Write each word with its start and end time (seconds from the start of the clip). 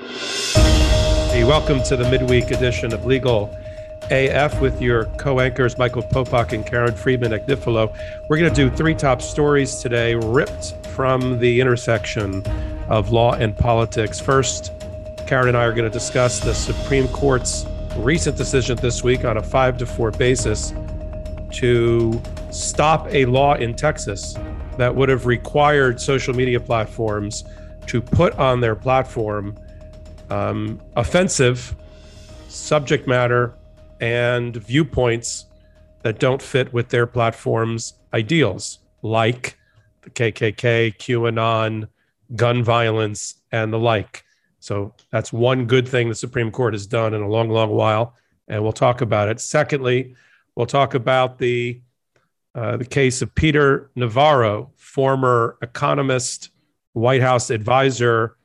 Hey, 0.00 1.44
welcome 1.44 1.82
to 1.82 1.94
the 1.94 2.08
midweek 2.10 2.50
edition 2.50 2.94
of 2.94 3.04
Legal 3.04 3.54
AF 4.10 4.58
with 4.58 4.80
your 4.80 5.04
co-anchors 5.18 5.76
Michael 5.76 6.02
Popak 6.02 6.52
and 6.52 6.64
Karen 6.64 6.94
Friedman 6.94 7.32
Agnifilo. 7.32 7.94
We're 8.26 8.38
going 8.38 8.52
to 8.52 8.70
do 8.70 8.74
three 8.74 8.94
top 8.94 9.20
stories 9.20 9.76
today, 9.76 10.14
ripped 10.14 10.74
from 10.86 11.38
the 11.38 11.60
intersection 11.60 12.42
of 12.88 13.10
law 13.10 13.34
and 13.34 13.54
politics. 13.54 14.18
First, 14.18 14.72
Karen 15.26 15.48
and 15.48 15.56
I 15.56 15.64
are 15.64 15.72
going 15.72 15.84
to 15.84 15.90
discuss 15.90 16.40
the 16.40 16.54
Supreme 16.54 17.06
Court's 17.08 17.66
recent 17.96 18.38
decision 18.38 18.76
this 18.76 19.04
week 19.04 19.26
on 19.26 19.36
a 19.36 19.42
five 19.42 19.76
to 19.78 19.86
four 19.86 20.12
basis 20.12 20.72
to 21.52 22.22
stop 22.50 23.06
a 23.10 23.26
law 23.26 23.54
in 23.54 23.74
Texas 23.74 24.34
that 24.78 24.94
would 24.94 25.10
have 25.10 25.26
required 25.26 26.00
social 26.00 26.34
media 26.34 26.58
platforms 26.58 27.44
to 27.86 28.00
put 28.00 28.38
on 28.38 28.60
their 28.60 28.74
platform 28.74 29.54
um, 30.30 30.80
offensive 30.96 31.74
subject 32.48 33.06
matter 33.06 33.54
and 34.00 34.56
viewpoints 34.56 35.46
that 36.02 36.18
don't 36.18 36.40
fit 36.40 36.72
with 36.72 36.88
their 36.88 37.06
platform's 37.06 37.94
ideals, 38.14 38.78
like 39.02 39.58
the 40.02 40.10
KKK, 40.10 40.96
QAnon, 40.96 41.88
gun 42.34 42.64
violence, 42.64 43.34
and 43.52 43.72
the 43.72 43.78
like. 43.78 44.24
So 44.60 44.94
that's 45.10 45.32
one 45.32 45.66
good 45.66 45.88
thing 45.88 46.08
the 46.08 46.14
Supreme 46.14 46.50
Court 46.50 46.74
has 46.74 46.86
done 46.86 47.14
in 47.14 47.22
a 47.22 47.28
long, 47.28 47.48
long 47.48 47.70
while, 47.70 48.14
and 48.48 48.62
we'll 48.62 48.72
talk 48.72 49.00
about 49.00 49.28
it. 49.28 49.40
Secondly, 49.40 50.14
we'll 50.54 50.66
talk 50.66 50.94
about 50.94 51.38
the 51.38 51.80
uh, 52.52 52.76
the 52.76 52.84
case 52.84 53.22
of 53.22 53.32
Peter 53.36 53.92
Navarro, 53.94 54.72
former 54.76 55.56
economist, 55.62 56.50
White 56.94 57.22
House 57.22 57.48
advisor, 57.48 58.36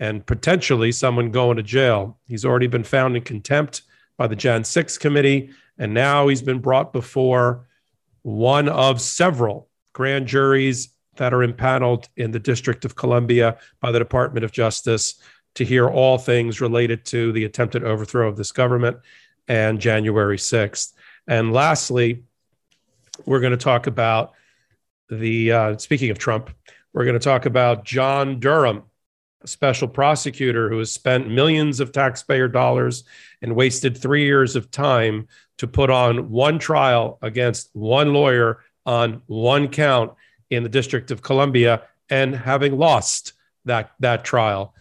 and 0.00 0.24
potentially 0.26 0.90
someone 0.90 1.30
going 1.30 1.58
to 1.58 1.62
jail. 1.62 2.18
He's 2.26 2.44
already 2.44 2.66
been 2.66 2.84
found 2.84 3.16
in 3.16 3.22
contempt 3.22 3.82
by 4.16 4.26
the 4.26 4.34
Jan 4.34 4.64
6 4.64 4.98
committee, 4.98 5.50
and 5.78 5.94
now 5.94 6.26
he's 6.26 6.42
been 6.42 6.58
brought 6.58 6.92
before 6.92 7.66
one 8.22 8.68
of 8.68 9.00
several 9.00 9.68
grand 9.92 10.26
juries 10.26 10.88
that 11.16 11.34
are 11.34 11.42
impaneled 11.42 12.08
in 12.16 12.30
the 12.30 12.38
District 12.38 12.84
of 12.84 12.96
Columbia 12.96 13.58
by 13.80 13.92
the 13.92 13.98
Department 13.98 14.44
of 14.44 14.52
Justice 14.52 15.20
to 15.54 15.64
hear 15.64 15.88
all 15.88 16.16
things 16.16 16.60
related 16.60 17.04
to 17.04 17.32
the 17.32 17.44
attempted 17.44 17.84
overthrow 17.84 18.28
of 18.28 18.36
this 18.36 18.52
government 18.52 18.96
and 19.48 19.80
January 19.80 20.38
6th. 20.38 20.94
And 21.26 21.52
lastly, 21.52 22.24
we're 23.26 23.40
going 23.40 23.50
to 23.50 23.56
talk 23.56 23.86
about 23.86 24.32
the, 25.10 25.52
uh, 25.52 25.76
speaking 25.76 26.10
of 26.10 26.18
Trump, 26.18 26.50
we're 26.92 27.04
going 27.04 27.18
to 27.18 27.24
talk 27.24 27.46
about 27.46 27.84
John 27.84 28.40
Durham, 28.40 28.84
special 29.46 29.88
prosecutor 29.88 30.68
who 30.68 30.78
has 30.78 30.92
spent 30.92 31.30
millions 31.30 31.80
of 31.80 31.92
taxpayer 31.92 32.48
dollars 32.48 33.04
and 33.42 33.54
wasted 33.54 33.96
three 33.96 34.24
years 34.24 34.56
of 34.56 34.70
time 34.70 35.26
to 35.58 35.66
put 35.66 35.90
on 35.90 36.30
one 36.30 36.58
trial 36.58 37.18
against 37.22 37.70
one 37.74 38.12
lawyer 38.12 38.60
on 38.86 39.22
one 39.26 39.68
count 39.68 40.12
in 40.50 40.62
the 40.62 40.68
District 40.68 41.10
of 41.10 41.22
Columbia 41.22 41.82
and 42.08 42.34
having 42.34 42.76
lost 42.76 43.34
that, 43.64 43.92
that 44.00 44.24
trial. 44.24 44.74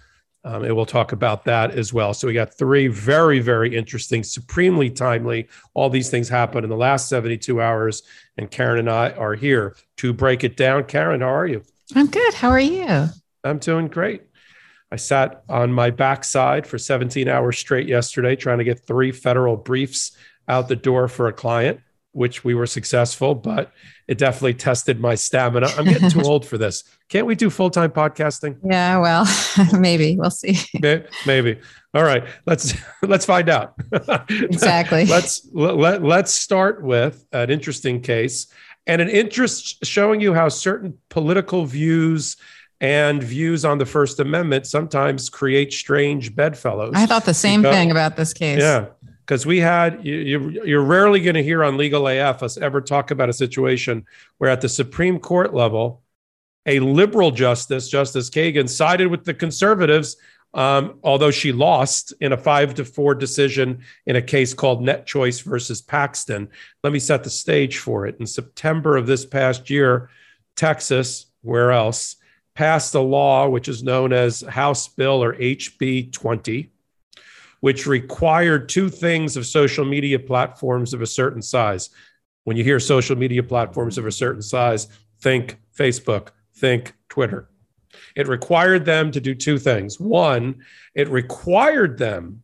Um, 0.46 0.64
and 0.64 0.76
we'll 0.76 0.86
talk 0.86 1.12
about 1.12 1.44
that 1.46 1.72
as 1.72 1.92
well. 1.92 2.14
So 2.14 2.28
we 2.28 2.34
got 2.34 2.54
three 2.54 2.88
very, 2.88 3.40
very 3.40 3.76
interesting, 3.76 4.24
supremely 4.24 4.90
timely. 4.90 5.50
All 5.74 5.90
these 5.90 6.10
things 6.10 6.30
happen 6.30 6.64
in 6.64 6.70
the 6.70 6.78
last 6.78 7.10
72 7.10 7.62
hours, 7.62 8.04
and 8.38 8.50
Karen 8.50 8.80
and 8.80 8.90
I 8.90 9.12
are 9.12 9.36
here 9.36 9.76
to 9.98 10.14
break 10.14 10.46
it 10.46 10.56
down. 10.56 10.86
Karen, 10.86 11.22
how 11.22 11.28
are 11.28 11.46
you? 11.46 11.64
I'm 11.94 12.08
good. 12.08 12.34
How 12.34 12.50
are 12.50 12.60
you? 12.60 13.08
I'm 13.44 13.58
doing 13.58 13.88
great. 13.88 14.24
I 14.92 14.96
sat 14.96 15.44
on 15.48 15.72
my 15.72 15.92
backside 15.92 16.66
for 16.66 16.78
17 16.78 17.28
hours 17.28 17.58
straight 17.58 17.88
yesterday 17.88 18.36
trying 18.36 18.58
to 18.58 18.64
get 18.64 18.86
three 18.86 19.12
federal 19.12 19.56
briefs 19.56 20.18
out 20.48 20.68
the 20.68 20.76
door 20.76 21.08
for 21.08 21.28
a 21.28 21.34
client, 21.34 21.80
which 22.12 22.44
we 22.44 22.56
were 22.56 22.66
successful, 22.66 23.36
but 23.36 23.72
it 24.08 24.18
definitely 24.18 24.56
tested 24.56 25.00
my 25.00 25.14
stamina. 25.14 25.68
I'm 25.78 25.86
getting 25.86 26.10
too 26.10 26.22
old 26.26 26.46
for 26.46 26.58
this. 26.58 26.84
Can't 27.08 27.28
we 27.28 27.36
do 27.36 27.52
full 27.52 27.70
time 27.70 27.92
podcasting? 27.92 28.58
Yeah, 28.64 28.98
well, 28.98 29.28
maybe 29.80 30.18
we'll 30.18 30.32
see. 30.32 30.58
Maybe. 31.26 31.60
All 31.94 32.04
right, 32.04 32.24
let's 32.46 32.76
let's 33.02 33.26
find 33.26 33.50
out. 33.50 33.74
Exactly. 34.30 35.06
let's 35.06 35.48
let, 35.54 36.04
let's 36.04 36.32
start 36.32 36.84
with 36.84 37.26
an 37.32 37.50
interesting 37.50 38.02
case 38.02 38.48
and 38.86 39.02
an 39.02 39.10
interest 39.10 39.86
showing 39.86 40.22
you 40.22 40.34
how 40.34 40.50
certain 40.50 40.98
political 41.10 41.66
views 41.66 42.38
and 42.82 43.22
views 43.22 43.66
on 43.66 43.78
the 43.78 43.86
First 43.86 44.20
Amendment 44.20 44.66
sometimes 44.66 45.30
create 45.30 45.74
strange 45.74 46.36
bedfellows. 46.36 46.94
I 46.96 47.06
thought 47.06 47.26
the 47.26 47.34
same 47.34 47.62
because, 47.62 47.76
thing 47.76 47.92
about 47.92 48.16
this 48.16 48.34
case. 48.34 48.60
Yeah, 48.60 48.88
because 49.26 49.46
we 49.46 49.60
had 49.60 50.06
you, 50.06 50.62
you're 50.64 50.84
rarely 50.84 51.20
going 51.20 51.36
to 51.36 51.44
hear 51.44 51.64
on 51.64 51.78
Legal 51.78 52.08
AF 52.08 52.42
us 52.42 52.58
ever 52.58 52.82
talk 52.82 53.12
about 53.12 53.30
a 53.30 53.34
situation 53.34 54.06
where 54.38 54.50
at 54.50 54.62
the 54.62 54.70
Supreme 54.70 55.20
Court 55.20 55.54
level, 55.54 56.02
a 56.66 56.80
liberal 56.80 57.32
justice, 57.32 57.90
Justice 57.90 58.30
Kagan, 58.30 58.70
sided 58.70 59.08
with 59.08 59.26
the 59.26 59.34
conservatives. 59.34 60.18
Um, 60.52 60.98
although 61.04 61.30
she 61.30 61.52
lost 61.52 62.12
in 62.22 62.34
a 62.34 62.38
five 62.38 62.74
to 62.76 62.86
four 62.86 63.14
decision 63.14 63.84
in 64.08 64.16
a 64.16 64.22
case 64.22 64.56
called 64.56 64.82
Net 64.82 65.06
Choice 65.06 65.42
versus 65.42 65.80
Paxton. 65.80 66.50
Let 66.84 66.92
me 66.92 66.98
set 66.98 67.24
the 67.24 67.30
stage 67.30 67.78
for 67.78 68.08
it. 68.08 68.16
In 68.20 68.26
September 68.26 68.98
of 68.98 69.06
this 69.06 69.28
past 69.28 69.70
year, 69.70 70.10
Texas, 70.56 71.28
where 71.44 71.72
else, 71.72 72.16
passed 72.60 72.94
a 72.94 73.00
law 73.00 73.48
which 73.48 73.70
is 73.70 73.84
known 73.84 74.12
as 74.12 74.42
House 74.42 74.86
Bill 74.90 75.24
or 75.24 75.34
HB 75.34 76.12
20, 76.12 76.70
which 77.62 77.88
required 77.88 78.68
two 78.68 78.90
things 78.90 79.38
of 79.38 79.46
social 79.46 79.86
media 79.86 80.20
platforms 80.20 80.94
of 80.94 81.02
a 81.02 81.08
certain 81.08 81.42
size. 81.42 81.90
When 82.44 82.58
you 82.58 82.66
hear 82.66 82.82
social 82.82 83.16
media 83.16 83.44
platforms 83.44 83.98
of 83.98 84.06
a 84.06 84.12
certain 84.12 84.42
size, 84.42 84.90
think 85.22 85.58
Facebook, 85.74 86.32
think 86.54 86.96
Twitter. 87.08 87.48
It 88.14 88.28
required 88.28 88.84
them 88.84 89.12
to 89.12 89.22
do 89.22 89.36
two 89.36 89.58
things. 89.58 89.98
One, 89.98 90.66
it 90.94 91.08
required 91.08 91.98
them 91.98 92.44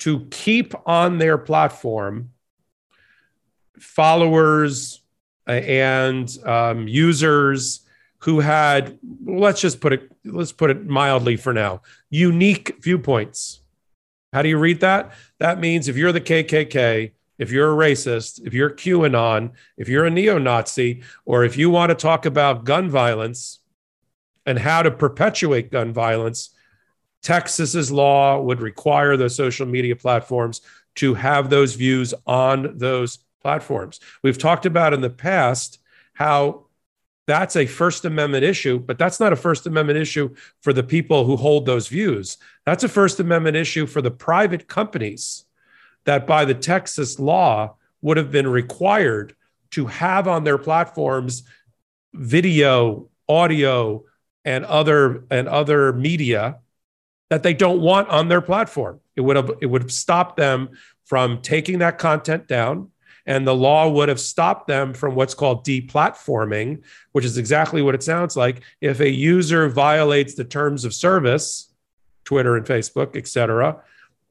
to 0.00 0.26
keep 0.26 0.74
on 0.84 1.16
their 1.16 1.38
platform 1.38 2.32
followers 3.78 5.00
uh, 5.48 5.52
and 5.52 6.36
um, 6.44 6.86
users 6.86 7.81
who 8.22 8.40
had 8.40 8.98
let's 9.24 9.60
just 9.60 9.80
put 9.80 9.92
it 9.92 10.10
let's 10.24 10.52
put 10.52 10.70
it 10.70 10.86
mildly 10.86 11.36
for 11.36 11.52
now 11.52 11.82
unique 12.10 12.76
viewpoints. 12.80 13.60
How 14.32 14.42
do 14.42 14.48
you 14.48 14.58
read 14.58 14.80
that? 14.80 15.12
That 15.38 15.60
means 15.60 15.88
if 15.88 15.96
you're 15.96 16.12
the 16.12 16.20
kkk 16.20 17.12
if 17.38 17.50
you're 17.50 17.72
a 17.72 17.90
racist 17.90 18.40
if 18.46 18.54
you're 18.54 18.70
qanon 18.70 19.50
if 19.76 19.88
you're 19.88 20.06
a 20.06 20.10
neo-nazi 20.10 21.02
or 21.24 21.44
if 21.44 21.56
you 21.56 21.70
want 21.70 21.90
to 21.90 21.94
talk 21.94 22.26
about 22.26 22.64
gun 22.64 22.88
violence 22.88 23.60
and 24.46 24.58
how 24.58 24.82
to 24.82 24.90
perpetuate 24.90 25.70
gun 25.70 25.92
violence 25.92 26.50
texas's 27.22 27.90
law 27.90 28.40
would 28.40 28.60
require 28.60 29.16
those 29.16 29.34
social 29.34 29.66
media 29.66 29.96
platforms 29.96 30.60
to 30.94 31.14
have 31.14 31.48
those 31.48 31.74
views 31.74 32.12
on 32.26 32.76
those 32.78 33.18
platforms. 33.40 34.00
We've 34.22 34.38
talked 34.38 34.66
about 34.66 34.94
in 34.94 35.00
the 35.00 35.10
past 35.10 35.78
how 36.14 36.66
that's 37.26 37.56
a 37.56 37.66
First 37.66 38.04
Amendment 38.04 38.44
issue, 38.44 38.78
but 38.78 38.98
that's 38.98 39.20
not 39.20 39.32
a 39.32 39.36
First 39.36 39.66
Amendment 39.66 39.98
issue 39.98 40.34
for 40.60 40.72
the 40.72 40.82
people 40.82 41.24
who 41.24 41.36
hold 41.36 41.66
those 41.66 41.88
views. 41.88 42.38
That's 42.66 42.84
a 42.84 42.88
First 42.88 43.20
Amendment 43.20 43.56
issue 43.56 43.86
for 43.86 44.02
the 44.02 44.10
private 44.10 44.66
companies 44.66 45.44
that, 46.04 46.26
by 46.26 46.44
the 46.44 46.54
Texas 46.54 47.20
law, 47.20 47.76
would 48.00 48.16
have 48.16 48.32
been 48.32 48.48
required 48.48 49.36
to 49.70 49.86
have 49.86 50.26
on 50.26 50.44
their 50.44 50.58
platforms 50.58 51.44
video, 52.12 53.08
audio, 53.28 54.04
and 54.44 54.64
other 54.64 55.24
and 55.30 55.48
other 55.48 55.92
media 55.92 56.58
that 57.30 57.42
they 57.42 57.54
don't 57.54 57.80
want 57.80 58.08
on 58.08 58.28
their 58.28 58.40
platform. 58.40 59.00
It 59.16 59.20
would 59.20 59.36
have 59.36 59.52
it 59.60 59.66
would 59.66 59.82
have 59.82 59.92
stopped 59.92 60.36
them 60.36 60.70
from 61.04 61.40
taking 61.40 61.78
that 61.78 61.98
content 61.98 62.48
down 62.48 62.90
and 63.26 63.46
the 63.46 63.54
law 63.54 63.88
would 63.88 64.08
have 64.08 64.20
stopped 64.20 64.66
them 64.66 64.92
from 64.94 65.14
what's 65.14 65.34
called 65.34 65.64
deplatforming, 65.64 66.82
which 67.12 67.24
is 67.24 67.38
exactly 67.38 67.82
what 67.82 67.94
it 67.94 68.02
sounds 68.02 68.36
like. 68.36 68.62
If 68.80 69.00
a 69.00 69.10
user 69.10 69.68
violates 69.68 70.34
the 70.34 70.44
terms 70.44 70.84
of 70.84 70.92
service, 70.92 71.72
Twitter 72.24 72.56
and 72.56 72.66
Facebook, 72.66 73.16
et 73.16 73.26
cetera. 73.26 73.82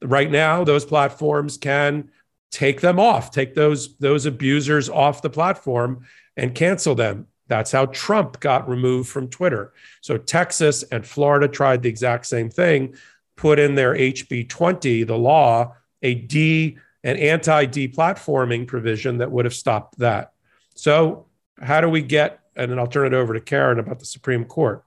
Right 0.02 0.30
now, 0.30 0.64
those 0.64 0.84
platforms 0.84 1.56
can 1.56 2.10
take 2.50 2.80
them 2.80 2.98
off, 2.98 3.30
take 3.30 3.54
those, 3.54 3.96
those 3.98 4.26
abusers 4.26 4.88
off 4.88 5.22
the 5.22 5.30
platform 5.30 6.06
and 6.36 6.54
cancel 6.54 6.94
them. 6.94 7.26
That's 7.48 7.72
how 7.72 7.86
Trump 7.86 8.40
got 8.40 8.68
removed 8.68 9.08
from 9.08 9.28
Twitter. 9.28 9.72
So 10.00 10.16
Texas 10.16 10.82
and 10.84 11.06
Florida 11.06 11.48
tried 11.48 11.82
the 11.82 11.88
exact 11.88 12.26
same 12.26 12.50
thing, 12.50 12.94
put 13.36 13.58
in 13.58 13.74
their 13.74 13.94
HB 13.94 14.48
20, 14.48 15.04
the 15.04 15.16
law, 15.16 15.76
a 16.02 16.14
D, 16.14 16.78
an 17.04 17.16
anti 17.16 17.66
deplatforming 17.66 18.66
provision 18.66 19.18
that 19.18 19.30
would 19.30 19.44
have 19.44 19.54
stopped 19.54 19.98
that. 19.98 20.32
So, 20.74 21.26
how 21.60 21.80
do 21.80 21.88
we 21.88 22.02
get, 22.02 22.40
and 22.56 22.70
then 22.70 22.78
I'll 22.78 22.86
turn 22.86 23.06
it 23.06 23.14
over 23.14 23.34
to 23.34 23.40
Karen 23.40 23.78
about 23.78 23.98
the 23.98 24.06
Supreme 24.06 24.44
Court. 24.44 24.84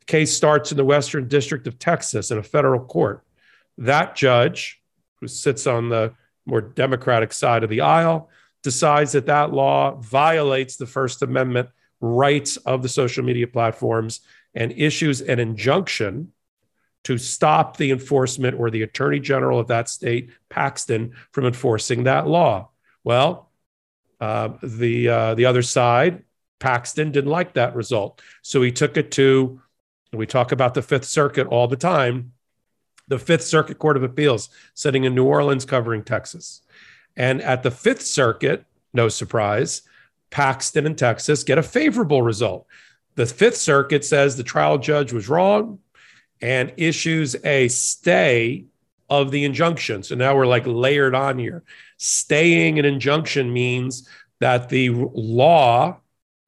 The 0.00 0.06
case 0.06 0.36
starts 0.36 0.70
in 0.70 0.76
the 0.76 0.84
Western 0.84 1.28
District 1.28 1.66
of 1.66 1.78
Texas 1.78 2.30
in 2.30 2.38
a 2.38 2.42
federal 2.42 2.80
court. 2.80 3.24
That 3.78 4.16
judge, 4.16 4.82
who 5.20 5.28
sits 5.28 5.66
on 5.66 5.88
the 5.88 6.12
more 6.46 6.60
Democratic 6.60 7.32
side 7.32 7.64
of 7.64 7.70
the 7.70 7.80
aisle, 7.80 8.28
decides 8.62 9.12
that 9.12 9.26
that 9.26 9.52
law 9.52 9.96
violates 9.96 10.76
the 10.76 10.86
First 10.86 11.22
Amendment 11.22 11.68
rights 12.00 12.56
of 12.58 12.82
the 12.82 12.88
social 12.88 13.24
media 13.24 13.46
platforms 13.46 14.20
and 14.54 14.72
issues 14.72 15.20
an 15.20 15.38
injunction 15.38 16.32
to 17.04 17.18
stop 17.18 17.76
the 17.76 17.90
enforcement 17.90 18.58
or 18.58 18.70
the 18.70 18.82
attorney 18.82 19.20
general 19.20 19.58
of 19.58 19.68
that 19.68 19.88
state, 19.88 20.30
Paxton, 20.48 21.14
from 21.32 21.44
enforcing 21.46 22.04
that 22.04 22.26
law. 22.26 22.70
Well, 23.04 23.50
uh, 24.20 24.50
the 24.62 25.08
uh, 25.08 25.34
the 25.34 25.44
other 25.44 25.62
side, 25.62 26.24
Paxton, 26.58 27.12
didn't 27.12 27.30
like 27.30 27.54
that 27.54 27.76
result, 27.76 28.22
so 28.42 28.62
he 28.62 28.72
took 28.72 28.96
it 28.96 29.10
to. 29.12 29.60
We 30.12 30.26
talk 30.26 30.52
about 30.52 30.74
the 30.74 30.82
Fifth 30.82 31.04
Circuit 31.04 31.46
all 31.48 31.68
the 31.68 31.76
time. 31.76 32.32
The 33.08 33.18
Fifth 33.18 33.42
Circuit 33.42 33.78
Court 33.78 33.98
of 33.98 34.02
Appeals, 34.02 34.48
sitting 34.72 35.04
in 35.04 35.14
New 35.14 35.24
Orleans, 35.24 35.66
covering 35.66 36.04
Texas, 36.04 36.62
and 37.16 37.42
at 37.42 37.62
the 37.62 37.70
Fifth 37.70 38.02
Circuit, 38.02 38.64
no 38.94 39.08
surprise, 39.08 39.82
Paxton 40.30 40.86
and 40.86 40.96
Texas 40.96 41.44
get 41.44 41.58
a 41.58 41.62
favorable 41.62 42.22
result. 42.22 42.66
The 43.16 43.26
Fifth 43.26 43.56
Circuit 43.56 44.04
says 44.04 44.36
the 44.36 44.42
trial 44.42 44.78
judge 44.78 45.12
was 45.12 45.28
wrong 45.28 45.80
and 46.40 46.72
issues 46.76 47.36
a 47.44 47.68
stay 47.68 48.64
of 49.08 49.30
the 49.30 49.44
injunction. 49.44 50.02
So 50.02 50.14
now 50.14 50.36
we're 50.36 50.46
like 50.46 50.66
layered 50.66 51.14
on 51.14 51.38
here. 51.38 51.62
Staying 51.96 52.78
an 52.78 52.84
injunction 52.84 53.52
means 53.52 54.08
that 54.40 54.68
the 54.68 54.90
law 54.90 55.98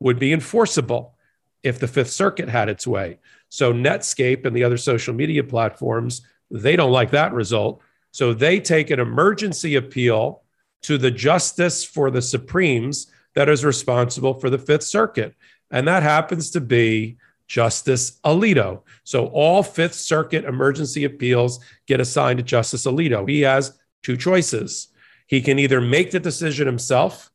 would 0.00 0.18
be 0.18 0.32
enforceable 0.32 1.14
if 1.62 1.78
the 1.78 1.88
Fifth 1.88 2.10
Circuit 2.10 2.48
had 2.48 2.68
its 2.68 2.86
way. 2.86 3.18
So 3.48 3.72
Net 3.72 4.02
Choice 4.02 4.38
and 4.44 4.54
the 4.54 4.64
other 4.64 4.76
social 4.76 5.14
media 5.14 5.42
platforms, 5.44 6.22
they 6.50 6.76
don't 6.76 6.92
like 6.92 7.10
that 7.10 7.32
result. 7.32 7.80
So 8.10 8.32
they 8.32 8.60
take 8.60 8.90
an 8.90 9.00
emergency 9.00 9.76
appeal 9.76 10.42
to 10.82 10.98
the 10.98 11.10
justice 11.10 11.84
for 11.84 12.10
the 12.10 12.22
Supremes 12.22 13.10
that 13.34 13.48
is 13.48 13.64
responsible 13.64 14.34
for 14.34 14.50
the 14.50 14.58
Fifth 14.58 14.84
Circuit. 14.84 15.34
And 15.70 15.86
that 15.88 16.02
happens 16.02 16.50
to 16.50 16.60
be 16.60 17.16
Justice 17.46 18.18
Alito. 18.24 18.82
So 19.04 19.26
all 19.28 19.62
Fifth 19.62 19.94
Circuit 19.94 20.44
emergency 20.44 21.04
appeals 21.04 21.60
get 21.86 22.00
assigned 22.00 22.38
to 22.38 22.42
Justice 22.42 22.86
Alito. 22.86 23.28
He 23.28 23.42
has 23.42 23.78
two 24.02 24.16
choices. 24.16 24.88
He 25.26 25.40
can 25.40 25.58
either 25.58 25.80
make 25.80 26.10
the 26.10 26.20
decision 26.20 26.66
himself, 26.66 27.30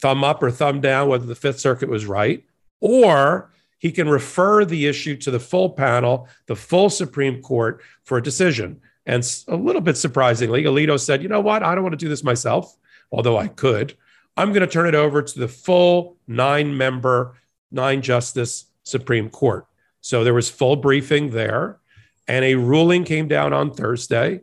thumb 0.00 0.24
up 0.24 0.42
or 0.42 0.50
thumb 0.50 0.80
down 0.80 1.08
whether 1.08 1.26
the 1.26 1.34
Fifth 1.34 1.60
Circuit 1.60 1.88
was 1.88 2.06
right, 2.06 2.44
or 2.80 3.52
he 3.78 3.90
can 3.90 4.08
refer 4.08 4.64
the 4.64 4.86
issue 4.86 5.16
to 5.16 5.30
the 5.30 5.40
full 5.40 5.70
panel, 5.70 6.28
the 6.46 6.56
full 6.56 6.90
Supreme 6.90 7.42
Court 7.42 7.82
for 8.04 8.18
a 8.18 8.22
decision. 8.22 8.80
And 9.06 9.28
a 9.48 9.56
little 9.56 9.80
bit 9.80 9.96
surprisingly, 9.96 10.62
Alito 10.62 10.98
said, 10.98 11.22
you 11.22 11.28
know 11.28 11.40
what? 11.40 11.64
I 11.64 11.74
don't 11.74 11.82
want 11.82 11.92
to 11.92 12.04
do 12.04 12.08
this 12.08 12.22
myself, 12.22 12.76
although 13.10 13.36
I 13.36 13.48
could. 13.48 13.96
I'm 14.36 14.52
going 14.52 14.60
to 14.60 14.72
turn 14.72 14.86
it 14.86 14.94
over 14.94 15.20
to 15.22 15.38
the 15.38 15.48
full 15.48 16.16
nine 16.28 16.76
member, 16.76 17.36
nine 17.72 18.02
justice 18.02 18.66
Supreme 18.84 19.30
Court. 19.30 19.66
So 20.00 20.24
there 20.24 20.34
was 20.34 20.50
full 20.50 20.76
briefing 20.76 21.30
there, 21.30 21.78
and 22.26 22.44
a 22.44 22.56
ruling 22.56 23.04
came 23.04 23.28
down 23.28 23.52
on 23.52 23.72
Thursday. 23.72 24.42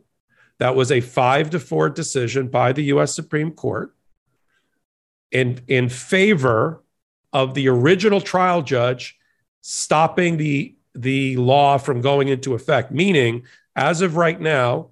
That 0.58 0.76
was 0.76 0.90
a 0.92 1.00
five 1.00 1.50
to 1.50 1.60
four 1.60 1.88
decision 1.88 2.48
by 2.48 2.72
the 2.72 2.84
US 2.84 3.14
Supreme 3.14 3.52
Court 3.52 3.94
in, 5.30 5.60
in 5.68 5.88
favor 5.88 6.82
of 7.32 7.54
the 7.54 7.68
original 7.68 8.20
trial 8.20 8.62
judge 8.62 9.18
stopping 9.60 10.36
the, 10.36 10.74
the 10.94 11.36
law 11.36 11.78
from 11.78 12.00
going 12.00 12.28
into 12.28 12.54
effect, 12.54 12.90
meaning, 12.90 13.44
as 13.76 14.02
of 14.02 14.16
right 14.16 14.40
now, 14.40 14.90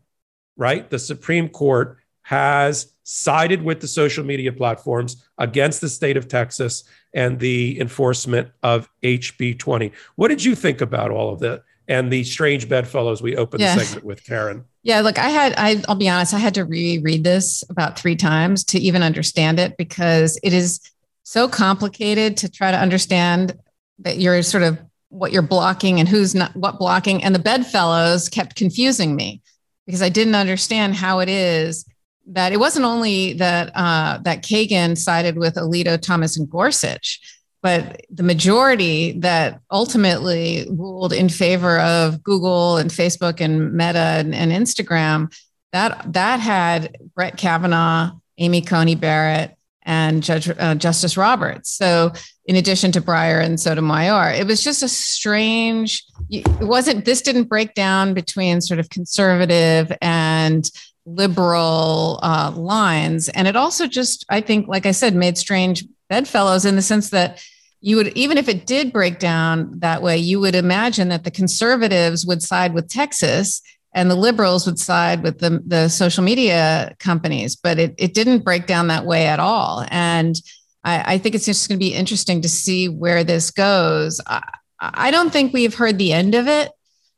right, 0.57 0.89
the 0.89 0.99
Supreme 0.99 1.49
Court 1.49 1.99
has 2.23 2.93
sided 3.11 3.63
with 3.63 3.81
the 3.81 3.89
social 3.89 4.23
media 4.23 4.53
platforms 4.53 5.25
against 5.39 5.81
the 5.81 5.89
state 5.89 6.19
of 6.19 6.29
Texas 6.29 6.85
and 7.15 7.41
the 7.41 7.81
enforcement 7.81 8.51
of 8.63 8.87
HB 9.03 9.59
20. 9.59 9.93
What 10.17 10.29
did 10.29 10.45
you 10.45 10.55
think 10.55 10.83
about 10.83 11.11
all 11.11 11.33
of 11.33 11.41
that 11.41 11.63
and 11.89 12.13
the 12.13 12.23
strange 12.23 12.69
bedfellows 12.69 13.23
we 13.23 13.35
opened 13.35 13.63
yeah. 13.63 13.77
the 13.77 13.81
segment 13.83 14.05
with, 14.05 14.27
Karen? 14.27 14.67
Yeah, 14.83 15.01
look, 15.01 15.19
I 15.19 15.31
had, 15.31 15.55
I, 15.57 15.83
I'll 15.89 15.95
be 15.95 16.11
honest, 16.11 16.35
I 16.35 16.39
had 16.39 16.53
to 16.57 16.67
reread 16.67 17.25
this 17.25 17.65
about 17.71 17.99
three 17.99 18.15
times 18.15 18.63
to 18.65 18.79
even 18.79 19.03
understand 19.03 19.59
it 19.59 19.79
because 19.79 20.39
it 20.43 20.53
is 20.53 20.79
so 21.23 21.49
complicated 21.49 22.37
to 22.39 22.51
try 22.51 22.71
to 22.71 22.79
understand 22.79 23.59
that 24.01 24.19
you're 24.19 24.43
sort 24.43 24.65
of 24.65 24.79
what 25.09 25.33
you're 25.33 25.41
blocking 25.41 25.99
and 25.99 26.11
who's 26.11 26.35
not 26.35 26.55
what 26.55 26.79
blocking. 26.79 27.25
And 27.25 27.35
the 27.35 27.39
bedfellows 27.39 28.29
kept 28.29 28.55
confusing 28.55 29.17
me 29.17 29.41
because 29.87 30.03
I 30.03 30.11
didn't 30.11 30.35
understand 30.35 30.95
how 30.95 31.21
it 31.21 31.31
is 31.31 31.87
that 32.29 32.53
it 32.53 32.61
wasn't 32.61 32.85
only 32.85 33.35
that 33.35 33.73
uh, 33.75 34.19
that 34.19 34.43
Kagan 34.43 34.97
sided 34.97 35.39
with 35.39 35.55
Alito, 35.55 36.01
Thomas, 36.01 36.37
and 36.37 36.49
Gorsuch, 36.49 37.21
but 37.63 38.03
the 38.11 38.23
majority 38.23 39.13
that 39.21 39.61
ultimately 39.71 40.67
ruled 40.71 41.13
in 41.13 41.29
favor 41.29 41.79
of 41.81 42.23
Google 42.23 42.77
and 42.77 42.91
Facebook 42.91 43.41
and 43.41 43.73
Meta 43.73 43.99
and, 43.99 44.35
and 44.35 44.53
Instagram 44.53 45.33
that 45.73 46.13
that 46.13 46.41
had 46.41 46.97
Brett 47.15 47.37
Kavanaugh, 47.37 48.13
Amy 48.39 48.63
Coney 48.63 48.95
Barrett, 48.95 49.57
and 49.83 50.23
Judge 50.23 50.49
uh, 50.49 50.75
Justice 50.75 51.17
Roberts. 51.17 51.71
So, 51.71 52.13
in 52.47 52.57
addition 52.57 52.93
to 52.93 53.01
Breyer 53.01 53.43
and 53.43 53.61
Sotomayor, 53.61 54.33
it 54.33 54.47
was 54.47 54.63
just 54.63 54.83
a 54.83 54.89
strange. 54.89 56.05
It 56.31 56.47
wasn't. 56.61 57.05
This 57.05 57.23
didn't 57.23 57.45
break 57.45 57.75
down 57.75 58.15
between 58.15 58.61
sort 58.61 58.81
of 58.81 58.91
conservative 58.91 59.93
and 60.01 60.71
liberal 61.09 62.19
uh, 62.23 62.53
lines. 62.55 63.29
And 63.31 63.49
it 63.49 63.57
also 63.57 63.87
just, 63.87 64.25
I 64.29 64.41
think, 64.41 64.69
like 64.69 64.87
I 64.87 64.93
said, 64.93 65.15
made 65.15 65.39
strange 65.39 65.85
bedfellows 66.09 66.65
in 66.65 66.77
the 66.77 66.83
sense 66.83 67.11
that 67.11 67.43
you 67.81 67.97
would, 67.97 68.09
even 68.17 68.39
if 68.39 68.49
it 68.49 68.67
did 68.67 68.93
break 68.93 69.19
down 69.19 69.79
that 69.81 70.03
way, 70.03 70.19
you 70.19 70.41
would 70.41 70.55
imagine 70.55 71.09
that 71.09 71.25
the 71.25 71.31
conservatives 71.31 72.27
would 72.27 72.43
side 72.43 72.75
with 72.75 72.89
Texas 72.89 73.63
and 73.95 74.11
the 74.11 74.17
liberals 74.17 74.67
would 74.67 74.79
side 74.79 75.23
with 75.23 75.39
the, 75.39 75.63
the 75.67 75.89
social 75.89 76.23
media 76.23 76.95
companies. 76.99 77.57
But 77.57 77.79
it, 77.79 77.95
it 77.97 78.15
didn't 78.15 78.45
break 78.45 78.67
down 78.67 78.89
that 78.89 79.07
way 79.07 79.27
at 79.27 79.41
all. 79.41 79.85
And 79.91 80.37
I, 80.85 81.15
I 81.15 81.19
think 81.19 81.35
it's 81.35 81.47
just 81.47 81.69
going 81.69 81.79
to 81.79 81.85
be 81.85 81.95
interesting 81.95 82.43
to 82.43 82.49
see 82.49 82.89
where 82.89 83.25
this 83.25 83.51
goes. 83.51 84.21
I, 84.27 84.43
I 84.81 85.11
don't 85.11 85.33
think 85.33 85.53
we've 85.53 85.75
heard 85.75 85.99
the 85.99 86.13
end 86.13 86.35
of 86.35 86.49
it. 86.49 86.71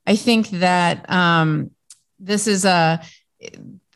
I 0.06 0.16
think 0.16 0.48
that 0.50 1.10
um, 1.10 1.70
this 2.18 2.46
is 2.46 2.64
a 2.64 3.00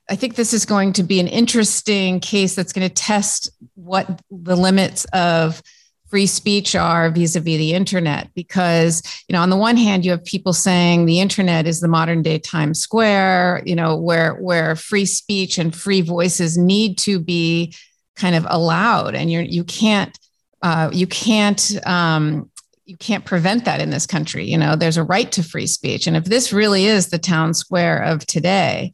I 0.08 0.16
think 0.16 0.34
this 0.34 0.52
is 0.52 0.66
going 0.66 0.92
to 0.94 1.02
be 1.02 1.20
an 1.20 1.28
interesting 1.28 2.20
case 2.20 2.54
that's 2.54 2.72
going 2.72 2.86
to 2.86 2.94
test 2.94 3.50
what 3.74 4.20
the 4.30 4.56
limits 4.56 5.06
of 5.12 5.62
free 6.08 6.26
speech 6.26 6.76
are 6.76 7.10
vis-a-vis 7.10 7.58
the 7.58 7.72
internet 7.72 8.28
because 8.34 9.02
you 9.26 9.32
know 9.32 9.40
on 9.40 9.50
the 9.50 9.56
one 9.56 9.76
hand 9.76 10.04
you 10.04 10.12
have 10.12 10.24
people 10.24 10.52
saying 10.52 11.06
the 11.06 11.18
internet 11.18 11.66
is 11.66 11.80
the 11.80 11.88
modern 11.88 12.22
day 12.22 12.38
times 12.38 12.78
square 12.78 13.62
you 13.64 13.74
know 13.74 13.96
where 13.96 14.34
where 14.34 14.76
free 14.76 15.06
speech 15.06 15.58
and 15.58 15.74
free 15.74 16.02
voices 16.02 16.56
need 16.56 16.96
to 16.98 17.18
be 17.18 17.74
kind 18.14 18.36
of 18.36 18.46
allowed 18.48 19.14
and 19.14 19.32
you're 19.32 19.42
you 19.42 19.64
can't 19.64 20.16
uh, 20.62 20.88
you 20.92 21.06
can't 21.06 21.84
um, 21.86 22.50
you 22.86 22.96
can't 22.96 23.24
prevent 23.24 23.66
that 23.66 23.80
in 23.80 23.90
this 23.90 24.06
country 24.06 24.44
you 24.44 24.56
know 24.56 24.76
there's 24.76 24.96
a 24.96 25.04
right 25.04 25.30
to 25.32 25.42
free 25.42 25.66
speech. 25.66 26.06
And 26.06 26.16
if 26.16 26.24
this 26.24 26.52
really 26.52 26.86
is 26.86 27.08
the 27.08 27.18
town 27.18 27.54
square 27.54 28.02
of 28.02 28.24
today 28.26 28.92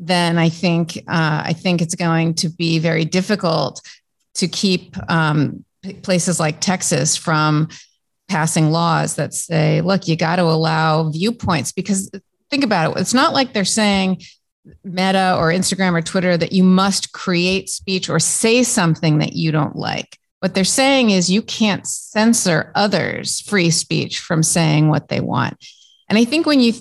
then 0.00 0.38
I 0.38 0.48
think 0.48 0.96
uh, 0.96 1.42
I 1.44 1.52
think 1.52 1.82
it's 1.82 1.94
going 1.94 2.34
to 2.36 2.48
be 2.48 2.78
very 2.78 3.04
difficult 3.04 3.82
to 4.34 4.48
keep 4.48 4.96
um, 5.10 5.64
places 6.02 6.40
like 6.40 6.60
Texas 6.60 7.16
from 7.16 7.68
passing 8.28 8.70
laws 8.70 9.16
that 9.16 9.34
say, 9.34 9.82
look, 9.82 10.08
you 10.08 10.16
got 10.16 10.36
to 10.36 10.42
allow 10.42 11.10
viewpoints 11.10 11.72
because 11.72 12.10
think 12.48 12.64
about 12.64 12.96
it. 12.96 13.00
It's 13.00 13.14
not 13.14 13.34
like 13.34 13.52
they're 13.52 13.64
saying 13.64 14.22
Meta 14.84 15.36
or 15.38 15.48
Instagram 15.48 15.92
or 15.92 16.02
Twitter 16.02 16.36
that 16.36 16.52
you 16.52 16.64
must 16.64 17.12
create 17.12 17.68
speech 17.68 18.08
or 18.08 18.18
say 18.18 18.62
something 18.62 19.18
that 19.18 19.34
you 19.34 19.52
don't 19.52 19.76
like. 19.76 20.18
What 20.40 20.54
they're 20.54 20.64
saying 20.64 21.10
is 21.10 21.30
you 21.30 21.42
can't 21.42 21.86
censor 21.86 22.72
others' 22.74 23.40
free 23.40 23.70
speech 23.70 24.20
from 24.20 24.42
saying 24.42 24.88
what 24.88 25.08
they 25.08 25.20
want. 25.20 25.62
And 26.08 26.18
I 26.18 26.24
think 26.24 26.46
when 26.46 26.60
you 26.60 26.72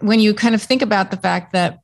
when 0.00 0.20
you 0.20 0.32
kind 0.34 0.54
of 0.54 0.62
think 0.62 0.82
about 0.82 1.10
the 1.10 1.16
fact 1.16 1.52
that 1.52 1.80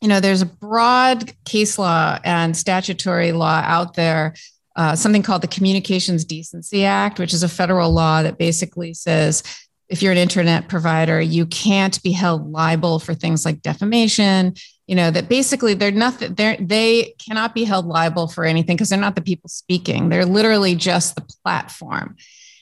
you 0.00 0.08
know 0.08 0.20
there's 0.20 0.42
a 0.42 0.46
broad 0.46 1.32
case 1.44 1.78
law 1.78 2.18
and 2.24 2.56
statutory 2.56 3.32
law 3.32 3.62
out 3.64 3.94
there 3.94 4.34
uh, 4.76 4.94
something 4.94 5.22
called 5.22 5.42
the 5.42 5.48
Communications 5.48 6.24
Decency 6.24 6.84
Act, 6.84 7.18
which 7.18 7.32
is 7.32 7.42
a 7.42 7.48
federal 7.48 7.90
law 7.92 8.22
that 8.22 8.38
basically 8.38 8.92
says 8.92 9.42
if 9.88 10.02
you're 10.02 10.12
an 10.12 10.18
internet 10.18 10.68
provider, 10.68 11.20
you 11.20 11.46
can't 11.46 12.02
be 12.02 12.12
held 12.12 12.50
liable 12.50 12.98
for 12.98 13.14
things 13.14 13.44
like 13.44 13.62
defamation. 13.62 14.54
You 14.86 14.94
know 14.94 15.10
that 15.10 15.28
basically 15.28 15.74
they're 15.74 15.90
nothing. 15.90 16.34
They 16.34 16.56
they 16.60 17.14
cannot 17.26 17.54
be 17.54 17.64
held 17.64 17.86
liable 17.86 18.28
for 18.28 18.44
anything 18.44 18.76
because 18.76 18.88
they're 18.88 18.98
not 18.98 19.16
the 19.16 19.22
people 19.22 19.48
speaking. 19.48 20.10
They're 20.10 20.26
literally 20.26 20.76
just 20.76 21.14
the 21.14 21.26
platform. 21.42 22.16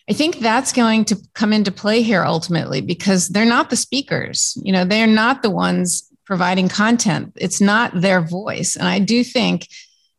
I 0.08 0.12
think 0.12 0.38
that's 0.38 0.72
going 0.72 1.06
to 1.06 1.16
come 1.34 1.52
into 1.52 1.72
play 1.72 2.02
here 2.02 2.24
ultimately 2.24 2.80
because 2.80 3.28
they're 3.28 3.44
not 3.44 3.70
the 3.70 3.76
speakers. 3.76 4.56
You 4.62 4.72
know, 4.72 4.84
they're 4.84 5.06
not 5.06 5.42
the 5.42 5.50
ones 5.50 6.10
providing 6.24 6.68
content. 6.68 7.32
It's 7.36 7.60
not 7.60 8.00
their 8.00 8.20
voice, 8.20 8.76
and 8.76 8.88
I 8.88 8.98
do 8.98 9.24
think 9.24 9.68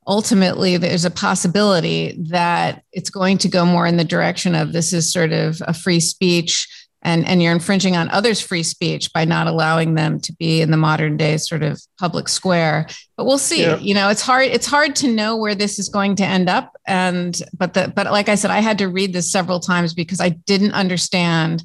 ultimately 0.07 0.77
there's 0.77 1.05
a 1.05 1.11
possibility 1.11 2.15
that 2.29 2.83
it's 2.91 3.09
going 3.09 3.39
to 3.39 3.49
go 3.49 3.65
more 3.65 3.87
in 3.87 3.97
the 3.97 4.03
direction 4.03 4.53
of 4.53 4.71
this 4.71 4.93
is 4.93 5.11
sort 5.11 5.31
of 5.31 5.61
a 5.65 5.73
free 5.73 5.99
speech 5.99 6.67
and, 7.05 7.27
and 7.27 7.41
you're 7.41 7.51
infringing 7.51 7.95
on 7.95 8.09
others' 8.09 8.41
free 8.41 8.63
speech 8.63 9.13
by 9.13 9.25
not 9.25 9.45
allowing 9.45 9.93
them 9.93 10.19
to 10.21 10.33
be 10.33 10.61
in 10.61 10.71
the 10.71 10.77
modern 10.77 11.17
day 11.17 11.37
sort 11.37 11.61
of 11.61 11.79
public 11.99 12.27
square. 12.27 12.87
But 13.15 13.25
we'll 13.25 13.37
see. 13.37 13.61
Yeah. 13.61 13.77
You 13.77 13.93
know, 13.93 14.09
it's 14.09 14.23
hard. 14.23 14.47
It's 14.47 14.65
hard 14.65 14.95
to 14.97 15.07
know 15.07 15.37
where 15.37 15.53
this 15.53 15.77
is 15.77 15.87
going 15.87 16.15
to 16.15 16.25
end 16.25 16.49
up. 16.49 16.75
And 16.87 17.39
but 17.55 17.75
the 17.75 17.93
but 17.95 18.07
like 18.07 18.27
I 18.27 18.33
said, 18.33 18.49
I 18.49 18.59
had 18.59 18.79
to 18.79 18.87
read 18.87 19.13
this 19.13 19.31
several 19.31 19.59
times 19.59 19.93
because 19.93 20.19
I 20.19 20.29
didn't 20.29 20.71
understand 20.71 21.63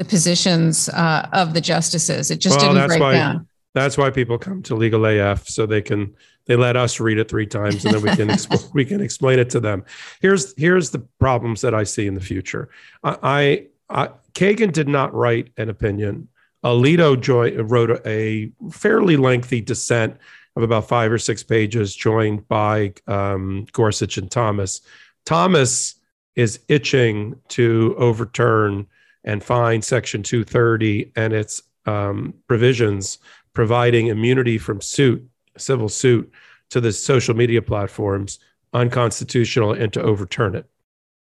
the 0.00 0.04
positions 0.04 0.88
uh, 0.88 1.28
of 1.32 1.54
the 1.54 1.60
justices. 1.60 2.32
It 2.32 2.40
just 2.40 2.58
well, 2.58 2.74
didn't 2.74 2.88
break 2.88 3.00
why, 3.00 3.12
down. 3.12 3.48
That's 3.74 3.96
why 3.96 4.10
people 4.10 4.38
come 4.38 4.62
to 4.64 4.74
Legal 4.74 5.04
AF 5.06 5.48
so 5.48 5.66
they 5.66 5.82
can 5.82 6.14
they 6.46 6.56
let 6.56 6.76
us 6.76 6.98
read 6.98 7.18
it 7.18 7.28
three 7.28 7.46
times 7.46 7.84
and 7.84 7.94
then 7.94 8.02
we 8.02 8.16
can 8.16 8.28
exp- 8.36 8.74
we 8.74 8.84
can 8.84 9.00
explain 9.00 9.38
it 9.38 9.50
to 9.50 9.60
them. 9.60 9.84
Here's 10.20 10.54
here's 10.56 10.90
the 10.90 10.98
problems 11.18 11.60
that 11.60 11.74
I 11.74 11.84
see 11.84 12.06
in 12.06 12.14
the 12.14 12.20
future. 12.20 12.68
I, 13.04 13.16
I, 13.22 14.04
I 14.04 14.08
Kagan 14.34 14.72
did 14.72 14.88
not 14.88 15.14
write 15.14 15.50
an 15.56 15.68
opinion. 15.68 16.28
Alito 16.64 17.18
joy, 17.18 17.56
wrote 17.56 18.04
a 18.06 18.52
fairly 18.70 19.16
lengthy 19.16 19.60
dissent 19.60 20.16
of 20.56 20.62
about 20.62 20.88
five 20.88 21.10
or 21.10 21.18
six 21.18 21.42
pages, 21.42 21.94
joined 21.94 22.46
by 22.48 22.92
um, 23.06 23.66
Gorsuch 23.72 24.18
and 24.18 24.30
Thomas. 24.30 24.82
Thomas 25.24 25.94
is 26.34 26.60
itching 26.68 27.36
to 27.48 27.94
overturn 27.98 28.86
and 29.24 29.42
find 29.42 29.84
Section 29.84 30.22
230 30.22 31.12
and 31.16 31.32
its 31.32 31.62
um, 31.86 32.34
provisions 32.46 33.18
providing 33.52 34.06
immunity 34.06 34.58
from 34.58 34.80
suit 34.80 35.28
civil 35.56 35.88
suit 35.88 36.30
to 36.70 36.80
the 36.80 36.92
social 36.92 37.34
media 37.34 37.62
platforms 37.62 38.38
unconstitutional 38.72 39.72
and 39.72 39.92
to 39.92 40.02
overturn 40.02 40.54
it. 40.54 40.66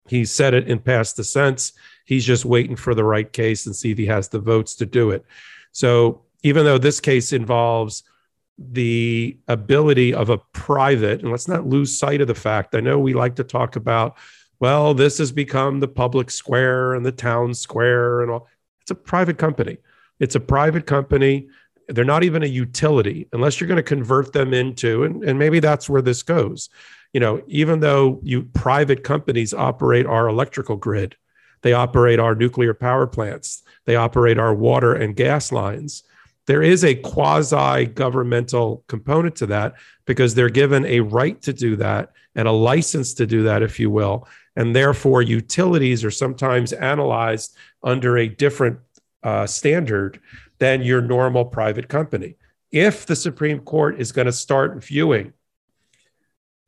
He 0.08 0.26
said 0.26 0.54
it 0.54 0.68
in 0.68 0.80
past 0.80 1.16
dissents. 1.16 1.74
He's 2.06 2.26
just 2.26 2.46
waiting 2.46 2.76
for 2.76 2.96
the 2.96 3.04
right 3.04 3.32
case 3.32 3.66
and 3.66 3.76
see 3.76 3.92
if 3.92 3.98
he 3.98 4.06
has 4.08 4.28
the 4.28 4.40
votes 4.40 4.76
to 4.76 4.86
do 4.86 5.12
it. 5.12 5.26
So 5.72 6.22
even 6.44 6.66
though 6.66 6.78
this 6.78 7.00
case 7.00 7.34
involves 7.34 8.04
the 8.58 9.38
ability 9.48 10.14
of 10.14 10.30
a 10.30 10.38
private, 10.38 11.22
and 11.22 11.32
let's 11.32 11.48
not 11.48 11.68
lose 11.68 11.98
sight 11.98 12.22
of 12.22 12.28
the 12.28 12.36
fact, 12.36 12.76
I 12.76 12.80
know 12.80 13.00
we 13.00 13.14
like 13.14 13.36
to 13.36 13.44
talk 13.44 13.76
about, 13.76 14.18
well, 14.60 14.94
this 14.94 15.20
has 15.20 15.32
become 15.32 15.80
the 15.80 15.88
public 15.88 16.30
square 16.30 16.94
and 16.94 17.06
the 17.06 17.12
town 17.12 17.54
square 17.54 18.22
and 18.22 18.32
all. 18.32 18.48
It's 18.82 18.92
a 18.92 18.96
private 18.96 19.38
company. 19.38 19.78
It's 20.20 20.36
a 20.36 20.40
private 20.40 20.86
company 20.86 21.48
they're 21.90 22.06
not 22.06 22.24
even 22.24 22.44
a 22.44 22.48
utility 22.48 23.28
unless 23.34 23.60
you're 23.60 23.68
going 23.68 23.78
to 23.78 23.84
convert 23.84 24.34
them 24.34 24.54
into, 24.54 25.04
and, 25.04 25.24
and 25.24 25.40
maybe 25.40 25.60
that's 25.60 25.90
where 25.90 26.02
this 26.02 26.24
goes. 26.24 26.70
You 27.14 27.20
know, 27.20 27.42
even 27.48 27.80
though 27.80 28.20
you 28.24 28.44
private 28.44 29.04
companies 29.04 29.54
operate 29.54 30.06
our 30.06 30.28
electrical 30.28 30.76
grid, 30.76 31.16
they 31.62 31.74
operate 31.74 32.20
our 32.20 32.36
nuclear 32.36 32.74
power 32.74 33.08
plants, 33.08 33.64
they 33.86 33.96
operate 33.96 34.38
our 34.38 34.54
water 34.54 34.94
and 34.94 35.16
gas 35.16 35.52
lines. 35.52 36.04
There 36.46 36.64
is 36.64 36.84
a 36.84 36.96
quasi 36.96 37.86
governmental 37.86 38.84
component 38.88 39.36
to 39.38 39.48
that 39.48 39.76
because 40.06 40.34
they're 40.34 40.50
given 40.50 40.86
a 40.86 41.02
right 41.02 41.40
to 41.44 41.54
do 41.54 41.76
that 41.76 42.12
and 42.36 42.48
a 42.48 42.52
license 42.52 43.14
to 43.16 43.28
do 43.28 43.44
that, 43.44 43.62
if 43.62 43.80
you 43.80 43.92
will. 43.92 44.28
And 44.56 44.76
therefore, 44.76 45.22
utilities 45.22 46.04
are 46.04 46.12
sometimes 46.12 46.74
analyzed 46.74 47.56
under 47.84 48.18
a 48.18 48.28
different 48.28 48.80
uh, 49.22 49.46
standard 49.46 50.20
than 50.60 50.82
your 50.82 51.02
normal 51.02 51.46
private 51.46 51.88
company. 51.88 52.36
If 52.72 53.06
the 53.06 53.16
Supreme 53.16 53.60
Court 53.60 54.00
is 54.00 54.12
going 54.12 54.28
to 54.28 54.32
start 54.32 54.84
viewing 54.84 55.34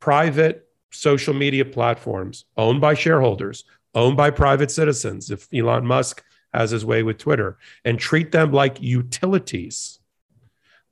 private 0.00 0.66
social 0.90 1.34
media 1.34 1.64
platforms 1.64 2.44
owned 2.56 2.80
by 2.80 2.94
shareholders, 2.94 3.64
owned 3.94 4.16
by 4.16 4.30
private 4.30 4.70
citizens, 4.70 5.30
if 5.30 5.46
Elon 5.54 5.86
Musk 5.86 6.24
has 6.52 6.70
his 6.70 6.84
way 6.84 7.02
with 7.02 7.18
Twitter, 7.18 7.58
and 7.84 7.98
treat 7.98 8.32
them 8.32 8.52
like 8.52 8.82
utilities, 8.82 10.00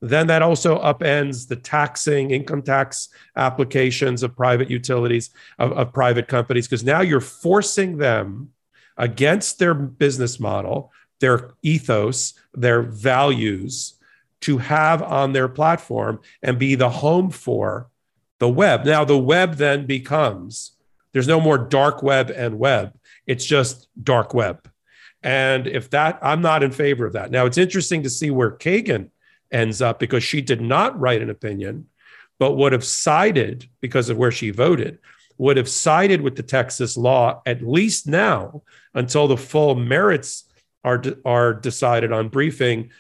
then 0.01 0.29
that 0.29 0.43
also 0.43 0.81
upends 0.81 1.49
the 1.49 1.57
taxing, 1.57 2.31
income 2.31 2.63
tax 2.63 3.11
applications 3.37 4.23
of 4.23 4.37
private 4.37 4.71
utilities, 4.71 5.31
of, 5.59 5.73
of 5.73 5.93
private 5.93 6.29
companies, 6.29 6.67
because 6.67 6.85
now 6.85 7.01
you're 7.01 7.21
forcing 7.21 7.99
them 7.99 8.51
against 8.97 9.59
their 9.59 9.75
business 9.75 10.41
model 10.41 10.93
their 11.21 11.51
ethos, 11.63 12.35
their 12.55 12.83
values 12.83 13.95
to 14.43 14.59
have 14.59 15.03
on 15.03 15.33
their 15.33 15.49
platform 15.49 16.21
and 16.43 16.59
be 16.59 16.75
the 16.75 16.89
home 16.89 17.31
for 17.31 17.89
the 18.39 18.49
web. 18.49 18.85
Now, 18.85 19.05
the 19.05 19.19
web 19.19 19.55
then 19.55 19.87
becomes 19.87 20.73
there's 21.13 21.29
no 21.29 21.41
more 21.41 21.59
dark 21.59 22.03
web 22.03 22.31
and 22.31 22.59
web, 22.59 22.95
it's 23.27 23.45
just 23.45 23.89
dark 24.03 24.35
web. 24.35 24.69
And 25.23 25.67
if 25.67 25.91
that, 25.91 26.19
I'm 26.23 26.41
not 26.41 26.63
in 26.63 26.71
favor 26.71 27.05
of 27.05 27.13
that. 27.13 27.31
Now, 27.31 27.45
it's 27.45 27.59
interesting 27.59 28.03
to 28.05 28.11
see 28.11 28.31
where 28.31 28.53
Kagan 28.53 29.11
ends 29.53 29.83
up 29.83 29.99
because 29.99 30.25
she 30.25 30.41
did 30.41 30.61
not 30.61 30.99
write 30.99 31.21
an 31.21 31.29
opinion, 31.29 31.87
but 32.39 32.57
would 32.57 32.73
have 32.73 32.85
sided 32.85 33.69
because 33.81 34.09
of 34.09 34.17
where 34.17 34.31
she 34.31 34.51
voted, 34.51 34.99
would 35.37 35.59
have 35.59 35.69
sided 35.69 36.23
with 36.23 36.37
the 36.37 36.43
Texas 36.43 36.97
law 36.97 37.43
at 37.45 37.61
least 37.61 38.07
now 38.07 38.63
until 38.95 39.29
the 39.29 39.37
full 39.37 39.75
merits 39.75 40.45
are 40.85 41.03
are 41.25 41.55
decided 41.55 42.13
on 42.13 42.29
briefing 42.29 42.91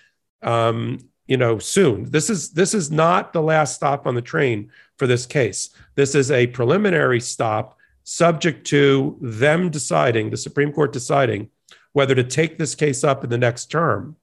um, 0.42 0.98
you 1.26 1.36
know 1.36 1.58
soon. 1.58 2.10
This 2.10 2.30
is 2.30 2.50
this 2.50 2.74
is 2.74 2.90
not 2.90 3.32
the 3.32 3.42
last 3.42 3.74
stop 3.74 4.06
on 4.06 4.14
the 4.14 4.22
train 4.22 4.70
for 4.96 5.06
this 5.06 5.26
case. 5.26 5.70
This 5.94 6.14
is 6.14 6.30
a 6.30 6.48
preliminary 6.48 7.20
stop 7.20 7.78
subject 8.04 8.66
to 8.66 9.16
them 9.20 9.70
deciding 9.70 10.30
the 10.30 10.36
supreme 10.36 10.72
court 10.72 10.92
deciding 10.92 11.48
whether 11.92 12.14
to 12.14 12.24
take 12.24 12.58
this 12.58 12.74
case 12.74 13.04
up 13.04 13.22
in 13.22 13.30
the 13.30 13.38
next 13.38 13.66
term 13.66 14.16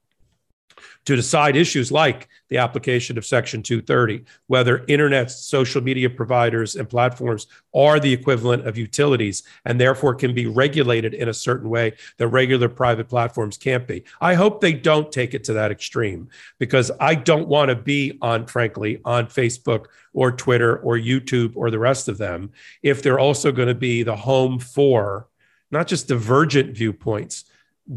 to 1.05 1.15
decide 1.15 1.55
issues 1.55 1.91
like 1.91 2.27
the 2.49 2.57
application 2.57 3.17
of 3.17 3.25
Section 3.25 3.63
230, 3.63 4.23
whether 4.47 4.85
internet 4.87 5.31
social 5.31 5.81
media 5.81 6.09
providers 6.09 6.75
and 6.75 6.89
platforms 6.89 7.47
are 7.73 7.99
the 7.99 8.13
equivalent 8.13 8.67
of 8.67 8.77
utilities 8.77 9.43
and 9.65 9.79
therefore 9.79 10.15
can 10.15 10.33
be 10.33 10.47
regulated 10.47 11.13
in 11.13 11.29
a 11.29 11.33
certain 11.33 11.69
way 11.69 11.93
that 12.17 12.27
regular 12.27 12.69
private 12.69 13.09
platforms 13.09 13.57
can't 13.57 13.87
be. 13.87 14.03
I 14.21 14.33
hope 14.33 14.61
they 14.61 14.73
don't 14.73 15.11
take 15.11 15.33
it 15.33 15.43
to 15.45 15.53
that 15.53 15.71
extreme 15.71 16.29
because 16.59 16.91
I 16.99 17.15
don't 17.15 17.47
want 17.47 17.69
to 17.69 17.75
be 17.75 18.17
on, 18.21 18.45
frankly, 18.45 19.01
on 19.05 19.27
Facebook 19.27 19.85
or 20.13 20.31
Twitter 20.31 20.77
or 20.77 20.97
YouTube 20.97 21.53
or 21.55 21.69
the 21.69 21.79
rest 21.79 22.07
of 22.07 22.17
them 22.17 22.51
if 22.81 23.01
they're 23.01 23.19
also 23.19 23.51
going 23.51 23.67
to 23.67 23.75
be 23.75 24.03
the 24.03 24.15
home 24.15 24.59
for 24.59 25.27
not 25.71 25.87
just 25.87 26.07
divergent 26.07 26.75
viewpoints 26.75 27.45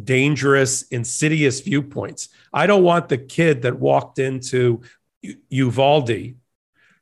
dangerous, 0.04 0.82
insidious 0.82 1.60
viewpoints. 1.60 2.28
I 2.52 2.66
don't 2.66 2.82
want 2.82 3.08
the 3.08 3.18
kid 3.18 3.62
that 3.62 3.78
walked 3.78 4.18
into 4.18 4.82
Uvalde 5.48 6.34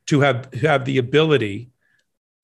to 0.06 0.20
have 0.20 0.52
have 0.54 0.84
the 0.84 0.98
ability 0.98 1.70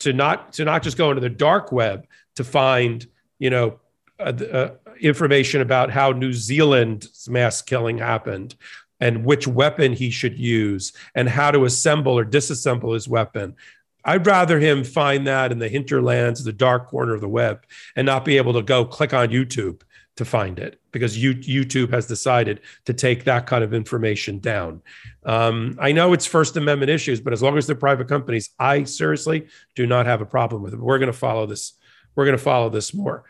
to 0.00 0.12
not 0.12 0.52
to 0.54 0.64
not 0.64 0.82
just 0.82 0.96
go 0.96 1.10
into 1.10 1.20
the 1.20 1.30
dark 1.30 1.72
web 1.72 2.06
to 2.36 2.44
find 2.44 3.06
you 3.38 3.50
know 3.50 3.80
uh, 4.20 4.32
uh, 4.52 4.70
information 5.00 5.60
about 5.60 5.90
how 5.90 6.12
New 6.12 6.32
Zealand's 6.32 7.28
mass 7.28 7.62
killing 7.62 7.98
happened 7.98 8.54
and 9.00 9.24
which 9.24 9.46
weapon 9.48 9.92
he 9.92 10.10
should 10.10 10.38
use 10.38 10.92
and 11.14 11.28
how 11.28 11.50
to 11.50 11.64
assemble 11.64 12.16
or 12.18 12.24
disassemble 12.24 12.94
his 12.94 13.08
weapon. 13.08 13.56
I'd 14.04 14.26
rather 14.26 14.60
him 14.60 14.84
find 14.84 15.26
that 15.26 15.50
in 15.50 15.58
the 15.58 15.68
hinterlands, 15.68 16.44
the 16.44 16.52
dark 16.52 16.88
corner 16.88 17.14
of 17.14 17.22
the 17.22 17.28
web, 17.28 17.64
and 17.96 18.06
not 18.06 18.24
be 18.24 18.36
able 18.36 18.52
to 18.52 18.62
go 18.62 18.84
click 18.84 19.14
on 19.14 19.28
YouTube 19.28 19.80
to 20.16 20.24
find 20.24 20.58
it 20.58 20.80
because 20.92 21.20
you, 21.20 21.34
YouTube 21.34 21.92
has 21.92 22.06
decided 22.06 22.60
to 22.84 22.92
take 22.92 23.24
that 23.24 23.46
kind 23.46 23.64
of 23.64 23.74
information 23.74 24.38
down. 24.38 24.80
Um, 25.24 25.76
I 25.80 25.92
know 25.92 26.12
it's 26.12 26.26
First 26.26 26.56
Amendment 26.56 26.90
issues, 26.90 27.20
but 27.20 27.32
as 27.32 27.42
long 27.42 27.58
as 27.58 27.66
they're 27.66 27.74
private 27.74 28.08
companies, 28.08 28.50
I 28.58 28.84
seriously 28.84 29.48
do 29.74 29.86
not 29.86 30.06
have 30.06 30.20
a 30.20 30.26
problem 30.26 30.62
with 30.62 30.72
it. 30.72 30.80
We're 30.80 30.98
going 30.98 31.12
to 31.12 31.18
follow 31.18 31.46
this. 31.46 31.74
We're 32.14 32.24
going 32.24 32.36
to 32.36 32.42
follow 32.42 32.68
this 32.68 32.94
more. 32.94 33.24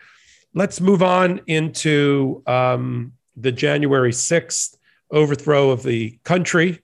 Let's 0.52 0.80
move 0.80 1.02
on 1.02 1.40
into 1.46 2.42
um, 2.46 3.14
the 3.36 3.50
January 3.50 4.12
6th 4.12 4.76
overthrow 5.10 5.70
of 5.70 5.82
the 5.82 6.18
country, 6.24 6.80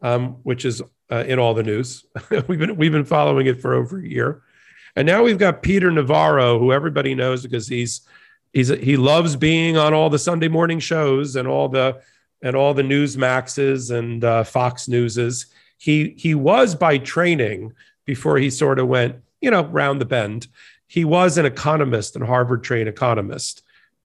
um, 0.00 0.36
which 0.42 0.64
is 0.64 0.80
uh, 1.10 1.24
in 1.26 1.38
all 1.38 1.54
the 1.54 1.62
news. 1.62 2.04
we've 2.46 2.58
been 2.58 2.76
we've 2.76 2.92
been 2.92 3.04
following 3.04 3.46
it 3.46 3.60
for 3.60 3.74
over 3.74 3.98
a 3.98 4.08
year, 4.08 4.42
and 4.96 5.06
now 5.06 5.22
we've 5.22 5.38
got 5.38 5.62
Peter 5.62 5.90
Navarro, 5.90 6.58
who 6.58 6.72
everybody 6.72 7.14
knows 7.14 7.42
because 7.42 7.68
he's 7.68 8.02
he's 8.52 8.68
he 8.68 8.96
loves 8.96 9.36
being 9.36 9.76
on 9.76 9.94
all 9.94 10.10
the 10.10 10.18
Sunday 10.18 10.48
morning 10.48 10.78
shows 10.78 11.36
and 11.36 11.46
all 11.46 11.68
the 11.68 12.00
and 12.42 12.56
all 12.56 12.74
the 12.74 12.82
Newsmaxes 12.82 13.96
and 13.96 14.24
uh, 14.24 14.44
Fox 14.44 14.88
Newses. 14.88 15.46
He 15.78 16.14
he 16.16 16.34
was 16.34 16.74
by 16.74 16.98
training 16.98 17.72
before 18.04 18.38
he 18.38 18.50
sort 18.50 18.78
of 18.78 18.88
went 18.88 19.16
you 19.40 19.50
know 19.50 19.64
round 19.64 20.00
the 20.00 20.06
bend. 20.06 20.48
He 20.86 21.04
was 21.04 21.38
an 21.38 21.46
economist, 21.46 22.16
and 22.16 22.24
Harvard 22.24 22.64
trained 22.64 22.88
economist. 22.88 23.62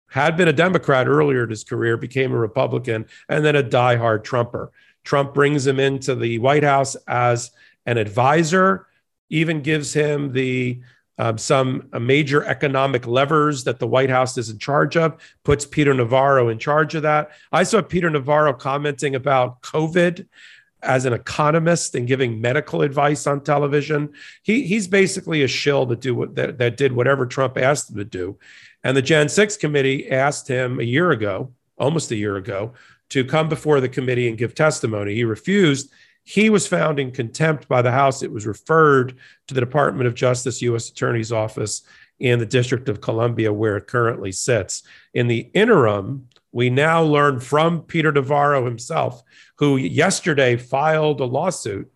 Had 0.10 0.38
been 0.38 0.48
a 0.48 0.54
Democrat 0.54 1.08
earlier 1.08 1.44
in 1.44 1.50
his 1.50 1.64
career, 1.64 1.98
became 1.98 2.32
a 2.32 2.38
Republican, 2.38 3.08
and 3.28 3.44
then 3.44 3.56
a 3.56 3.64
diehard 3.64 4.24
Trumper. 4.24 4.72
Trump 5.04 5.34
brings 5.34 5.66
him 5.66 5.80
into 5.80 6.16
the 6.16 6.40
White 6.40 6.64
House 6.64 6.96
as 7.08 7.52
an 7.86 7.98
advisor, 7.98 8.88
even 9.30 9.62
gives 9.62 9.94
him 9.94 10.32
the 10.32 10.82
um, 11.18 11.38
some 11.38 11.88
uh, 11.94 12.00
major 12.00 12.44
economic 12.44 13.08
levers 13.08 13.64
that 13.64 13.80
the 13.80 13.88
White 13.88 14.10
House 14.10 14.38
is 14.38 14.50
in 14.50 14.58
charge 14.58 14.98
of, 14.98 15.16
puts 15.44 15.66
Peter 15.66 15.94
Navarro 15.94 16.50
in 16.50 16.60
charge 16.60 16.96
of 16.96 17.04
that. 17.04 17.32
I 17.52 17.64
saw 17.64 17.82
Peter 17.82 18.10
Navarro 18.10 18.54
commenting 18.54 19.16
about 19.16 19.62
COVID 19.62 20.28
as 20.82 21.06
an 21.06 21.14
economist 21.14 21.96
and 21.96 22.08
giving 22.08 22.40
medical 22.40 22.82
advice 22.82 23.26
on 23.28 23.42
television. 23.42 24.14
He, 24.44 24.68
he's 24.68 24.88
basically 24.88 25.42
a 25.42 25.48
shill 25.48 25.86
that, 25.88 26.02
do 26.02 26.14
what, 26.14 26.36
that, 26.36 26.58
that 26.60 26.78
did 26.78 26.92
whatever 26.92 27.26
Trump 27.26 27.58
asked 27.58 27.90
him 27.90 27.98
to 27.98 28.06
do. 28.06 28.38
And 28.84 28.96
the 28.96 29.02
Jan 29.02 29.30
6 29.30 29.58
committee 29.58 30.10
asked 30.12 30.48
him 30.48 30.80
a 30.80 30.84
year 30.84 31.12
ago, 31.12 31.52
almost 31.78 32.12
a 32.12 32.16
year 32.16 32.36
ago, 32.36 32.74
to 33.10 33.26
come 33.26 33.50
before 33.50 33.82
the 33.82 33.90
committee 33.90 34.28
and 34.28 34.38
give 34.38 34.54
testimony. 34.54 35.16
He 35.16 35.24
refused 35.24 35.92
he 36.26 36.50
was 36.50 36.68
found 36.68 37.00
in 37.00 37.12
contempt 37.12 37.68
by 37.68 37.82
the 37.82 37.92
House. 37.92 38.24
It 38.24 38.32
was 38.32 38.48
referred 38.48 39.16
to 39.48 39.54
the 39.54 39.62
Department 39.62 40.08
of 40.08 40.16
Justice, 40.16 40.62
U.S. 40.64 40.90
Attorney's 40.90 41.32
Office 41.32 41.84
in 42.20 42.40
the 42.40 42.46
District 42.46 42.90
of 42.90 43.00
Columbia, 43.00 43.54
where 43.54 43.78
it 43.78 43.88
currently 43.88 44.32
sits. 44.32 44.84
In 45.14 45.28
the 45.28 45.50
interim, 45.54 46.28
we 46.52 46.70
now 46.70 47.04
learn 47.04 47.40
from 47.40 47.82
Peter 47.82 48.12
Navarro 48.12 48.66
himself, 48.66 49.22
who 49.58 49.78
yesterday 49.78 50.58
filed 50.58 51.22
a 51.22 51.26
lawsuit. 51.26 51.92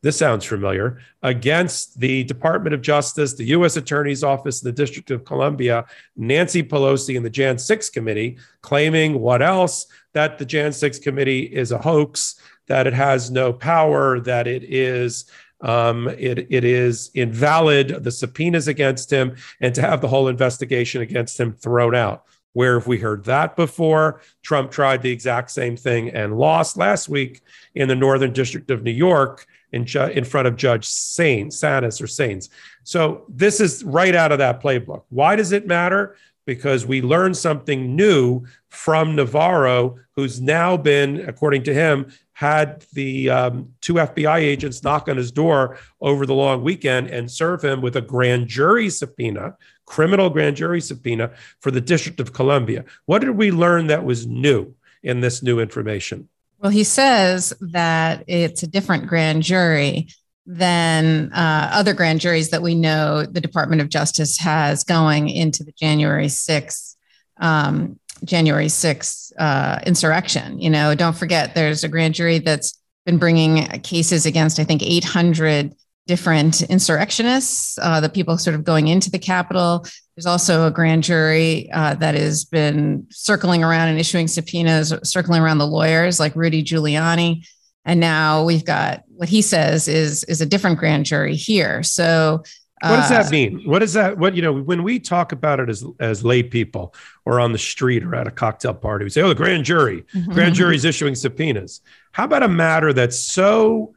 This 0.00 0.16
sounds 0.16 0.44
familiar 0.44 1.00
against 1.22 1.98
the 1.98 2.24
Department 2.24 2.74
of 2.74 2.82
Justice, 2.82 3.34
the 3.34 3.44
U.S. 3.46 3.76
Attorney's 3.76 4.22
Office, 4.22 4.60
the 4.60 4.72
District 4.72 5.10
of 5.10 5.24
Columbia, 5.24 5.84
Nancy 6.16 6.62
Pelosi, 6.62 7.16
and 7.16 7.24
the 7.24 7.30
Jan 7.30 7.58
6 7.58 7.90
committee, 7.90 8.38
claiming 8.62 9.20
what 9.20 9.42
else? 9.42 9.86
That 10.12 10.38
the 10.38 10.44
Jan 10.44 10.72
6 10.72 11.00
committee 11.00 11.42
is 11.42 11.72
a 11.72 11.78
hoax 11.78 12.40
that 12.66 12.86
it 12.86 12.94
has 12.94 13.30
no 13.30 13.52
power, 13.52 14.20
that 14.20 14.46
it 14.46 14.64
is 14.64 15.24
um, 15.60 16.08
it, 16.08 16.46
it 16.50 16.64
is 16.64 17.10
invalid, 17.14 18.04
the 18.04 18.10
subpoenas 18.10 18.68
against 18.68 19.10
him, 19.10 19.36
and 19.60 19.74
to 19.74 19.80
have 19.80 20.02
the 20.02 20.08
whole 20.08 20.28
investigation 20.28 21.00
against 21.00 21.40
him 21.40 21.52
thrown 21.54 21.94
out. 21.94 22.24
Where 22.52 22.78
have 22.78 22.86
we 22.86 22.98
heard 22.98 23.24
that 23.24 23.56
before? 23.56 24.20
Trump 24.42 24.70
tried 24.70 25.02
the 25.02 25.10
exact 25.10 25.50
same 25.50 25.76
thing 25.76 26.10
and 26.10 26.38
lost 26.38 26.76
last 26.76 27.08
week 27.08 27.40
in 27.74 27.88
the 27.88 27.96
Northern 27.96 28.32
District 28.32 28.70
of 28.70 28.82
New 28.82 28.92
York 28.92 29.46
in, 29.72 29.86
ju- 29.86 30.04
in 30.04 30.24
front 30.24 30.46
of 30.46 30.56
Judge 30.56 30.86
Saines, 30.86 31.54
Sanis 31.54 32.00
or 32.00 32.06
Saines. 32.06 32.48
So 32.84 33.24
this 33.28 33.58
is 33.60 33.82
right 33.82 34.14
out 34.14 34.32
of 34.32 34.38
that 34.38 34.62
playbook. 34.62 35.02
Why 35.08 35.34
does 35.34 35.50
it 35.50 35.66
matter? 35.66 36.16
Because 36.46 36.86
we 36.86 37.02
learned 37.02 37.36
something 37.36 37.96
new 37.96 38.46
from 38.68 39.16
Navarro, 39.16 39.98
who's 40.14 40.40
now 40.40 40.76
been, 40.76 41.28
according 41.28 41.64
to 41.64 41.74
him, 41.74 42.12
had 42.34 42.84
the 42.92 43.30
um, 43.30 43.72
two 43.80 43.94
FBI 43.94 44.38
agents 44.38 44.82
knock 44.82 45.08
on 45.08 45.16
his 45.16 45.32
door 45.32 45.78
over 46.00 46.26
the 46.26 46.34
long 46.34 46.62
weekend 46.62 47.08
and 47.08 47.30
serve 47.30 47.64
him 47.64 47.80
with 47.80 47.96
a 47.96 48.00
grand 48.00 48.48
jury 48.48 48.90
subpoena, 48.90 49.56
criminal 49.86 50.28
grand 50.28 50.56
jury 50.56 50.80
subpoena 50.80 51.30
for 51.60 51.70
the 51.70 51.80
District 51.80 52.20
of 52.20 52.32
Columbia. 52.32 52.84
What 53.06 53.20
did 53.20 53.30
we 53.30 53.50
learn 53.50 53.86
that 53.86 54.04
was 54.04 54.26
new 54.26 54.74
in 55.02 55.20
this 55.20 55.42
new 55.42 55.60
information? 55.60 56.28
Well, 56.58 56.72
he 56.72 56.84
says 56.84 57.52
that 57.60 58.24
it's 58.26 58.62
a 58.62 58.66
different 58.66 59.06
grand 59.06 59.42
jury 59.42 60.08
than 60.46 61.32
uh, 61.32 61.70
other 61.72 61.94
grand 61.94 62.20
juries 62.20 62.50
that 62.50 62.62
we 62.62 62.74
know 62.74 63.24
the 63.24 63.40
Department 63.40 63.80
of 63.80 63.88
Justice 63.88 64.38
has 64.38 64.82
going 64.82 65.28
into 65.28 65.62
the 65.62 65.72
January 65.72 66.26
6th 66.26 66.96
um, 67.38 67.98
January 68.24 68.66
6th 68.66 69.32
uh, 69.38 69.80
insurrection. 69.86 70.60
You 70.60 70.70
know, 70.70 70.94
don't 70.94 71.16
forget 71.16 71.54
there's 71.54 71.84
a 71.84 71.88
grand 71.88 72.14
jury 72.14 72.38
that's 72.38 72.78
been 73.06 73.18
bringing 73.18 73.66
cases 73.82 74.26
against, 74.26 74.58
I 74.58 74.64
think, 74.64 74.82
800 74.82 75.74
different 76.06 76.62
insurrectionists, 76.62 77.78
uh, 77.80 78.00
the 78.00 78.08
people 78.08 78.36
sort 78.36 78.54
of 78.54 78.64
going 78.64 78.88
into 78.88 79.10
the 79.10 79.18
Capitol. 79.18 79.86
There's 80.16 80.26
also 80.26 80.66
a 80.66 80.70
grand 80.70 81.02
jury 81.02 81.70
uh, 81.72 81.94
that 81.94 82.14
has 82.14 82.44
been 82.44 83.06
circling 83.10 83.64
around 83.64 83.88
and 83.88 83.98
issuing 83.98 84.28
subpoenas, 84.28 84.92
circling 85.02 85.42
around 85.42 85.58
the 85.58 85.66
lawyers 85.66 86.20
like 86.20 86.36
Rudy 86.36 86.62
Giuliani. 86.62 87.46
And 87.86 88.00
now 88.00 88.44
we've 88.44 88.64
got 88.64 89.02
what 89.08 89.28
he 89.28 89.42
says 89.42 89.88
is, 89.88 90.24
is 90.24 90.40
a 90.40 90.46
different 90.46 90.78
grand 90.78 91.06
jury 91.06 91.36
here. 91.36 91.82
So 91.82 92.42
what 92.90 92.96
does 92.96 93.08
that 93.08 93.26
uh, 93.26 93.30
mean? 93.30 93.62
What 93.64 93.82
is 93.82 93.92
that? 93.94 94.18
What 94.18 94.34
you 94.34 94.42
know, 94.42 94.52
when 94.52 94.82
we 94.82 94.98
talk 94.98 95.32
about 95.32 95.60
it 95.60 95.68
as 95.68 95.84
as 96.00 96.24
lay 96.24 96.42
people 96.42 96.94
or 97.24 97.40
on 97.40 97.52
the 97.52 97.58
street 97.58 98.04
or 98.04 98.14
at 98.14 98.26
a 98.26 98.30
cocktail 98.30 98.74
party, 98.74 99.04
we 99.04 99.10
say, 99.10 99.22
"Oh, 99.22 99.28
the 99.28 99.34
grand 99.34 99.64
jury, 99.64 100.04
mm-hmm. 100.14 100.32
grand 100.32 100.54
jury 100.54 100.76
is 100.76 100.84
issuing 100.84 101.14
subpoenas." 101.14 101.80
How 102.12 102.24
about 102.24 102.42
a 102.42 102.48
matter 102.48 102.92
that's 102.92 103.18
so 103.18 103.94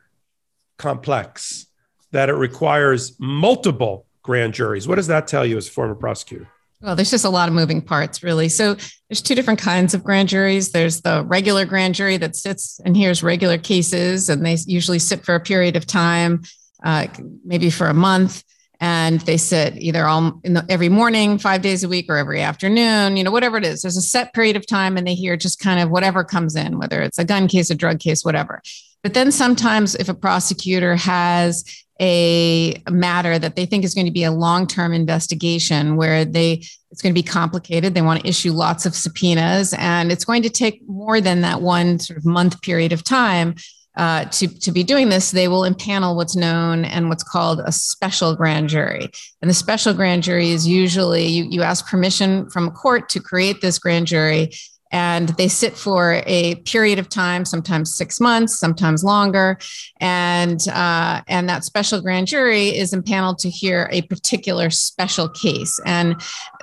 complex 0.78 1.68
that 2.12 2.30
it 2.30 2.34
requires 2.34 3.16
multiple 3.20 4.06
grand 4.22 4.54
juries? 4.54 4.88
What 4.88 4.96
does 4.96 5.08
that 5.08 5.28
tell 5.28 5.46
you 5.46 5.58
as 5.58 5.68
a 5.68 5.72
former 5.72 5.96
prosecutor? 5.96 6.48
Well, 6.82 6.96
there's 6.96 7.10
just 7.10 7.26
a 7.26 7.30
lot 7.30 7.50
of 7.50 7.56
moving 7.56 7.82
parts, 7.82 8.22
really. 8.22 8.50
So 8.50 8.76
there's 9.10 9.22
two 9.22 9.34
different 9.34 9.60
kinds 9.60 9.96
of 9.96 10.04
grand 10.04 10.30
juries. 10.30 10.72
There's 10.72 11.02
the 11.02 11.24
regular 11.26 11.66
grand 11.66 11.96
jury 11.96 12.18
that 12.18 12.36
sits 12.36 12.80
and 12.86 12.96
hears 12.96 13.24
regular 13.24 13.58
cases, 13.58 14.30
and 14.30 14.46
they 14.46 14.58
usually 14.68 15.00
sit 15.00 15.26
for 15.26 15.34
a 15.34 15.40
period 15.40 15.76
of 15.76 15.88
time, 15.88 16.44
uh, 16.84 17.08
maybe 17.44 17.72
for 17.72 17.88
a 17.88 17.96
month 17.96 18.44
and 18.80 19.22
they 19.22 19.38
sit 19.38 19.76
either 19.78 20.06
all 20.06 20.40
the, 20.44 20.66
every 20.70 20.90
morning 20.90 21.38
five 21.38 21.62
days 21.62 21.84
a 21.84 21.90
week 21.90 22.06
or 22.10 22.18
every 22.18 22.42
afternoon 22.42 23.18
you 23.18 23.24
know 23.24 23.32
whatever 23.32 23.58
it 23.58 23.66
is. 23.66 23.82
There's 23.82 23.98
a 23.98 24.02
set 24.02 24.34
period 24.34 24.56
of 24.56 24.66
time 24.66 24.98
and 24.98 25.08
they 25.08 25.16
hear 25.16 25.38
just 25.38 25.60
kind 25.60 25.80
of 25.80 25.90
whatever 25.90 26.24
comes 26.24 26.56
in 26.56 26.80
whether 26.80 27.02
it's 27.02 27.18
a 27.18 27.26
gun 27.26 27.48
case 27.48 27.70
a 27.70 27.76
drug 27.76 28.00
case 28.00 28.24
whatever. 28.24 28.62
But 29.04 29.14
then 29.14 29.32
sometimes 29.32 29.96
if 29.96 30.10
a 30.10 30.14
prosecutor 30.14 30.96
has 30.96 31.64
a 32.00 32.82
matter 32.90 33.40
that 33.40 33.56
they 33.56 33.66
think 33.66 33.84
is 33.84 33.96
going 33.96 34.06
to 34.06 34.12
be 34.12 34.24
a 34.24 34.32
long-term 34.32 34.94
investigation 34.94 35.96
where 35.96 36.26
they 36.26 36.64
it's 36.92 37.02
going 37.02 37.14
to 37.14 37.20
be 37.20 37.28
complicated 37.28 37.94
they 37.94 38.02
want 38.02 38.22
to 38.22 38.28
issue 38.28 38.52
lots 38.52 38.86
of 38.86 38.96
subpoenas 38.96 39.74
and 39.78 40.12
it's 40.12 40.24
going 40.24 40.44
to 40.44 40.50
take 40.50 40.88
more 40.88 41.20
than 41.20 41.42
that 41.42 41.62
one 41.62 41.98
sort 42.00 42.18
of 42.18 42.26
month 42.26 42.62
period 42.62 42.92
of 42.92 43.04
time 43.04 43.56
uh, 43.98 44.26
to, 44.26 44.48
to 44.48 44.72
be 44.72 44.84
doing 44.84 45.10
this, 45.10 45.32
they 45.32 45.48
will 45.48 45.62
impanel 45.62 46.16
what's 46.16 46.36
known 46.36 46.86
and 46.86 47.10
what's 47.10 47.24
called 47.24 47.60
a 47.60 47.72
special 47.72 48.36
grand 48.36 48.70
jury. 48.70 49.10
And 49.42 49.50
the 49.50 49.56
special 49.56 49.94
grand 49.94 50.22
jury 50.22 50.52
is 50.52 50.68
usually 50.68 51.26
you, 51.26 51.46
you 51.46 51.64
ask 51.64 51.88
permission 51.88 52.48
from 52.50 52.68
a 52.68 52.72
court 52.72 53.10
to 53.10 53.20
create 53.20 53.60
this 53.60 53.80
grand 53.80 54.06
jury, 54.06 54.52
and 54.92 55.30
they 55.30 55.48
sit 55.48 55.76
for 55.76 56.22
a 56.28 56.56
period 56.64 57.00
of 57.00 57.10
time, 57.10 57.44
sometimes 57.44 57.96
six 57.96 58.22
months, 58.22 58.60
sometimes 58.60 59.04
longer. 59.04 59.58
And, 60.00 60.66
uh, 60.70 61.22
and 61.28 61.50
that 61.50 61.66
special 61.66 62.00
grand 62.00 62.28
jury 62.28 62.70
is 62.70 62.94
impaneled 62.94 63.40
to 63.40 63.50
hear 63.50 63.90
a 63.92 64.04
particular 64.04 64.70
special 64.70 65.28
case. 65.28 65.78
And 65.86 66.22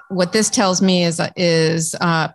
what 0.09 0.33
this 0.33 0.49
tells 0.49 0.81
me 0.81 1.05
is, 1.05 1.20
is 1.37 1.94
uh, 2.01 2.29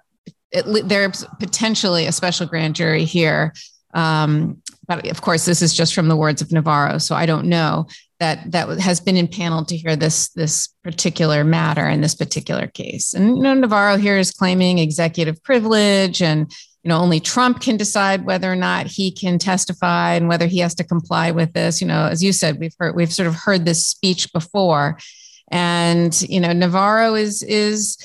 it, 0.52 0.88
there's 0.88 1.26
potentially 1.40 2.06
a 2.06 2.12
special 2.12 2.46
grand 2.46 2.76
jury 2.76 3.06
here 3.06 3.54
um, 3.94 4.62
but 4.89 5.08
of 5.08 5.21
course, 5.21 5.45
this 5.45 5.62
is 5.62 5.75
just 5.75 5.93
from 5.93 6.08
the 6.08 6.15
words 6.15 6.41
of 6.41 6.52
Navarro, 6.52 6.97
so 6.97 7.13
I 7.15 7.28
don't 7.28 7.45
know 7.45 7.88
that 8.19 8.52
that 8.52 8.67
has 8.80 8.99
been 8.99 9.15
impaneled 9.15 9.67
to 9.67 9.78
hear 9.78 9.95
this 9.95 10.30
this 10.30 10.67
particular 10.84 11.43
matter 11.43 11.88
in 11.88 12.02
this 12.02 12.15
particular 12.15 12.65
case. 12.65 13.13
And 13.13 13.38
you 13.38 13.43
know, 13.43 13.54
Navarro 13.54 13.97
here 13.97 14.17
is 14.17 14.32
claiming 14.32 14.80
executive 14.80 15.41
privilege, 15.43 16.23
and 16.23 16.52
you 16.84 16.89
know, 16.89 16.97
only 16.97 17.19
Trump 17.19 17.62
can 17.62 17.78
decide 17.78 18.25
whether 18.25 18.52
or 18.52 18.56
not 18.56 18.88
he 18.88 19.12
can 19.12 19.38
testify 19.38 20.15
and 20.15 20.28
whether 20.28 20.47
he 20.47 20.58
has 20.58 20.73
to 20.75 20.84
comply 20.84 21.30
with 21.30 21.54
this. 21.54 21.82
You 21.82 21.88
know, 21.88 22.08
as 22.08 22.23
you 22.23 22.34
said, 22.34 22.60
we've 22.60 22.73
heard 22.80 22.95
we've 22.95 23.13
sort 23.13 23.28
of 23.28 23.36
heard 23.36 23.65
this 23.65 23.86
speech 23.86 24.34
before, 24.34 24.97
and 25.52 26.19
you 26.23 26.39
know, 26.39 26.52
Navarro 26.52 27.13
is 27.13 27.43
is 27.43 27.95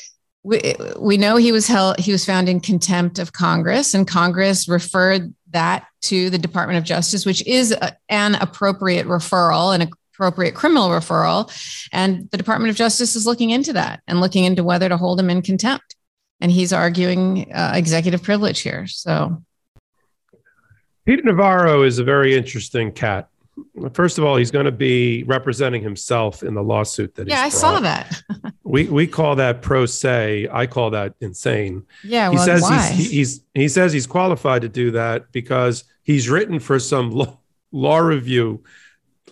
we, 0.45 0.75
we 0.99 1.17
know 1.17 1.37
he 1.37 1.53
was 1.53 1.67
held 1.67 1.99
he 1.99 2.13
was 2.13 2.25
found 2.25 2.49
in 2.49 2.61
contempt 2.61 3.19
of 3.19 3.33
congress 3.33 3.95
and 3.95 4.07
congress 4.07 4.69
referred 4.69 5.35
that 5.55 5.87
to 6.03 6.29
the 6.29 6.39
Department 6.39 6.77
of 6.77 6.85
Justice, 6.85 7.25
which 7.25 7.45
is 7.47 7.73
a, 7.73 7.97
an 8.11 8.35
appropriate 8.35 9.07
referral, 9.07 9.75
an 9.75 9.91
appropriate 10.13 10.55
criminal 10.55 10.91
referral. 10.91 11.51
And 11.93 12.31
the 12.31 12.37
Department 12.37 12.71
of 12.71 12.77
Justice 12.77 13.17
is 13.17 13.25
looking 13.25 13.51
into 13.51 13.73
that 13.73 14.03
and 14.07 14.21
looking 14.21 14.45
into 14.45 14.63
whether 14.63 14.89
to 14.89 14.99
hold 14.99 15.19
him 15.19 15.31
in 15.31 15.41
contempt. 15.41 15.97
and 16.41 16.53
he's 16.53 16.73
arguing 16.73 17.51
uh, 17.55 17.73
executive 17.75 18.23
privilege 18.23 18.61
here. 18.61 18.87
So, 18.87 19.43
Peter 21.07 21.23
Navarro 21.23 21.83
is 21.83 21.99
a 21.99 22.05
very 22.05 22.37
interesting 22.37 22.93
cat. 22.93 23.29
First 23.93 24.19
of 24.19 24.25
all, 24.25 24.37
he's 24.37 24.51
going 24.51 24.67
to 24.67 24.73
be 24.73 25.23
representing 25.25 25.83
himself 25.83 26.43
in 26.43 26.55
the 26.55 26.63
lawsuit 26.63 27.15
that. 27.15 27.29
Yeah, 27.29 27.43
I 27.43 27.49
saw 27.49 27.81
that. 27.81 28.23
we 28.65 28.85
we 28.89 29.07
call 29.07 29.37
that 29.37 29.63
pro 29.63 29.87
se. 29.87 30.49
I 30.53 30.67
call 30.67 30.91
that 30.91 31.15
insane. 31.21 31.85
Yeah, 32.03 32.31
he 32.31 32.39
says 32.39 32.63
why? 32.63 32.91
he's, 32.91 33.11
he's 33.11 33.41
he 33.55 33.69
says 33.69 33.93
he's 33.93 34.07
qualified 34.07 34.63
to 34.63 34.69
do 34.69 34.91
that 34.93 35.31
because 35.33 35.85
he's 36.03 36.29
written 36.29 36.59
for 36.59 36.79
some 36.79 37.11
law, 37.11 37.39
law 37.73 37.99
review 37.99 38.63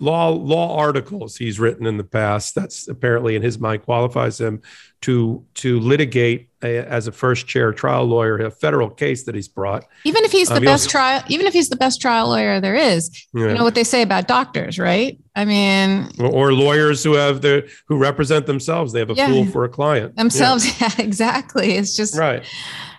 law 0.00 0.30
law 0.30 0.76
articles 0.78 1.36
he's 1.36 1.60
written 1.60 1.84
in 1.86 1.98
the 1.98 2.04
past 2.04 2.54
that's 2.54 2.88
apparently 2.88 3.36
in 3.36 3.42
his 3.42 3.58
mind 3.58 3.82
qualifies 3.82 4.40
him 4.40 4.60
to 5.02 5.44
to 5.54 5.78
litigate 5.80 6.48
a, 6.62 6.78
as 6.78 7.06
a 7.06 7.12
first 7.12 7.46
chair 7.46 7.72
trial 7.74 8.06
lawyer 8.06 8.38
a 8.38 8.50
federal 8.50 8.88
case 8.88 9.24
that 9.24 9.34
he's 9.34 9.48
brought 9.48 9.84
even 10.04 10.24
if 10.24 10.32
he's 10.32 10.48
the 10.48 10.56
Um, 10.56 10.64
best 10.64 10.86
also- 10.86 10.90
trial, 10.98 11.22
even 11.28 11.46
if 11.46 11.52
he's 11.52 11.68
the 11.68 11.76
best 11.76 12.00
trial 12.00 12.28
lawyer 12.28 12.58
there 12.60 12.74
is, 12.74 13.10
Yeah. 13.34 13.48
you 13.48 13.54
know 13.54 13.64
what 13.64 13.74
they 13.74 13.84
say 13.84 14.00
about 14.02 14.26
doctors, 14.28 14.78
right? 14.78 15.18
I 15.36 15.44
mean, 15.44 16.08
or, 16.18 16.26
or 16.26 16.52
lawyers 16.54 17.04
who 17.04 17.12
have 17.14 17.42
the 17.42 17.68
who 17.86 17.96
represent 17.98 18.46
themselves 18.46 18.92
they 18.94 19.00
have 19.00 19.10
a 19.10 19.14
Yeah. 19.14 19.26
fool 19.28 19.46
for 19.46 19.64
a 19.64 19.68
client 19.68 20.14
Yeah. 20.16 20.22
themselves. 20.22 20.64
Yeah, 20.80 20.90
exactly. 20.98 21.72
It's 21.76 21.94
just 21.94 22.16
right 22.16 22.44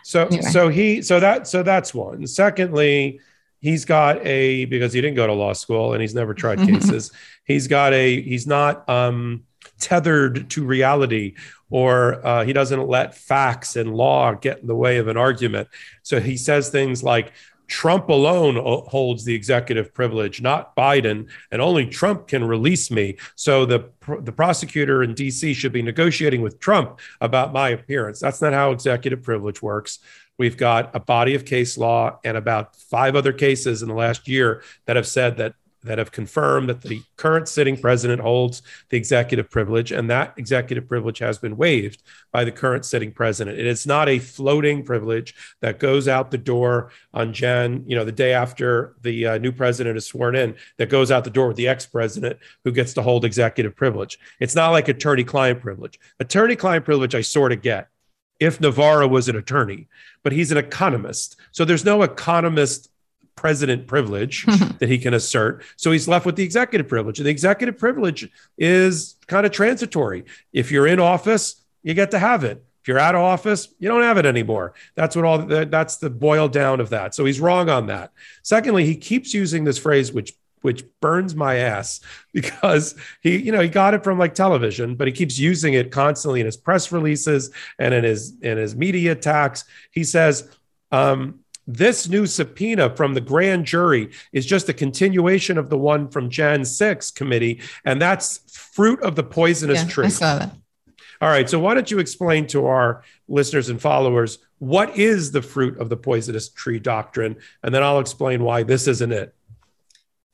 so 0.04 0.28
Anyway. 0.28 0.42
so 0.44 0.70
he 0.70 1.02
so 1.02 1.20
that 1.20 1.48
so 1.48 1.64
that's 1.64 1.92
one 1.94 2.28
secondly 2.28 3.20
he's 3.64 3.86
got 3.86 4.24
a 4.28 4.66
because 4.66 4.92
he 4.94 5.02
didn't 5.02 5.16
go 5.16 5.26
to 5.26 5.34
law 5.34 5.54
school 5.54 5.94
and 5.94 6.02
he's 6.02 6.14
never 6.14 6.34
tried 6.34 6.60
cases 6.68 7.12
he's 7.46 7.68
got 7.68 7.94
a 7.94 8.22
he's 8.22 8.46
not 8.46 8.88
um 8.88 9.44
tethered 9.80 10.50
to 10.50 10.64
reality 10.64 11.34
or 11.70 12.24
uh, 12.28 12.44
he 12.44 12.54
doesn't 12.54 12.88
let 12.88 13.16
facts 13.16 13.76
and 13.78 13.96
law 13.96 14.34
get 14.34 14.60
in 14.60 14.68
the 14.68 14.76
way 14.76 14.98
of 14.98 15.08
an 15.08 15.18
argument 15.18 15.68
so 16.04 16.20
he 16.20 16.38
says 16.38 16.70
things 16.70 17.02
like 17.02 17.32
Trump 17.68 18.10
alone 18.10 18.56
holds 18.88 19.24
the 19.24 19.34
executive 19.34 19.94
privilege, 19.94 20.42
not 20.42 20.76
Biden, 20.76 21.30
and 21.50 21.62
only 21.62 21.88
Trump 21.88 22.28
can 22.28 22.44
release 22.44 22.92
me. 22.92 23.18
So 23.36 23.66
the 23.66 23.90
the 24.20 24.34
prosecutor 24.34 25.02
in 25.02 25.14
D.C. 25.14 25.54
should 25.54 25.72
be 25.72 25.82
negotiating 25.82 26.42
with 26.42 26.60
Trump 26.60 27.00
about 27.22 27.54
my 27.54 27.70
appearance. 27.70 28.20
That's 28.20 28.42
not 28.42 28.54
how 28.54 28.72
executive 28.72 29.24
privilege 29.24 29.62
works. 29.62 30.00
We've 30.38 30.58
got 30.58 30.96
a 30.96 31.00
body 31.00 31.36
of 31.36 31.46
case 31.46 31.78
law 31.78 32.20
and 32.24 32.38
about 32.38 32.76
five 32.76 33.16
other 33.16 33.34
cases 33.34 33.82
in 33.82 33.88
the 33.88 33.96
last 33.96 34.28
year 34.28 34.64
that 34.86 34.96
have 34.96 35.08
said 35.08 35.38
that 35.38 35.54
that 35.84 35.98
have 35.98 36.12
confirmed 36.12 36.70
that 36.70 36.82
the 36.82 37.02
current 37.18 37.48
sitting 37.48 37.78
president 37.78 38.22
holds 38.22 38.62
the 38.90 38.98
executive 38.98 39.50
privilege, 39.50 39.92
and 39.92 40.10
that 40.10 40.34
executive 40.38 40.88
privilege 40.88 41.20
has 41.20 41.38
been 41.38 41.58
waived 41.58 42.02
by 42.32 42.44
the 42.44 42.52
current 42.52 42.86
sitting 42.86 43.12
president. 43.12 43.60
It 43.60 43.66
is 43.66 43.86
not 43.86 44.08
a 44.08 44.20
floating 44.20 44.84
privilege 44.84 45.36
that 45.62 45.80
goes 45.80 46.08
out 46.08 46.32
the 46.32 46.38
door 46.38 46.92
on 47.14 47.34
Jan, 47.34 47.84
you 47.86 47.96
know, 47.96 48.06
the 48.06 48.12
day 48.12 48.34
after 48.34 48.96
the 49.02 49.28
uh, 49.28 49.38
new 49.40 49.52
president 49.52 49.98
is 49.98 50.06
sworn 50.06 50.36
in, 50.36 50.56
that 50.78 50.90
goes 50.90 51.12
out 51.12 51.26
the 51.26 51.30
door 51.30 51.50
with 51.50 51.58
the 51.58 51.68
ex-president 51.68 52.40
who 52.64 52.72
gets 52.72 52.94
to 52.94 53.02
hold 53.02 53.26
executive 53.26 53.76
privilege. 53.76 54.18
It's 54.40 54.56
not 54.56 54.70
like 54.70 54.88
attorney-client 54.88 55.60
privilege. 55.60 56.00
Attorney-client 56.20 56.86
privilege, 56.86 57.14
I 57.14 57.22
sort 57.22 57.52
of 57.52 57.62
get 57.62 57.90
if 58.44 58.60
Navarro 58.60 59.08
was 59.08 59.30
an 59.30 59.36
attorney, 59.36 59.88
but 60.24 60.34
he's 60.34 60.52
an 60.52 60.58
economist, 60.58 61.36
so 61.52 61.66
there's 61.66 61.86
no 61.86 62.04
economist 62.04 62.90
president 63.36 63.88
privilege 63.88 64.46
that 64.80 64.90
he 64.90 64.98
can 64.98 65.14
assert. 65.14 65.64
So 65.76 65.92
he's 65.92 66.08
left 66.08 66.26
with 66.26 66.36
the 66.36 66.44
executive 66.44 66.88
privilege. 66.88 67.20
And 67.20 67.26
the 67.26 67.32
executive 67.32 67.78
privilege 67.78 68.30
is 68.58 69.16
kind 69.28 69.46
of 69.46 69.52
transitory. 69.52 70.26
If 70.52 70.72
you're 70.72 70.88
in 70.88 71.00
office, 71.00 71.62
you 71.82 71.94
get 71.94 72.12
to 72.12 72.20
have 72.20 72.44
it. 72.44 72.64
If 72.82 72.90
you're 72.90 73.00
out 73.00 73.16
of 73.16 73.22
office, 73.22 73.70
you 73.80 73.88
don't 73.88 74.02
have 74.02 74.18
it 74.18 74.26
anymore. 74.26 74.74
That's 74.96 75.16
what 75.16 75.24
all 75.24 75.38
the, 75.40 75.66
that's 75.66 75.98
the 75.98 76.10
boil 76.10 76.50
down 76.50 76.82
of 76.82 76.90
that. 76.90 77.16
So 77.16 77.24
he's 77.24 77.40
wrong 77.40 77.70
on 77.70 77.88
that. 77.88 78.12
Secondly, 78.42 78.86
he 78.86 78.96
keeps 78.96 79.34
using 79.34 79.64
this 79.64 79.78
phrase, 79.78 80.12
which 80.12 80.34
which 80.64 80.84
burns 81.00 81.36
my 81.36 81.56
ass 81.56 82.02
because 82.34 82.96
he, 83.22 83.38
you 83.38 83.52
know, 83.52 83.62
he 83.62 83.70
got 83.70 83.94
it 83.94 84.04
from 84.04 84.18
like 84.18 84.34
television, 84.34 84.96
but 84.96 85.08
he 85.08 85.14
keeps 85.14 85.38
using 85.38 85.76
it 85.76 85.92
constantly 85.92 86.40
in 86.40 86.48
his 86.48 86.58
press 86.58 86.92
releases 86.92 87.52
and 87.78 87.94
in 87.94 88.04
his 88.04 88.34
in 88.42 88.58
his 88.58 88.76
media 88.76 89.12
attacks. 89.12 89.66
He 89.92 90.04
says, 90.04 90.50
um, 90.92 91.40
this 91.66 92.10
new 92.10 92.26
subpoena 92.26 92.94
from 92.96 93.14
the 93.14 93.22
grand 93.22 93.66
jury 93.66 94.12
is 94.34 94.46
just 94.46 94.68
a 94.68 94.74
continuation 94.74 95.58
of 95.58 95.70
the 95.70 95.78
one 95.78 96.10
from 96.10 96.30
Jan 96.30 96.66
6 96.66 97.12
committee, 97.12 97.62
and 97.86 98.02
that's 98.02 98.40
fruit 98.52 99.02
of 99.02 99.16
the 99.16 99.24
poisonous 99.24 99.84
yeah, 99.84 99.90
tree. 99.90 100.06
I 100.08 100.10
saw 100.10 100.40
that. 100.40 100.56
All 101.22 101.30
right. 101.30 101.50
So, 101.50 101.58
why 101.58 101.74
don't 101.74 101.90
you 101.90 102.00
explain 102.00 102.48
to 102.48 102.66
our 102.66 103.04
listeners 103.30 103.70
and 103.70 103.82
followers 103.82 104.40
what 104.60 104.98
is 104.98 105.32
the 105.32 105.42
fruit 105.42 105.78
of 105.78 105.88
the 105.88 105.96
poisonous 105.96 106.50
tree 106.50 106.80
doctrine? 106.80 107.38
And 107.64 107.74
then 107.74 107.82
I'll 107.82 108.00
explain 108.00 108.44
why 108.44 108.64
this 108.64 108.88
isn't 108.88 109.12
it. 109.12 109.34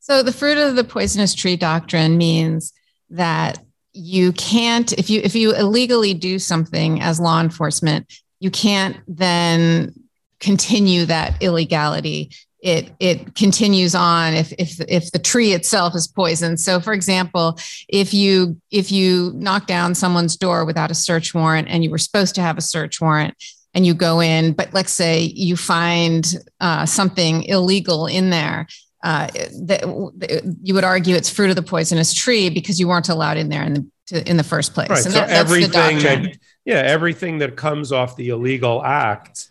So 0.10 0.24
the 0.24 0.34
fruit 0.34 0.58
of 0.58 0.76
the 0.76 0.84
poisonous 0.84 1.36
tree 1.36 1.56
doctrine 1.56 2.18
means 2.18 2.74
that 3.12 3.60
you 3.94 4.32
can't 4.34 4.92
if 4.94 5.08
you 5.08 5.22
if 5.24 5.36
you 5.36 5.54
illegally 5.54 6.16
do 6.16 6.40
something 6.40 7.00
as 7.00 7.20
law 7.20 7.40
enforcement, 7.40 8.12
you 8.40 8.50
can't 8.50 8.98
then 9.08 9.94
continue 10.40 11.06
that 11.06 11.40
illegality. 11.44 12.32
It 12.60 12.92
it 13.00 13.36
continues 13.36 13.94
on 13.94 14.34
if 14.34 14.52
if 14.54 14.82
if 14.88 15.12
the 15.12 15.20
tree 15.20 15.54
itself 15.54 15.94
is 15.94 16.08
poisoned. 16.08 16.60
So 16.60 16.80
for 16.80 16.94
example, 16.94 17.60
if 17.88 18.12
you 18.12 18.60
if 18.72 18.92
you 18.92 19.32
knock 19.36 19.68
down 19.68 19.94
someone's 19.94 20.38
door 20.38 20.66
without 20.66 20.90
a 20.90 20.96
search 20.96 21.36
warrant 21.36 21.68
and 21.70 21.84
you 21.84 21.92
were 21.92 22.00
supposed 22.00 22.34
to 22.36 22.42
have 22.42 22.58
a 22.58 22.62
search 22.62 23.00
warrant 23.00 23.36
and 23.76 23.86
you 23.86 23.94
go 23.94 24.22
in, 24.22 24.54
but 24.54 24.74
let's 24.74 24.92
say 24.92 25.22
you 25.22 25.56
find 25.56 26.34
uh, 26.60 26.88
something 26.88 27.44
illegal 27.44 28.08
in 28.08 28.32
there, 28.32 28.66
uh, 29.04 29.28
that 29.62 29.82
you 30.62 30.74
would 30.74 30.84
argue 30.84 31.16
it's 31.16 31.30
fruit 31.30 31.50
of 31.50 31.56
the 31.56 31.62
poisonous 31.64 32.14
tree 32.14 32.50
because 32.50 32.80
you 32.80 32.88
weren't 32.88 33.10
allowed 33.10 33.38
in 33.38 33.50
there 33.50 33.64
in 33.64 33.74
the 33.74 33.88
to, 34.08 34.30
in 34.30 34.38
the 34.38 34.44
first 34.44 34.74
place. 34.74 34.90
Right. 34.90 35.06
And 35.06 35.14
so 35.14 35.20
that- 35.20 35.30
that's 35.30 35.50
the 35.50 35.56
everything 35.56 36.00
that, 36.00 36.38
yeah, 36.66 36.76
everything 36.78 37.38
that 37.40 37.56
comes 37.56 37.92
off 37.92 38.16
the 38.16 38.30
illegal 38.30 38.84
act 38.84 39.48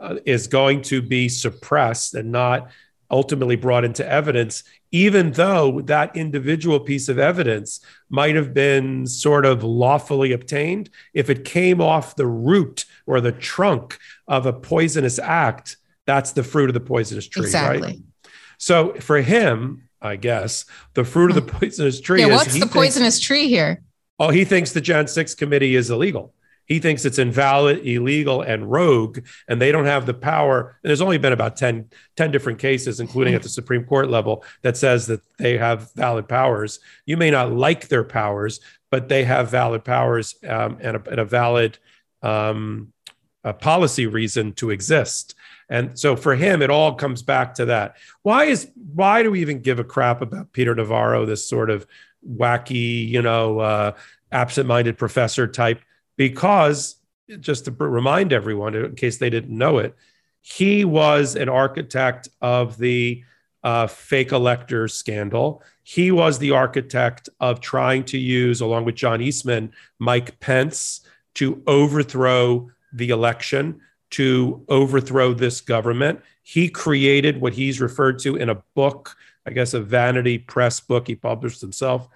uh, 0.00 0.16
is 0.26 0.46
going 0.46 0.82
to 0.82 1.00
be 1.00 1.28
suppressed 1.28 2.14
and 2.14 2.32
not 2.32 2.70
ultimately 3.10 3.56
brought 3.56 3.84
into 3.84 4.06
evidence, 4.06 4.62
even 4.92 5.32
though 5.32 5.80
that 5.82 6.14
individual 6.16 6.78
piece 6.78 7.08
of 7.08 7.18
evidence 7.18 7.80
might 8.08 8.36
have 8.36 8.54
been 8.54 9.06
sort 9.06 9.44
of 9.44 9.64
lawfully 9.64 10.32
obtained. 10.32 10.90
If 11.12 11.28
it 11.28 11.44
came 11.44 11.80
off 11.80 12.16
the 12.16 12.26
root 12.26 12.84
or 13.06 13.20
the 13.20 13.32
trunk 13.32 13.98
of 14.28 14.46
a 14.46 14.52
poisonous 14.52 15.18
act, 15.18 15.76
that's 16.06 16.32
the 16.32 16.44
fruit 16.44 16.70
of 16.70 16.74
the 16.74 16.80
poisonous 16.80 17.26
tree, 17.26 17.44
exactly. 17.46 17.82
right? 17.82 17.98
So 18.60 18.92
for 19.00 19.20
him, 19.22 19.88
I 20.02 20.16
guess 20.16 20.66
the 20.94 21.02
fruit 21.04 21.30
of 21.30 21.34
the 21.34 21.42
poisonous 21.42 22.00
tree 22.00 22.20
Yeah. 22.20 22.26
is 22.28 22.32
What's 22.32 22.54
he 22.54 22.60
the 22.60 22.66
thinks- 22.66 22.74
poisonous 22.74 23.18
tree 23.18 23.48
here? 23.48 23.82
Oh, 24.18 24.28
he 24.28 24.44
thinks 24.44 24.72
the 24.72 24.82
Jan 24.82 25.08
6 25.08 25.34
committee 25.34 25.74
is 25.74 25.88
illegal. 25.90 26.34
He 26.66 26.78
thinks 26.78 27.04
it's 27.04 27.18
invalid, 27.18 27.84
illegal, 27.84 28.42
and 28.42 28.70
rogue, 28.70 29.20
and 29.48 29.60
they 29.60 29.72
don't 29.72 29.86
have 29.86 30.06
the 30.06 30.14
power. 30.14 30.76
And 30.84 30.88
there's 30.88 31.00
only 31.00 31.18
been 31.18 31.32
about 31.32 31.56
10, 31.56 31.86
10 32.16 32.30
different 32.30 32.58
cases, 32.60 33.00
including 33.00 33.34
at 33.34 33.42
the 33.42 33.48
Supreme 33.48 33.84
Court 33.84 34.08
level, 34.08 34.44
that 34.62 34.76
says 34.76 35.06
that 35.08 35.22
they 35.38 35.56
have 35.58 35.92
valid 35.94 36.28
powers. 36.28 36.78
You 37.06 37.16
may 37.16 37.30
not 37.30 37.50
like 37.50 37.88
their 37.88 38.04
powers, 38.04 38.60
but 38.90 39.08
they 39.08 39.24
have 39.24 39.50
valid 39.50 39.84
powers 39.84 40.36
um, 40.46 40.76
and, 40.80 40.96
a, 40.98 41.02
and 41.10 41.18
a 41.18 41.24
valid 41.24 41.78
um, 42.22 42.92
a 43.42 43.54
policy 43.54 44.06
reason 44.06 44.52
to 44.52 44.70
exist. 44.70 45.34
And 45.70 45.98
so 45.98 46.16
for 46.16 46.34
him, 46.34 46.60
it 46.60 46.70
all 46.70 46.94
comes 46.94 47.22
back 47.22 47.54
to 47.54 47.66
that. 47.66 47.96
Why 48.22 48.44
is 48.44 48.70
why 48.92 49.22
do 49.22 49.30
we 49.30 49.40
even 49.40 49.62
give 49.62 49.78
a 49.78 49.84
crap 49.84 50.20
about 50.20 50.52
Peter 50.52 50.74
Navarro, 50.74 51.24
this 51.24 51.48
sort 51.48 51.70
of 51.70 51.86
wacky, 52.28 53.08
you 53.08 53.22
know, 53.22 53.60
uh, 53.60 53.92
absent-minded 54.32 54.98
professor 54.98 55.46
type? 55.46 55.80
Because 56.16 56.96
just 57.38 57.64
to 57.66 57.70
remind 57.70 58.32
everyone, 58.32 58.74
in 58.74 58.96
case 58.96 59.18
they 59.18 59.30
didn't 59.30 59.56
know 59.56 59.78
it, 59.78 59.96
he 60.40 60.84
was 60.84 61.36
an 61.36 61.48
architect 61.48 62.28
of 62.42 62.76
the 62.76 63.22
uh, 63.62 63.86
fake 63.86 64.32
electors 64.32 64.94
scandal. 64.94 65.62
He 65.84 66.10
was 66.10 66.38
the 66.38 66.50
architect 66.50 67.28
of 67.38 67.60
trying 67.60 68.04
to 68.06 68.18
use, 68.18 68.60
along 68.60 68.86
with 68.86 68.96
John 68.96 69.20
Eastman, 69.20 69.72
Mike 69.98 70.40
Pence 70.40 71.02
to 71.34 71.62
overthrow 71.66 72.70
the 72.92 73.10
election, 73.10 73.80
to 74.10 74.64
overthrow 74.68 75.32
this 75.32 75.60
government. 75.60 76.20
He 76.42 76.68
created 76.68 77.40
what 77.40 77.52
he's 77.52 77.80
referred 77.80 78.18
to 78.20 78.36
in 78.36 78.48
a 78.48 78.62
book, 78.74 79.16
I 79.46 79.50
guess 79.50 79.74
a 79.74 79.80
vanity 79.80 80.38
press 80.38 80.80
book 80.80 81.06
he 81.06 81.14
published 81.14 81.60
himself, 81.60 82.08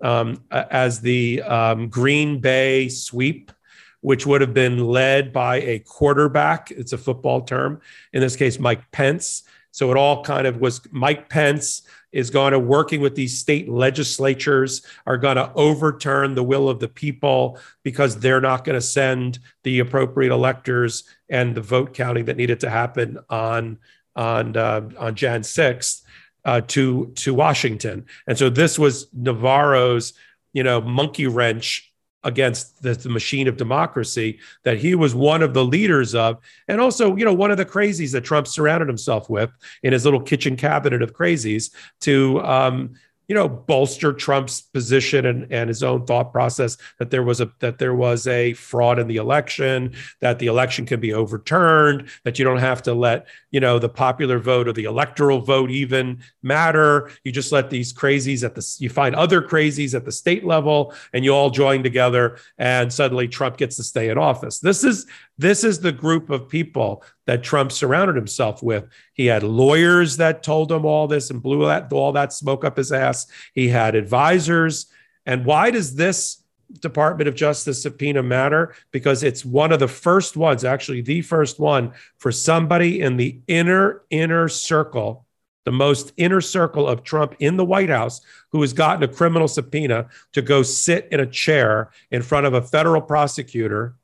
um, 0.00 0.42
as 0.50 1.00
the 1.00 1.42
um, 1.42 1.88
Green 1.88 2.40
Bay 2.40 2.88
sweep, 2.88 3.52
which 4.00 4.26
would 4.26 4.40
have 4.40 4.54
been 4.54 4.84
led 4.84 5.32
by 5.32 5.56
a 5.56 5.78
quarterback. 5.80 6.70
It's 6.70 6.92
a 6.92 6.98
football 6.98 7.42
term. 7.42 7.80
In 8.12 8.20
this 8.20 8.36
case, 8.36 8.58
Mike 8.58 8.90
Pence. 8.92 9.44
So 9.70 9.90
it 9.90 9.96
all 9.96 10.24
kind 10.24 10.46
of 10.46 10.58
was 10.58 10.80
Mike 10.90 11.28
Pence 11.28 11.82
is 12.16 12.30
going 12.30 12.52
to 12.52 12.58
working 12.58 13.02
with 13.02 13.14
these 13.14 13.38
state 13.38 13.68
legislatures 13.68 14.80
are 15.06 15.18
going 15.18 15.36
to 15.36 15.52
overturn 15.54 16.34
the 16.34 16.42
will 16.42 16.70
of 16.70 16.80
the 16.80 16.88
people 16.88 17.58
because 17.82 18.18
they're 18.18 18.40
not 18.40 18.64
going 18.64 18.74
to 18.74 18.80
send 18.80 19.38
the 19.64 19.80
appropriate 19.80 20.32
electors 20.32 21.04
and 21.28 21.54
the 21.54 21.60
vote 21.60 21.94
counting 21.94 22.26
that 22.26 22.36
needed 22.36 22.60
to 22.60 22.70
happen 22.70 23.18
on 23.28 23.78
on 24.14 24.56
uh, 24.56 24.88
on 24.98 25.14
Jan 25.14 25.42
6th 25.42 26.02
uh, 26.44 26.60
to 26.68 27.12
to 27.16 27.34
Washington. 27.34 28.06
And 28.26 28.38
so 28.38 28.48
this 28.48 28.78
was 28.78 29.08
Navarro's 29.12 30.14
you 30.52 30.62
know 30.62 30.80
monkey 30.80 31.26
wrench 31.26 31.92
against 32.24 32.82
the, 32.82 32.92
the, 32.92 33.08
machine 33.08 33.46
of 33.46 33.56
democracy 33.56 34.40
that 34.64 34.78
he 34.78 34.96
was 34.96 35.14
one 35.14 35.42
of 35.42 35.54
the 35.54 35.64
leaders 35.64 36.14
of 36.14 36.38
and 36.66 36.80
also 36.80 37.14
you 37.14 37.24
know 37.24 37.32
one 37.32 37.52
of 37.52 37.56
the 37.56 37.64
crazies 37.64 38.10
that 38.10 38.24
trump 38.24 38.48
surrounded 38.48 38.88
himself 38.88 39.30
with 39.30 39.50
in 39.84 39.92
his 39.92 40.04
little 40.04 40.20
kitchen 40.20 40.56
cabinet 40.56 41.02
of 41.02 41.12
crazies 41.12 41.70
to 42.00 42.40
um, 42.40 42.94
you 43.28 43.34
know 43.34 43.48
bolster 43.48 44.12
Trump's 44.12 44.60
position 44.60 45.26
and, 45.26 45.52
and 45.52 45.68
his 45.68 45.82
own 45.82 46.06
thought 46.06 46.32
process 46.32 46.76
that 46.98 47.10
there 47.10 47.22
was 47.22 47.40
a 47.40 47.50
that 47.60 47.78
there 47.78 47.94
was 47.94 48.26
a 48.26 48.52
fraud 48.54 48.98
in 48.98 49.08
the 49.08 49.16
election, 49.16 49.94
that 50.20 50.38
the 50.38 50.46
election 50.46 50.86
can 50.86 51.00
be 51.00 51.12
overturned, 51.12 52.08
that 52.24 52.38
you 52.38 52.44
don't 52.44 52.58
have 52.58 52.82
to 52.82 52.94
let 52.94 53.26
you 53.50 53.60
know 53.60 53.78
the 53.78 53.88
popular 53.88 54.38
vote 54.38 54.68
or 54.68 54.72
the 54.72 54.84
electoral 54.84 55.40
vote 55.40 55.70
even 55.70 56.20
matter. 56.42 57.10
You 57.24 57.32
just 57.32 57.52
let 57.52 57.70
these 57.70 57.92
crazies 57.92 58.44
at 58.44 58.54
the 58.54 58.76
you 58.78 58.88
find 58.88 59.14
other 59.14 59.42
crazies 59.42 59.94
at 59.94 60.04
the 60.04 60.12
state 60.12 60.44
level 60.44 60.94
and 61.12 61.24
you 61.24 61.32
all 61.34 61.50
join 61.50 61.82
together 61.82 62.38
and 62.58 62.92
suddenly 62.92 63.28
Trump 63.28 63.56
gets 63.56 63.76
to 63.76 63.82
stay 63.82 64.08
in 64.08 64.18
office. 64.18 64.60
This 64.60 64.84
is 64.84 65.06
this 65.38 65.64
is 65.64 65.80
the 65.80 65.92
group 65.92 66.30
of 66.30 66.48
people 66.48 67.02
that 67.26 67.42
Trump 67.42 67.72
surrounded 67.72 68.16
himself 68.16 68.62
with. 68.62 68.86
He 69.16 69.26
had 69.26 69.42
lawyers 69.42 70.18
that 70.18 70.42
told 70.42 70.70
him 70.70 70.84
all 70.84 71.08
this 71.08 71.30
and 71.30 71.42
blew 71.42 71.66
that, 71.66 71.92
all 71.92 72.12
that 72.12 72.32
smoke 72.32 72.64
up 72.64 72.76
his 72.76 72.92
ass. 72.92 73.26
He 73.54 73.68
had 73.68 73.94
advisors. 73.94 74.86
And 75.24 75.44
why 75.44 75.70
does 75.70 75.96
this 75.96 76.42
Department 76.80 77.26
of 77.26 77.34
Justice 77.34 77.82
subpoena 77.82 78.22
matter? 78.22 78.74
Because 78.92 79.22
it's 79.22 79.44
one 79.44 79.72
of 79.72 79.80
the 79.80 79.88
first 79.88 80.36
ones, 80.36 80.64
actually, 80.64 81.00
the 81.00 81.22
first 81.22 81.58
one 81.58 81.92
for 82.18 82.30
somebody 82.30 83.00
in 83.00 83.16
the 83.16 83.40
inner, 83.48 84.02
inner 84.10 84.48
circle, 84.48 85.26
the 85.64 85.72
most 85.72 86.12
inner 86.16 86.40
circle 86.40 86.86
of 86.86 87.02
Trump 87.02 87.34
in 87.40 87.56
the 87.56 87.64
White 87.64 87.90
House, 87.90 88.20
who 88.50 88.60
has 88.60 88.72
gotten 88.72 89.02
a 89.02 89.12
criminal 89.12 89.48
subpoena 89.48 90.08
to 90.32 90.42
go 90.42 90.62
sit 90.62 91.08
in 91.10 91.20
a 91.20 91.26
chair 91.26 91.90
in 92.10 92.22
front 92.22 92.46
of 92.46 92.54
a 92.54 92.62
federal 92.62 93.00
prosecutor 93.00 93.96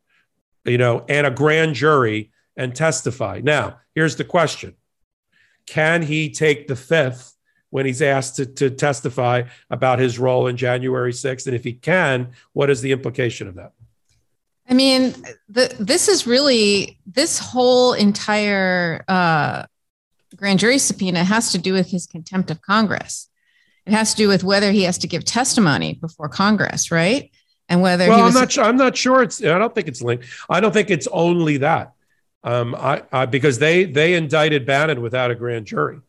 you 0.65 0.79
know, 0.79 1.05
and 1.09 1.27
a 1.27 1.31
grand 1.31 1.75
jury 1.75 2.31
and 2.57 2.75
testify. 2.75 3.41
Now, 3.43 3.79
here's 3.95 4.17
the 4.17 4.25
question 4.25 4.75
Can 5.67 6.03
he 6.03 6.31
take 6.31 6.69
the 6.69 6.77
fifth 6.77 7.35
when 7.71 7.87
he's 7.87 8.03
asked 8.03 8.37
to, 8.37 8.47
to 8.47 8.71
testify 8.71 9.43
about 9.71 9.99
his 9.99 10.19
role 10.19 10.47
in 10.47 10.57
January 10.57 11.13
6th? 11.13 11.47
And 11.47 11.55
if 11.55 11.65
he 11.65 11.73
can, 11.73 12.33
what 12.53 12.71
is 12.71 12.81
the 12.83 12.93
implication 12.93 13.49
of 13.49 13.55
that? 13.55 13.73
I 14.69 14.75
mean, 14.75 15.15
the, 15.49 15.75
this 15.79 16.09
is 16.09 16.27
really 16.27 16.99
this 17.07 17.39
whole 17.39 17.93
entire 17.95 19.05
uh, 19.09 19.65
grand 20.37 20.61
jury 20.61 20.79
subpoena 20.79 21.25
has 21.25 21.53
to 21.53 21.59
do 21.59 21.73
with 21.73 21.91
his 21.91 22.07
contempt 22.07 22.51
of 22.51 22.63
Congress. 22.63 23.29
It 23.85 23.93
has 23.93 24.13
to 24.13 24.17
do 24.17 24.29
with 24.29 24.45
whether 24.45 24.71
he 24.71 24.83
has 24.85 24.99
to 24.99 25.09
give 25.09 25.25
testimony 25.25 25.95
before 25.95 26.29
Congress, 26.29 26.91
right? 26.91 27.31
and 27.73 27.81
whether 27.81 28.07
well, 28.07 28.25
I'm 28.25 28.35
not 28.35 28.53
sure. 28.53 28.65
I'm 28.65 28.77
not 28.77 28.97
sure. 28.97 29.23
It's. 29.23 29.43
I 29.43 29.59
don't 29.59 29.75
think 29.75 29.89
it's 29.89 30.03
linked. 30.03 30.27
I 30.51 30.61
don't 30.61 30.73
think 30.73 30.91
it's 30.91 31.09
only 31.09 31.57
that. 31.59 31.95
Um, 32.45 32.75
I, 32.75 33.03
I 33.13 33.27
because 33.27 33.59
they 33.59 33.85
they 33.85 34.15
indicted 34.15 34.67
Bannon 34.67 35.01
without 35.01 35.31
a 35.31 35.35
grand 35.35 35.67
jury. 35.67 36.01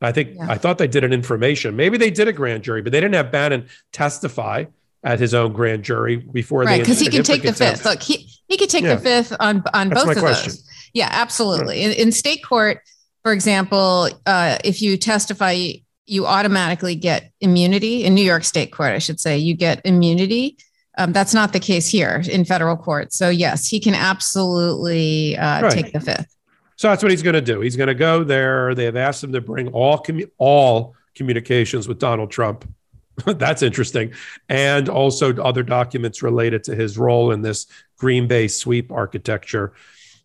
I 0.00 0.10
think 0.10 0.34
yeah. 0.34 0.46
I 0.48 0.58
thought 0.58 0.78
they 0.78 0.88
did 0.88 1.04
an 1.04 1.12
information. 1.12 1.76
Maybe 1.76 1.96
they 1.96 2.10
did 2.10 2.26
a 2.26 2.32
grand 2.32 2.64
jury, 2.64 2.82
but 2.82 2.92
they 2.92 3.00
didn't 3.00 3.14
have 3.14 3.30
Bannon 3.30 3.68
testify 3.92 4.64
at 5.04 5.20
his 5.20 5.34
own 5.34 5.52
grand 5.52 5.84
jury 5.84 6.16
before 6.16 6.64
they. 6.64 6.72
right, 6.72 6.80
because 6.80 7.00
he 7.00 7.08
can 7.08 7.22
take 7.22 7.42
the 7.42 7.52
fifth. 7.52 7.84
Look, 7.84 8.02
he 8.02 8.28
he 8.48 8.56
could 8.56 8.70
take 8.70 8.84
yeah. 8.84 8.96
the 8.96 9.00
fifth 9.00 9.36
on 9.38 9.62
on 9.72 9.88
That's 9.88 10.04
both 10.04 10.16
of 10.16 10.22
question. 10.22 10.50
those. 10.50 10.68
Yeah, 10.92 11.08
absolutely. 11.10 11.82
In, 11.82 11.92
in, 11.92 12.12
state 12.12 12.44
court, 12.44 12.80
for 13.22 13.32
example, 13.32 14.10
uh, 14.26 14.58
if 14.62 14.82
you 14.82 14.98
testify 14.98 15.72
you 16.04 16.26
automatically 16.26 16.94
get 16.94 17.30
immunity 17.40 18.04
in 18.04 18.14
New 18.14 18.24
York 18.24 18.44
State 18.44 18.72
court, 18.72 18.90
I 18.90 18.98
should 18.98 19.20
say, 19.20 19.38
you 19.38 19.54
get 19.54 19.80
immunity. 19.84 20.58
Um, 20.98 21.12
that's 21.12 21.32
not 21.32 21.52
the 21.52 21.60
case 21.60 21.88
here 21.88 22.22
in 22.30 22.44
federal 22.44 22.76
court. 22.76 23.12
So, 23.12 23.30
yes, 23.30 23.66
he 23.66 23.80
can 23.80 23.94
absolutely 23.94 25.36
uh, 25.36 25.62
right. 25.62 25.72
take 25.72 25.92
the 25.92 26.00
fifth. 26.00 26.36
So 26.76 26.88
that's 26.88 27.02
what 27.02 27.10
he's 27.10 27.22
going 27.22 27.34
to 27.34 27.40
do. 27.40 27.60
He's 27.60 27.76
going 27.76 27.88
to 27.88 27.94
go 27.94 28.24
there. 28.24 28.74
They 28.74 28.84
have 28.84 28.96
asked 28.96 29.22
him 29.22 29.32
to 29.32 29.40
bring 29.40 29.68
all 29.68 29.98
commu- 29.98 30.30
all 30.38 30.94
communications 31.14 31.86
with 31.88 31.98
Donald 31.98 32.30
Trump. 32.30 32.68
that's 33.26 33.62
interesting, 33.62 34.12
and 34.48 34.88
also 34.88 35.36
other 35.36 35.62
documents 35.62 36.22
related 36.22 36.64
to 36.64 36.74
his 36.74 36.96
role 36.96 37.30
in 37.30 37.42
this 37.42 37.66
Green 37.98 38.26
Bay 38.26 38.48
sweep 38.48 38.90
architecture. 38.90 39.74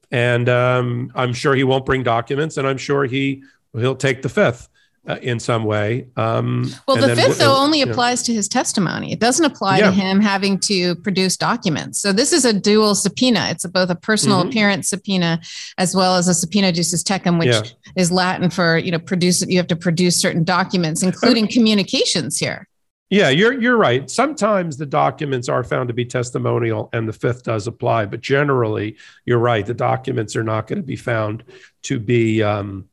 And 0.10 0.48
um, 0.48 1.12
I'm 1.14 1.34
sure 1.34 1.54
he 1.54 1.66
won't 1.66 1.86
bring 1.86 2.02
documents, 2.04 2.58
and 2.58 2.66
I'm 2.66 2.78
sure 2.78 3.04
he 3.04 3.44
he'll 3.74 3.96
take 3.96 4.22
the 4.22 4.30
fifth 4.30 4.70
uh, 5.08 5.17
in 5.22 5.39
some 5.39 5.63
way. 5.63 6.08
Um, 6.17 6.70
well, 6.88 6.98
the 6.98 7.15
fifth, 7.15 7.39
though, 7.39 7.56
only 7.56 7.82
applies 7.82 8.22
know. 8.24 8.34
to 8.34 8.36
his 8.36 8.48
testimony. 8.48 9.12
It 9.12 9.20
doesn't 9.20 9.46
apply 9.46 9.80
yeah. 9.80 9.86
to 9.86 9.91
him 9.91 10.20
having 10.20 10.60
to 10.62 10.96
produce 10.98 11.38
documents. 11.38 12.00
So 12.00 12.12
this 12.12 12.34
is 12.34 12.46
a 12.46 12.54
dual 12.54 12.93
subpoena. 12.93 13.48
It's 13.50 13.63
a, 13.63 13.70
both 13.70 13.89
a 13.89 13.96
personal 13.96 14.39
mm-hmm. 14.39 14.50
appearance 14.50 14.89
subpoena 14.89 15.39
as 15.78 15.96
well 15.96 16.15
as 16.15 16.28
a 16.28 16.34
subpoena 16.34 16.72
duces 16.72 17.04
tecum, 17.04 17.39
which 17.39 17.48
yeah. 17.48 17.63
is 17.96 18.12
Latin 18.12 18.50
for 18.50 18.78
you 18.78 18.91
know 18.91 19.00
produce. 19.00 19.41
You 19.41 19.58
have 19.58 19.67
to 19.67 19.76
produce 19.76 20.20
certain 20.20 20.43
documents, 20.43 21.04
including 21.04 21.46
okay. 21.46 21.54
communications 21.54 22.38
here. 22.38 22.67
Yeah, 23.10 23.30
you're 23.30 23.54
you're 23.54 23.78
right. 23.78 24.10
Sometimes 24.10 24.76
the 24.76 24.86
documents 24.86 25.48
are 25.48 25.63
found 25.63 25.88
to 25.88 25.93
be 25.93 26.04
testimonial, 26.04 26.89
and 26.91 27.08
the 27.08 27.13
fifth 27.13 27.43
does 27.43 27.65
apply. 27.65 28.08
But 28.08 28.20
generally, 28.20 28.98
you're 29.24 29.39
right. 29.39 29.65
The 29.65 29.74
documents 29.74 30.36
are 30.36 30.43
not 30.43 30.67
going 30.67 30.80
to 30.80 30.86
be 30.86 30.98
found 30.98 31.46
to 31.84 32.00
be. 32.00 32.43
Um, 32.43 32.89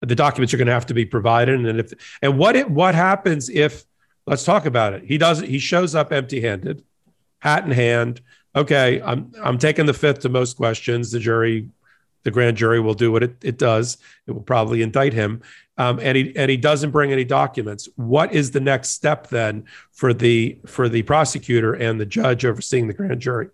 the 0.00 0.14
documents 0.14 0.52
are 0.52 0.56
going 0.56 0.66
to 0.66 0.72
have 0.72 0.86
to 0.86 0.94
be 0.94 1.04
provided. 1.04 1.64
And 1.64 1.80
if 1.80 1.92
and 2.22 2.38
what 2.38 2.56
it 2.56 2.70
what 2.70 2.94
happens 2.94 3.48
if 3.48 3.84
let's 4.26 4.44
talk 4.44 4.66
about 4.66 4.92
it. 4.92 5.04
He 5.04 5.18
does 5.18 5.40
he 5.40 5.58
shows 5.58 5.94
up 5.94 6.12
empty 6.12 6.40
handed 6.40 6.82
hat 7.38 7.64
in 7.64 7.70
hand. 7.70 8.20
Okay 8.54 9.00
i'm 9.02 9.32
i'm 9.42 9.58
taking 9.58 9.86
the 9.86 9.94
fifth 9.94 10.20
to 10.20 10.28
most 10.28 10.56
questions. 10.56 11.10
The 11.10 11.20
jury 11.20 11.68
the 12.24 12.30
grand 12.30 12.56
jury 12.56 12.80
will 12.80 12.94
do 12.94 13.12
what 13.12 13.22
it, 13.22 13.36
it 13.44 13.56
does. 13.56 13.98
It 14.26 14.32
will 14.32 14.42
probably 14.42 14.82
indict 14.82 15.12
him. 15.12 15.42
Um, 15.78 16.00
and 16.02 16.16
he 16.16 16.36
and 16.36 16.50
he 16.50 16.56
doesn't 16.56 16.90
bring 16.90 17.12
any 17.12 17.24
documents. 17.24 17.88
What 17.96 18.32
is 18.32 18.50
the 18.50 18.60
next 18.60 18.90
step 18.90 19.28
then 19.28 19.64
for 19.92 20.12
the 20.12 20.58
for 20.66 20.88
the 20.88 21.02
prosecutor 21.02 21.74
and 21.74 22.00
the 22.00 22.06
judge 22.06 22.44
overseeing 22.44 22.88
the 22.88 22.94
grand 22.94 23.20
jury? 23.20 23.48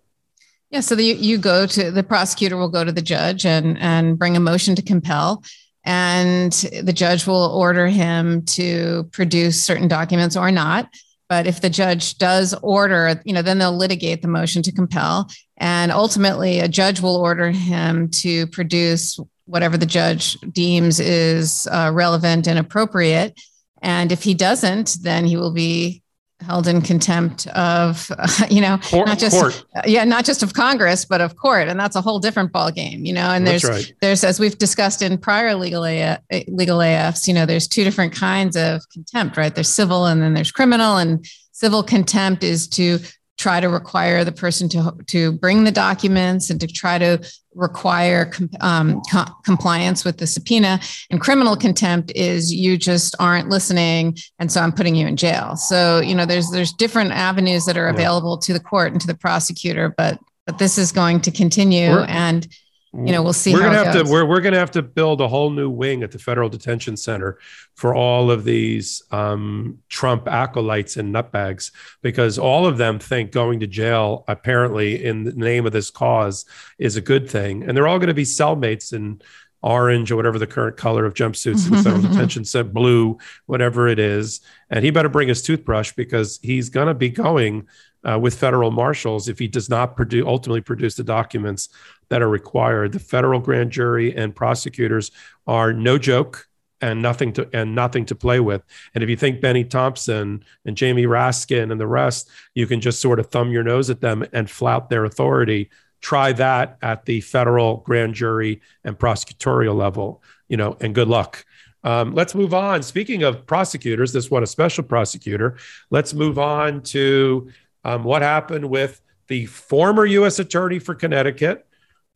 Yeah 0.71 0.79
so 0.79 0.95
the, 0.95 1.03
you 1.03 1.37
go 1.37 1.67
to 1.67 1.91
the 1.91 2.03
prosecutor 2.03 2.57
will 2.57 2.69
go 2.69 2.83
to 2.83 2.91
the 2.91 3.01
judge 3.01 3.45
and 3.45 3.77
and 3.77 4.17
bring 4.17 4.35
a 4.35 4.39
motion 4.39 4.75
to 4.75 4.81
compel 4.81 5.43
and 5.85 6.51
the 6.81 6.93
judge 6.93 7.27
will 7.27 7.51
order 7.55 7.87
him 7.87 8.43
to 8.45 9.09
produce 9.11 9.63
certain 9.63 9.87
documents 9.87 10.37
or 10.37 10.51
not. 10.51 10.89
But 11.29 11.47
if 11.47 11.61
the 11.61 11.69
judge 11.69 12.17
does 12.17 12.53
order 12.61 13.19
you 13.25 13.33
know 13.33 13.41
then 13.41 13.57
they'll 13.57 13.75
litigate 13.75 14.21
the 14.21 14.27
motion 14.27 14.61
to 14.63 14.71
compel. 14.71 15.29
And 15.57 15.91
ultimately 15.91 16.59
a 16.59 16.67
judge 16.67 17.01
will 17.01 17.15
order 17.15 17.51
him 17.51 18.09
to 18.09 18.47
produce 18.47 19.19
whatever 19.45 19.77
the 19.77 19.85
judge 19.85 20.39
deems 20.41 20.99
is 20.99 21.67
uh, 21.71 21.91
relevant 21.93 22.47
and 22.47 22.59
appropriate. 22.59 23.39
And 23.81 24.11
if 24.11 24.23
he 24.23 24.33
doesn't 24.33 24.97
then 25.01 25.25
he 25.25 25.37
will 25.37 25.53
be 25.53 26.02
held 26.43 26.67
in 26.67 26.81
contempt 26.81 27.47
of 27.47 28.11
you 28.49 28.61
know 28.61 28.77
court, 28.77 29.07
not 29.07 29.17
just 29.17 29.39
court. 29.39 29.65
yeah 29.85 30.03
not 30.03 30.25
just 30.25 30.43
of 30.43 30.53
congress 30.53 31.05
but 31.05 31.21
of 31.21 31.35
court 31.35 31.67
and 31.67 31.79
that's 31.79 31.95
a 31.95 32.01
whole 32.01 32.19
different 32.19 32.51
ball 32.51 32.69
game 32.69 33.05
you 33.05 33.13
know 33.13 33.29
and 33.29 33.47
there's 33.47 33.63
right. 33.63 33.93
there's 34.01 34.23
as 34.23 34.39
we've 34.39 34.57
discussed 34.57 35.01
in 35.01 35.17
prior 35.17 35.55
legal 35.55 35.83
AF, 35.83 36.19
eh, 36.29 36.43
legal 36.47 36.79
afs 36.79 37.27
you 37.27 37.33
know 37.33 37.45
there's 37.45 37.67
two 37.67 37.83
different 37.83 38.13
kinds 38.13 38.55
of 38.55 38.81
contempt 38.91 39.37
right 39.37 39.55
there's 39.55 39.69
civil 39.69 40.05
and 40.05 40.21
then 40.21 40.33
there's 40.33 40.51
criminal 40.51 40.97
and 40.97 41.25
civil 41.51 41.81
contempt 41.81 42.43
is 42.43 42.67
to 42.67 42.99
try 43.37 43.59
to 43.59 43.67
require 43.67 44.23
the 44.23 44.31
person 44.31 44.69
to 44.69 44.95
to 45.07 45.31
bring 45.33 45.63
the 45.63 45.71
documents 45.71 46.49
and 46.49 46.59
to 46.59 46.67
try 46.67 46.97
to 46.97 47.19
require 47.55 48.31
um, 48.61 49.01
co- 49.11 49.25
compliance 49.43 50.03
with 50.05 50.17
the 50.17 50.27
subpoena. 50.27 50.79
And 51.09 51.19
criminal 51.19 51.55
contempt 51.55 52.11
is 52.15 52.53
you 52.53 52.77
just 52.77 53.15
aren't 53.19 53.49
listening, 53.49 54.17
and 54.39 54.51
so 54.51 54.61
I'm 54.61 54.71
putting 54.71 54.95
you 54.95 55.07
in 55.07 55.17
jail. 55.17 55.55
So 55.55 55.99
you 55.99 56.15
know, 56.15 56.25
there's 56.25 56.49
there's 56.51 56.73
different 56.73 57.11
avenues 57.11 57.65
that 57.65 57.77
are 57.77 57.87
available 57.87 58.37
to 58.39 58.53
the 58.53 58.59
court 58.59 58.91
and 58.91 59.01
to 59.01 59.07
the 59.07 59.15
prosecutor, 59.15 59.93
but 59.97 60.19
but 60.45 60.57
this 60.57 60.77
is 60.77 60.91
going 60.91 61.21
to 61.21 61.31
continue 61.31 61.89
We're- 61.89 62.05
and 62.07 62.47
you 62.93 63.11
know 63.11 63.23
we'll 63.23 63.33
see 63.33 63.53
we're 63.53 63.59
gonna 63.59 63.83
have 63.83 63.93
goes. 63.93 64.05
to 64.05 64.11
we're, 64.11 64.25
we're 64.25 64.39
gonna 64.39 64.57
have 64.57 64.69
to 64.69 64.83
build 64.83 65.19
a 65.19 65.27
whole 65.27 65.49
new 65.49 65.69
wing 65.69 66.03
at 66.03 66.11
the 66.11 66.19
federal 66.19 66.47
detention 66.47 66.95
center 66.95 67.39
for 67.73 67.95
all 67.95 68.29
of 68.29 68.43
these 68.43 69.01
um, 69.11 69.79
trump 69.89 70.27
acolytes 70.27 70.95
and 70.97 71.13
nutbags 71.13 71.71
because 72.01 72.37
all 72.37 72.67
of 72.67 72.77
them 72.77 72.99
think 72.99 73.31
going 73.31 73.59
to 73.59 73.67
jail 73.67 74.23
apparently 74.27 75.03
in 75.03 75.23
the 75.23 75.31
name 75.31 75.65
of 75.65 75.71
this 75.71 75.89
cause 75.89 76.45
is 76.77 76.95
a 76.95 77.01
good 77.01 77.27
thing 77.27 77.63
and 77.63 77.75
they're 77.75 77.87
all 77.87 77.97
going 77.97 78.07
to 78.07 78.13
be 78.13 78.23
cellmates 78.23 78.93
in 78.93 79.19
orange 79.63 80.11
or 80.11 80.17
whatever 80.17 80.37
the 80.37 80.45
current 80.45 80.77
color 80.77 81.05
of 81.05 81.13
jumpsuits 81.13 81.65
in 81.65 81.75
the 81.75 81.81
federal 81.81 82.01
detention 82.09 82.43
center, 82.45 82.69
blue, 82.69 83.17
whatever 83.45 83.87
it 83.87 83.97
is. 83.97 84.41
And 84.69 84.83
he 84.83 84.91
better 84.91 85.09
bring 85.09 85.29
his 85.29 85.41
toothbrush 85.41 85.93
because 85.93 86.37
he's 86.43 86.69
going 86.69 86.87
to 86.87 86.93
be 86.93 87.09
going 87.09 87.67
uh, 88.03 88.19
with 88.19 88.37
federal 88.37 88.71
marshals 88.71 89.29
if 89.29 89.39
he 89.39 89.47
does 89.47 89.69
not 89.69 89.95
produce 89.95 90.25
ultimately 90.27 90.59
produce 90.59 90.95
the 90.95 91.03
documents 91.03 91.69
that 92.13 92.21
are 92.21 92.29
required. 92.29 92.91
The 92.91 92.99
federal 92.99 93.39
grand 93.39 93.71
jury 93.71 94.15
and 94.15 94.35
prosecutors 94.35 95.09
are 95.47 95.73
no 95.73 95.97
joke 95.97 96.47
and 96.79 97.01
nothing 97.01 97.33
to 97.33 97.49
and 97.53 97.73
nothing 97.73 98.05
to 98.05 98.13
play 98.13 98.39
with. 98.39 98.61
And 98.93 99.03
if 99.03 99.09
you 99.09 99.15
think 99.15 99.41
Bennie 99.41 99.63
Thompson 99.63 100.45
and 100.63 100.77
Jamie 100.77 101.07
Raskin 101.07 101.71
and 101.71 101.81
the 101.81 101.87
rest, 101.87 102.29
you 102.53 102.67
can 102.67 102.81
just 102.81 103.01
sort 103.01 103.19
of 103.19 103.31
thumb 103.31 103.49
your 103.49 103.63
nose 103.63 103.89
at 103.89 103.99
them 103.99 104.23
and 104.31 104.47
flout 104.47 104.91
their 104.91 105.05
authority. 105.05 105.71
Try 106.01 106.33
that 106.33 106.77
at 106.83 107.05
the 107.05 107.19
federal 107.21 107.77
grand 107.77 108.13
jury 108.13 108.61
and 108.83 108.95
prosecutorial 108.95 109.75
level, 109.75 110.21
you 110.47 110.57
know, 110.57 110.77
and 110.81 110.93
good 110.93 111.07
luck. 111.07 111.43
Um, 111.83 112.13
let's 112.13 112.35
move 112.35 112.53
on. 112.53 112.83
Speaking 112.83 113.23
of 113.23 113.47
prosecutors, 113.47 114.13
this 114.13 114.29
one 114.29 114.43
a 114.43 114.47
special 114.47 114.83
prosecutor. 114.83 115.57
Let's 115.89 116.13
move 116.13 116.37
on 116.37 116.83
to 116.83 117.49
um, 117.83 118.03
what 118.03 118.21
happened 118.21 118.69
with 118.69 119.01
the 119.27 119.47
former 119.47 120.05
U.S. 120.05 120.37
Attorney 120.37 120.77
for 120.77 120.93
Connecticut, 120.93 121.65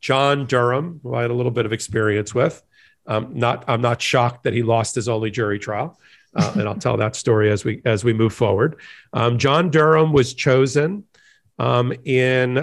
John 0.00 0.46
Durham, 0.46 1.00
who 1.02 1.14
I 1.14 1.22
had 1.22 1.30
a 1.30 1.34
little 1.34 1.52
bit 1.52 1.66
of 1.66 1.72
experience 1.72 2.34
with. 2.34 2.62
Um, 3.06 3.30
not, 3.34 3.64
I'm 3.68 3.80
not 3.80 4.02
shocked 4.02 4.44
that 4.44 4.52
he 4.52 4.62
lost 4.62 4.94
his 4.94 5.08
only 5.08 5.30
jury 5.30 5.58
trial, 5.58 5.98
uh, 6.34 6.52
and 6.54 6.68
I'll 6.68 6.76
tell 6.76 6.98
that 6.98 7.16
story 7.16 7.50
as 7.50 7.64
we 7.64 7.80
as 7.84 8.04
we 8.04 8.12
move 8.12 8.34
forward. 8.34 8.78
Um, 9.14 9.38
John 9.38 9.70
Durham 9.70 10.12
was 10.12 10.34
chosen 10.34 11.04
um, 11.58 11.92
in 12.04 12.54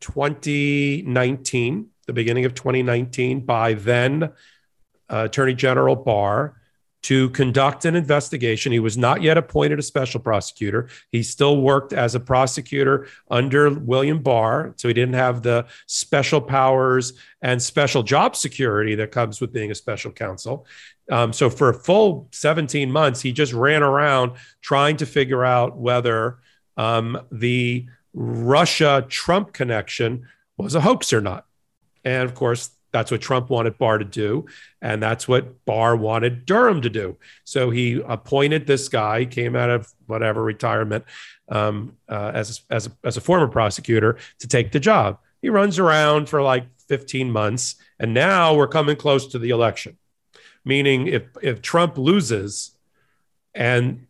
2019, 0.00 1.74
um, 1.74 1.86
the 2.06 2.12
beginning 2.12 2.46
of 2.46 2.54
2019, 2.54 3.40
by 3.40 3.74
then 3.74 4.32
uh, 5.10 5.24
Attorney 5.26 5.54
General 5.54 5.94
Barr 5.94 6.56
to 7.04 7.28
conduct 7.30 7.84
an 7.84 7.94
investigation. 7.94 8.72
He 8.72 8.78
was 8.78 8.96
not 8.96 9.20
yet 9.20 9.36
appointed 9.36 9.78
a 9.78 9.82
special 9.82 10.20
prosecutor. 10.20 10.88
He 11.12 11.22
still 11.22 11.60
worked 11.60 11.92
as 11.92 12.14
a 12.14 12.20
prosecutor 12.20 13.08
under 13.30 13.70
William 13.78 14.22
Barr. 14.22 14.72
So 14.76 14.88
he 14.88 14.94
didn't 14.94 15.14
have 15.14 15.42
the 15.42 15.66
special 15.86 16.40
powers 16.40 17.12
and 17.42 17.62
special 17.62 18.02
job 18.02 18.34
security 18.34 18.94
that 18.94 19.12
comes 19.12 19.38
with 19.38 19.52
being 19.52 19.70
a 19.70 19.74
special 19.74 20.12
counsel. 20.12 20.66
Um, 21.12 21.34
so 21.34 21.50
for 21.50 21.68
a 21.68 21.74
full 21.74 22.28
17 22.32 22.90
months, 22.90 23.20
he 23.20 23.32
just 23.32 23.52
ran 23.52 23.82
around 23.82 24.32
trying 24.62 24.96
to 24.96 25.04
figure 25.04 25.44
out 25.44 25.76
whether 25.76 26.38
um, 26.78 27.20
the 27.30 27.86
Russia 28.14 29.04
Trump 29.10 29.52
connection 29.52 30.26
was 30.56 30.74
a 30.74 30.80
hoax 30.80 31.12
or 31.12 31.20
not. 31.20 31.44
And 32.02 32.22
of 32.22 32.34
course, 32.34 32.70
that's 32.94 33.10
what 33.10 33.20
Trump 33.20 33.50
wanted 33.50 33.76
Barr 33.76 33.98
to 33.98 34.04
do. 34.04 34.46
And 34.80 35.02
that's 35.02 35.26
what 35.26 35.64
Barr 35.64 35.96
wanted 35.96 36.46
Durham 36.46 36.80
to 36.82 36.88
do. 36.88 37.16
So 37.42 37.70
he 37.70 38.00
appointed 38.06 38.68
this 38.68 38.88
guy, 38.88 39.24
came 39.24 39.56
out 39.56 39.68
of 39.68 39.92
whatever 40.06 40.40
retirement 40.44 41.04
um, 41.48 41.96
uh, 42.08 42.30
as, 42.32 42.60
as, 42.70 42.86
a, 42.86 42.92
as 43.02 43.16
a 43.16 43.20
former 43.20 43.48
prosecutor 43.48 44.16
to 44.38 44.46
take 44.46 44.70
the 44.70 44.78
job. 44.78 45.18
He 45.42 45.48
runs 45.48 45.80
around 45.80 46.28
for 46.28 46.40
like 46.40 46.66
15 46.86 47.32
months. 47.32 47.74
And 47.98 48.14
now 48.14 48.54
we're 48.54 48.68
coming 48.68 48.94
close 48.94 49.26
to 49.32 49.40
the 49.40 49.50
election, 49.50 49.98
meaning 50.64 51.08
if, 51.08 51.24
if 51.42 51.62
Trump 51.62 51.98
loses 51.98 52.76
and 53.56 54.06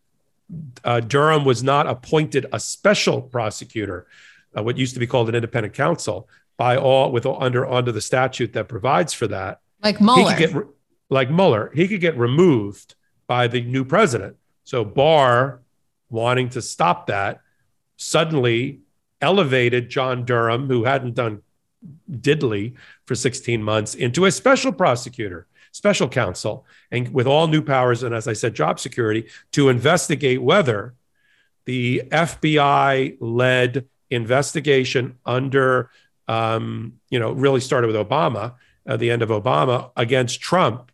uh, 0.84 1.00
Durham 1.00 1.46
was 1.46 1.62
not 1.62 1.86
appointed 1.86 2.44
a 2.52 2.60
special 2.60 3.22
prosecutor, 3.22 4.06
uh, 4.54 4.62
what 4.62 4.76
used 4.76 4.92
to 4.92 5.00
be 5.00 5.06
called 5.06 5.30
an 5.30 5.34
independent 5.34 5.72
counsel, 5.72 6.28
by 6.56 6.76
all 6.76 7.10
with 7.10 7.26
under 7.26 7.66
under 7.66 7.92
the 7.92 8.00
statute 8.00 8.52
that 8.52 8.68
provides 8.68 9.12
for 9.12 9.26
that. 9.28 9.60
Like 9.82 10.00
Mueller. 10.00 10.30
He 10.30 10.36
could 10.36 10.52
get, 10.52 10.66
like 11.10 11.30
Mueller, 11.30 11.70
he 11.74 11.88
could 11.88 12.00
get 12.00 12.16
removed 12.16 12.94
by 13.26 13.48
the 13.48 13.60
new 13.62 13.84
president. 13.84 14.36
So 14.64 14.84
Barr, 14.84 15.60
wanting 16.08 16.48
to 16.50 16.62
stop 16.62 17.06
that, 17.08 17.40
suddenly 17.96 18.80
elevated 19.20 19.88
John 19.88 20.24
Durham, 20.24 20.68
who 20.68 20.84
hadn't 20.84 21.14
done 21.14 21.42
diddly 22.10 22.74
for 23.06 23.14
16 23.14 23.62
months, 23.62 23.94
into 23.94 24.24
a 24.24 24.30
special 24.30 24.72
prosecutor, 24.72 25.46
special 25.72 26.08
counsel, 26.08 26.66
and 26.90 27.12
with 27.12 27.26
all 27.26 27.46
new 27.46 27.62
powers 27.62 28.02
and, 28.02 28.14
as 28.14 28.26
I 28.28 28.32
said, 28.32 28.54
job 28.54 28.80
security 28.80 29.28
to 29.52 29.68
investigate 29.68 30.42
whether 30.42 30.94
the 31.66 32.02
FBI 32.10 33.16
led 33.20 33.86
investigation 34.10 35.18
under 35.24 35.90
um, 36.28 36.94
you 37.10 37.18
know, 37.18 37.32
really 37.32 37.60
started 37.60 37.86
with 37.86 37.96
Obama 37.96 38.54
at 38.86 39.00
the 39.00 39.10
end 39.10 39.22
of 39.22 39.30
Obama 39.30 39.90
against 39.96 40.40
Trump 40.40 40.90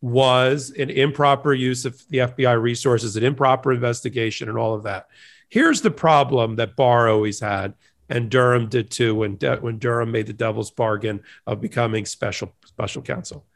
was 0.00 0.70
an 0.70 0.90
improper 0.90 1.54
use 1.54 1.84
of 1.84 2.02
the 2.08 2.18
FBI 2.18 2.60
resources, 2.60 3.16
an 3.16 3.24
improper 3.24 3.72
investigation, 3.72 4.48
and 4.48 4.58
all 4.58 4.74
of 4.74 4.82
that. 4.82 5.06
Here's 5.48 5.80
the 5.80 5.90
problem 5.90 6.56
that 6.56 6.76
Barr 6.76 7.08
always 7.08 7.38
had, 7.38 7.74
and 8.08 8.30
Durham 8.30 8.68
did 8.68 8.90
too 8.90 9.14
when 9.14 9.36
De- 9.36 9.58
when 9.58 9.78
Durham 9.78 10.10
made 10.10 10.26
the 10.26 10.32
devil's 10.32 10.70
bargain 10.70 11.22
of 11.46 11.60
becoming 11.60 12.04
special 12.04 12.52
special 12.66 13.02
counsel. 13.02 13.46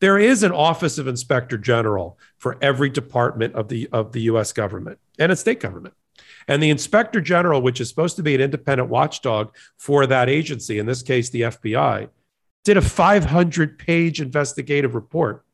There 0.00 0.18
is 0.18 0.42
an 0.42 0.52
office 0.52 0.98
of 0.98 1.08
inspector 1.08 1.56
general 1.56 2.18
for 2.36 2.58
every 2.60 2.90
department 2.90 3.54
of 3.54 3.68
the 3.68 3.88
of 3.92 4.12
the 4.12 4.22
U.S. 4.22 4.52
government 4.52 4.98
and 5.18 5.32
a 5.32 5.36
state 5.36 5.60
government. 5.60 5.94
And 6.48 6.62
the 6.62 6.70
inspector 6.70 7.20
general, 7.20 7.62
which 7.62 7.80
is 7.80 7.88
supposed 7.88 8.16
to 8.16 8.22
be 8.22 8.34
an 8.34 8.40
independent 8.40 8.88
watchdog 8.88 9.54
for 9.78 10.06
that 10.06 10.28
agency, 10.28 10.78
in 10.78 10.86
this 10.86 11.02
case, 11.02 11.30
the 11.30 11.42
FBI, 11.42 12.08
did 12.64 12.76
a 12.76 12.82
500 12.82 13.78
page 13.78 14.20
investigative 14.20 14.94
report 14.94 15.44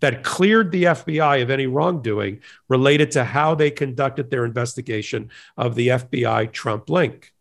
that 0.00 0.22
cleared 0.22 0.70
the 0.70 0.84
FBI 0.84 1.42
of 1.42 1.50
any 1.50 1.66
wrongdoing 1.66 2.40
related 2.68 3.10
to 3.12 3.24
how 3.24 3.54
they 3.54 3.70
conducted 3.70 4.30
their 4.30 4.44
investigation 4.44 5.30
of 5.56 5.74
the 5.74 5.88
FBI 5.88 6.52
Trump 6.52 6.88
link. 6.88 7.32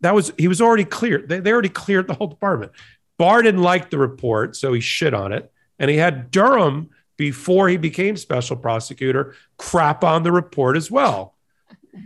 That 0.00 0.14
was, 0.14 0.32
he 0.36 0.48
was 0.48 0.60
already 0.60 0.84
cleared. 0.84 1.28
They, 1.28 1.40
they 1.40 1.52
already 1.52 1.70
cleared 1.70 2.06
the 2.06 2.14
whole 2.14 2.26
department. 2.26 2.72
Barr 3.18 3.42
didn't 3.42 3.62
like 3.62 3.90
the 3.90 3.98
report, 3.98 4.56
so 4.56 4.72
he 4.72 4.80
shit 4.80 5.14
on 5.14 5.32
it. 5.32 5.50
And 5.78 5.90
he 5.90 5.96
had 5.96 6.30
Durham, 6.30 6.90
before 7.16 7.68
he 7.68 7.76
became 7.76 8.16
special 8.16 8.56
prosecutor, 8.56 9.34
crap 9.56 10.04
on 10.04 10.22
the 10.22 10.32
report 10.32 10.76
as 10.76 10.90
well. 10.90 11.33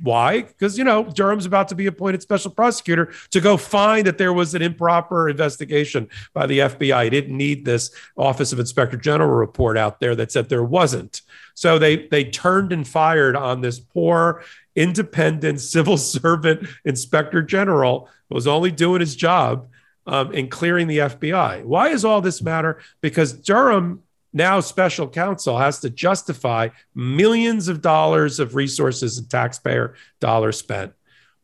Why? 0.02 0.42
Because, 0.42 0.76
you 0.76 0.84
know, 0.84 1.04
Durham's 1.04 1.46
about 1.46 1.68
to 1.68 1.74
be 1.74 1.86
appointed 1.86 2.22
special 2.22 2.50
prosecutor 2.50 3.12
to 3.30 3.40
go 3.40 3.56
find 3.56 4.06
that 4.06 4.18
there 4.18 4.32
was 4.32 4.54
an 4.54 4.62
improper 4.62 5.28
investigation 5.28 6.08
by 6.34 6.46
the 6.46 6.58
FBI. 6.60 7.04
He 7.04 7.10
didn't 7.10 7.36
need 7.36 7.64
this 7.64 7.90
Office 8.16 8.52
of 8.52 8.60
Inspector 8.60 8.96
General 8.98 9.30
report 9.30 9.78
out 9.78 10.00
there 10.00 10.14
that 10.16 10.30
said 10.30 10.48
there 10.48 10.64
wasn't. 10.64 11.22
So 11.54 11.78
they 11.78 12.06
they 12.06 12.24
turned 12.24 12.72
and 12.72 12.86
fired 12.86 13.34
on 13.34 13.60
this 13.60 13.80
poor 13.80 14.44
independent 14.76 15.60
civil 15.74 15.96
servant 15.96 16.68
inspector 16.84 17.42
general 17.42 18.08
who 18.28 18.34
was 18.34 18.46
only 18.46 18.70
doing 18.70 19.00
his 19.00 19.16
job 19.16 19.68
um, 20.06 20.32
in 20.32 20.48
clearing 20.48 20.86
the 20.86 20.98
FBI. 20.98 21.64
Why 21.64 21.90
does 21.90 22.04
all 22.04 22.20
this 22.20 22.42
matter? 22.42 22.80
Because 23.00 23.32
Durham 23.32 24.02
now 24.32 24.60
special 24.60 25.08
counsel 25.08 25.58
has 25.58 25.80
to 25.80 25.90
justify 25.90 26.68
millions 26.94 27.68
of 27.68 27.80
dollars 27.80 28.40
of 28.40 28.54
resources 28.54 29.18
and 29.18 29.28
taxpayer 29.30 29.94
dollars 30.20 30.58
spent 30.58 30.92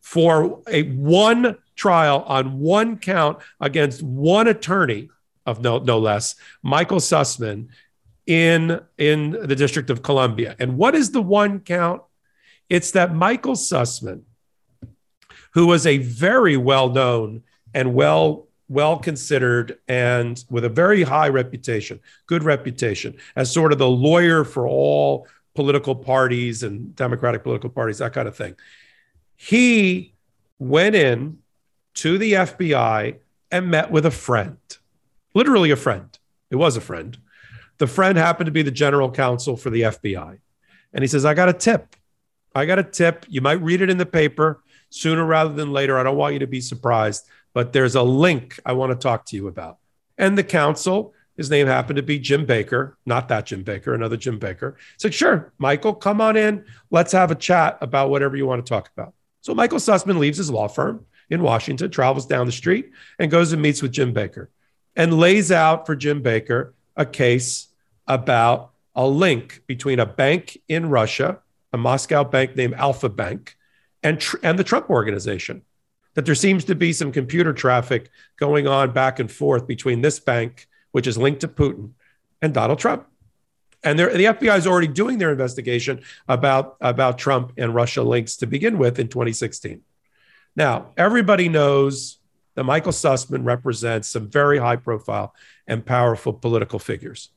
for 0.00 0.62
a 0.68 0.82
one 0.92 1.56
trial 1.76 2.22
on 2.26 2.60
one 2.60 2.98
count 2.98 3.38
against 3.60 4.02
one 4.02 4.46
attorney 4.48 5.08
of 5.46 5.60
no, 5.60 5.78
no 5.78 5.98
less, 5.98 6.36
Michael 6.62 6.98
sussmann 6.98 7.68
in, 8.26 8.80
in 8.98 9.30
the 9.30 9.56
District 9.56 9.90
of 9.90 10.02
Columbia. 10.02 10.56
And 10.58 10.76
what 10.76 10.94
is 10.94 11.10
the 11.10 11.22
one 11.22 11.60
count? 11.60 12.02
It's 12.68 12.92
that 12.92 13.14
Michael 13.14 13.54
sussmann 13.54 14.22
who 15.54 15.66
was 15.66 15.86
a 15.86 15.98
very 15.98 16.56
well 16.56 16.90
known 16.90 17.42
and 17.72 17.94
well 17.94 18.48
well 18.68 18.98
considered 18.98 19.78
and 19.88 20.44
with 20.50 20.64
a 20.64 20.68
very 20.68 21.02
high 21.02 21.28
reputation, 21.28 22.00
good 22.26 22.42
reputation, 22.42 23.16
as 23.36 23.52
sort 23.52 23.72
of 23.72 23.78
the 23.78 23.88
lawyer 23.88 24.44
for 24.44 24.66
all 24.66 25.26
political 25.54 25.94
parties 25.94 26.62
and 26.62 26.96
Democratic 26.96 27.42
political 27.42 27.70
parties, 27.70 27.98
that 27.98 28.12
kind 28.12 28.26
of 28.26 28.36
thing. 28.36 28.56
He 29.36 30.14
went 30.58 30.94
in 30.94 31.38
to 31.94 32.18
the 32.18 32.32
FBI 32.32 33.18
and 33.50 33.70
met 33.70 33.90
with 33.90 34.06
a 34.06 34.10
friend, 34.10 34.58
literally 35.34 35.70
a 35.70 35.76
friend. 35.76 36.18
It 36.50 36.56
was 36.56 36.76
a 36.76 36.80
friend. 36.80 37.16
The 37.78 37.86
friend 37.86 38.16
happened 38.16 38.46
to 38.46 38.52
be 38.52 38.62
the 38.62 38.70
general 38.70 39.10
counsel 39.10 39.56
for 39.56 39.70
the 39.70 39.82
FBI. 39.82 40.38
And 40.92 41.02
he 41.02 41.08
says, 41.08 41.24
I 41.24 41.34
got 41.34 41.48
a 41.48 41.52
tip. 41.52 41.96
I 42.54 42.66
got 42.66 42.78
a 42.78 42.84
tip. 42.84 43.26
You 43.28 43.40
might 43.40 43.60
read 43.60 43.82
it 43.82 43.90
in 43.90 43.98
the 43.98 44.06
paper 44.06 44.62
sooner 44.90 45.24
rather 45.24 45.52
than 45.52 45.72
later. 45.72 45.98
I 45.98 46.04
don't 46.04 46.16
want 46.16 46.34
you 46.34 46.38
to 46.40 46.46
be 46.46 46.60
surprised 46.60 47.26
but 47.54 47.72
there's 47.72 47.94
a 47.94 48.02
link 48.02 48.60
I 48.66 48.74
want 48.74 48.92
to 48.92 48.98
talk 48.98 49.24
to 49.26 49.36
you 49.36 49.48
about. 49.48 49.78
And 50.18 50.36
the 50.36 50.44
counsel, 50.44 51.14
his 51.36 51.50
name 51.50 51.66
happened 51.66 51.96
to 51.96 52.02
be 52.02 52.18
Jim 52.18 52.44
Baker, 52.46 52.98
not 53.06 53.28
that 53.28 53.46
Jim 53.46 53.62
Baker, 53.62 53.94
another 53.94 54.16
Jim 54.16 54.38
Baker. 54.38 54.76
Said, 54.98 55.14
sure, 55.14 55.52
Michael, 55.58 55.94
come 55.94 56.20
on 56.20 56.36
in. 56.36 56.64
Let's 56.90 57.12
have 57.12 57.30
a 57.30 57.34
chat 57.34 57.78
about 57.80 58.10
whatever 58.10 58.36
you 58.36 58.46
want 58.46 58.64
to 58.64 58.68
talk 58.68 58.90
about. 58.96 59.14
So 59.40 59.54
Michael 59.54 59.78
Sussmann 59.78 60.18
leaves 60.18 60.38
his 60.38 60.50
law 60.50 60.68
firm 60.68 61.06
in 61.30 61.42
Washington, 61.42 61.90
travels 61.90 62.26
down 62.26 62.46
the 62.46 62.52
street, 62.52 62.90
and 63.18 63.30
goes 63.30 63.52
and 63.52 63.62
meets 63.62 63.82
with 63.82 63.92
Jim 63.92 64.12
Baker. 64.12 64.50
and 64.96 65.18
lays 65.18 65.50
out 65.50 65.86
for 65.86 65.96
Jim 65.96 66.22
Baker 66.22 66.74
a 66.96 67.06
case 67.06 67.68
about 68.06 68.72
a 68.94 69.06
link 69.06 69.62
between 69.66 69.98
a 69.98 70.06
bank 70.06 70.58
in 70.68 70.88
Russia, 70.88 71.40
a 71.72 71.78
Moscow 71.78 72.22
bank 72.24 72.56
named 72.56 72.74
Alfa 72.74 73.08
Bank, 73.08 73.56
and, 74.02 74.24
and 74.42 74.58
the 74.58 74.64
Trump 74.64 74.90
organization. 74.90 75.62
That 76.14 76.26
there 76.26 76.34
seems 76.34 76.64
to 76.64 76.74
be 76.74 76.92
some 76.92 77.12
computer 77.12 77.52
traffic 77.52 78.10
going 78.36 78.66
on 78.66 78.92
back 78.92 79.18
and 79.18 79.30
forth 79.30 79.66
between 79.66 80.00
this 80.00 80.20
bank, 80.20 80.68
which 80.92 81.06
is 81.06 81.18
linked 81.18 81.40
to 81.40 81.48
Putin, 81.48 81.90
and 82.40 82.54
Donald 82.54 82.78
Trump. 82.78 83.06
And 83.82 83.98
the 83.98 84.04
FBI 84.04 84.56
is 84.56 84.66
already 84.66 84.88
doing 84.88 85.18
their 85.18 85.30
investigation 85.30 86.02
about, 86.26 86.76
about 86.80 87.18
Trump 87.18 87.52
and 87.58 87.74
Russia 87.74 88.02
links 88.02 88.36
to 88.38 88.46
begin 88.46 88.78
with 88.78 88.98
in 88.98 89.08
2016. 89.08 89.82
Now, 90.56 90.92
everybody 90.96 91.48
knows 91.48 92.18
that 92.54 92.64
Michael 92.64 92.92
Sussmann 92.92 93.44
represents 93.44 94.08
some 94.08 94.30
very 94.30 94.58
high 94.58 94.76
profile 94.76 95.34
and 95.66 95.84
powerful 95.84 96.32
political 96.32 96.78
figures. 96.78 97.30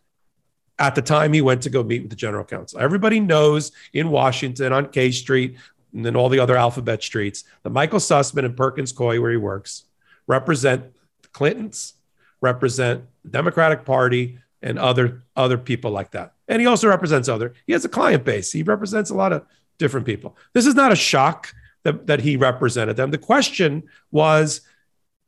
At 0.79 0.95
the 0.95 1.01
time 1.01 1.33
he 1.33 1.41
went 1.41 1.63
to 1.63 1.71
go 1.71 1.83
meet 1.83 2.03
with 2.03 2.11
the 2.11 2.15
general 2.15 2.45
counsel, 2.45 2.79
everybody 2.79 3.19
knows 3.19 3.71
in 3.93 4.09
Washington 4.09 4.71
on 4.71 4.89
K 4.89 5.11
Street 5.11 5.57
and 5.93 6.05
then 6.05 6.15
all 6.15 6.29
the 6.29 6.39
other 6.39 6.55
alphabet 6.55 7.01
streets 7.01 7.43
that 7.63 7.69
Michael 7.69 7.99
Sussmann 7.99 8.45
and 8.45 8.55
Perkins 8.55 8.93
Coie, 8.93 9.21
where 9.21 9.31
he 9.31 9.37
works, 9.37 9.85
represent 10.27 10.93
the 11.21 11.27
Clintons, 11.29 11.93
represent 12.41 13.05
the 13.23 13.29
Democratic 13.29 13.85
Party, 13.85 14.39
and 14.61 14.79
other 14.79 15.23
other 15.35 15.57
people 15.57 15.91
like 15.91 16.11
that. 16.11 16.33
And 16.47 16.61
he 16.61 16.67
also 16.67 16.87
represents 16.87 17.29
other. 17.29 17.53
He 17.65 17.73
has 17.73 17.85
a 17.85 17.89
client 17.89 18.23
base. 18.23 18.51
He 18.51 18.63
represents 18.63 19.09
a 19.09 19.15
lot 19.15 19.33
of 19.33 19.45
different 19.77 20.05
people. 20.05 20.35
This 20.53 20.65
is 20.65 20.75
not 20.75 20.91
a 20.91 20.95
shock 20.95 21.53
that, 21.83 22.07
that 22.07 22.21
he 22.21 22.35
represented 22.37 22.97
them. 22.97 23.11
The 23.11 23.17
question 23.17 23.83
was 24.11 24.61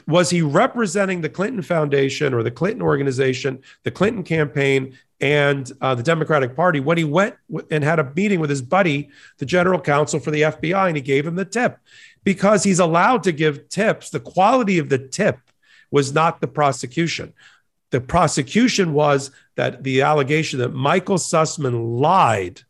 was 0.09 0.31
he 0.31 0.41
representing 0.41 1.21
the 1.21 1.29
Clinton 1.29 1.61
Foundation 1.61 2.33
or 2.33 2.41
the 2.41 2.51
Clinton 2.51 2.81
organization, 2.81 3.61
the 3.83 3.91
Clinton 3.91 4.23
campaign, 4.23 4.97
and 5.21 5.71
uh, 5.81 5.93
the 5.93 6.03
Democratic 6.03 6.55
Party 6.55 6.79
when 6.79 6.97
he 6.97 7.03
went 7.03 7.35
and 7.69 7.83
had 7.83 7.99
a 7.99 8.11
meeting 8.15 8.39
with 8.39 8.49
his 8.49 8.61
buddy, 8.61 9.09
the 9.37 9.45
general 9.45 9.79
counsel 9.79 10.19
for 10.19 10.31
the 10.31 10.41
FBI, 10.41 10.87
and 10.87 10.95
he 10.95 11.01
gave 11.01 11.27
him 11.27 11.35
the 11.35 11.45
tip 11.45 11.77
because 12.23 12.63
he's 12.63 12.79
allowed 12.79 13.23
to 13.23 13.31
give 13.31 13.69
tips. 13.69 14.09
The 14.09 14.19
quality 14.19 14.79
of 14.79 14.89
the 14.89 14.97
tip 14.97 15.37
was 15.91 16.13
not 16.13 16.41
the 16.41 16.47
prosecution. 16.47 17.33
The 17.91 18.01
prosecution 18.01 18.93
was 18.93 19.29
that 19.55 19.83
the 19.83 20.01
allegation 20.01 20.59
that 20.59 20.73
Michael 20.73 21.17
Sussmann 21.17 21.99
lied, 21.99 22.61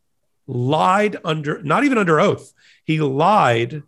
lied 0.47 1.17
under, 1.23 1.61
not 1.63 1.83
even 1.85 1.97
under 1.97 2.19
oath, 2.19 2.53
he 2.83 2.99
lied 2.99 3.83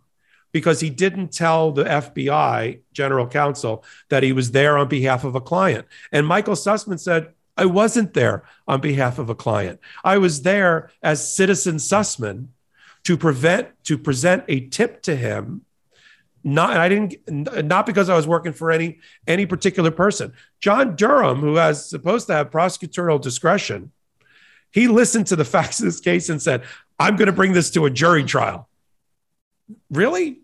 because 0.52 0.80
he 0.80 0.90
didn't 0.90 1.32
tell 1.32 1.72
the 1.72 1.84
FBI 1.84 2.80
general 2.92 3.26
counsel 3.26 3.84
that 4.10 4.22
he 4.22 4.32
was 4.32 4.52
there 4.52 4.78
on 4.78 4.88
behalf 4.88 5.24
of 5.24 5.34
a 5.34 5.40
client. 5.40 5.86
And 6.12 6.26
Michael 6.26 6.54
Sussmann 6.54 7.00
said, 7.00 7.32
I 7.56 7.66
wasn't 7.66 8.14
there 8.14 8.44
on 8.68 8.80
behalf 8.80 9.18
of 9.18 9.28
a 9.28 9.34
client. 9.34 9.80
I 10.04 10.18
was 10.18 10.42
there 10.42 10.90
as 11.02 11.34
citizen 11.34 11.76
Sussmann 11.76 12.48
to 13.04 13.16
prevent 13.16 13.68
to 13.84 13.98
present 13.98 14.44
a 14.48 14.60
tip 14.60 15.02
to 15.02 15.16
him 15.16 15.64
not 16.44 16.76
I 16.76 16.88
didn't 16.88 17.16
not 17.64 17.86
because 17.86 18.08
I 18.08 18.16
was 18.16 18.26
working 18.26 18.52
for 18.52 18.70
any 18.70 18.98
any 19.26 19.46
particular 19.46 19.90
person. 19.90 20.32
John 20.60 20.96
Durham, 20.96 21.38
who 21.38 21.56
has 21.56 21.88
supposed 21.88 22.26
to 22.28 22.34
have 22.34 22.50
prosecutorial 22.50 23.20
discretion, 23.20 23.92
he 24.70 24.88
listened 24.88 25.28
to 25.28 25.36
the 25.36 25.44
facts 25.56 25.78
of 25.80 25.84
this 25.86 26.00
case 26.00 26.28
and 26.28 26.42
said, 26.42 26.64
"I'm 26.98 27.16
going 27.16 27.26
to 27.26 27.32
bring 27.32 27.52
this 27.52 27.70
to 27.70 27.86
a 27.86 27.90
jury 27.90 28.24
trial." 28.24 28.68
Really? 29.90 30.40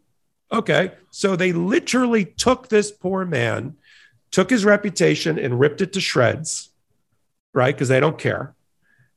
Okay. 0.53 0.93
So 1.11 1.37
they 1.37 1.53
literally 1.53 2.25
took 2.25 2.69
this 2.69 2.91
poor 2.91 3.25
man, 3.25 3.77
took 4.31 4.51
his 4.51 4.65
reputation 4.65 5.39
and 5.39 5.59
ripped 5.59 5.81
it 5.81 5.93
to 5.95 6.01
shreds, 6.01 6.71
right? 7.53 7.75
Because 7.75 7.89
they 7.89 8.01
don't 8.01 8.19
care, 8.19 8.55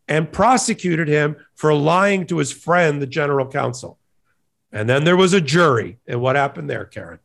and 0.07 0.31
prosecuted 0.31 1.07
him 1.07 1.35
for 1.55 1.73
lying 1.73 2.25
to 2.27 2.37
his 2.37 2.51
friend, 2.51 3.01
the 3.01 3.07
general 3.07 3.47
counsel. 3.47 3.97
And 4.71 4.89
then 4.89 5.03
there 5.03 5.17
was 5.17 5.33
a 5.33 5.41
jury. 5.41 5.97
And 6.07 6.21
what 6.21 6.35
happened 6.35 6.69
there, 6.69 6.85
Karen? 6.85 7.19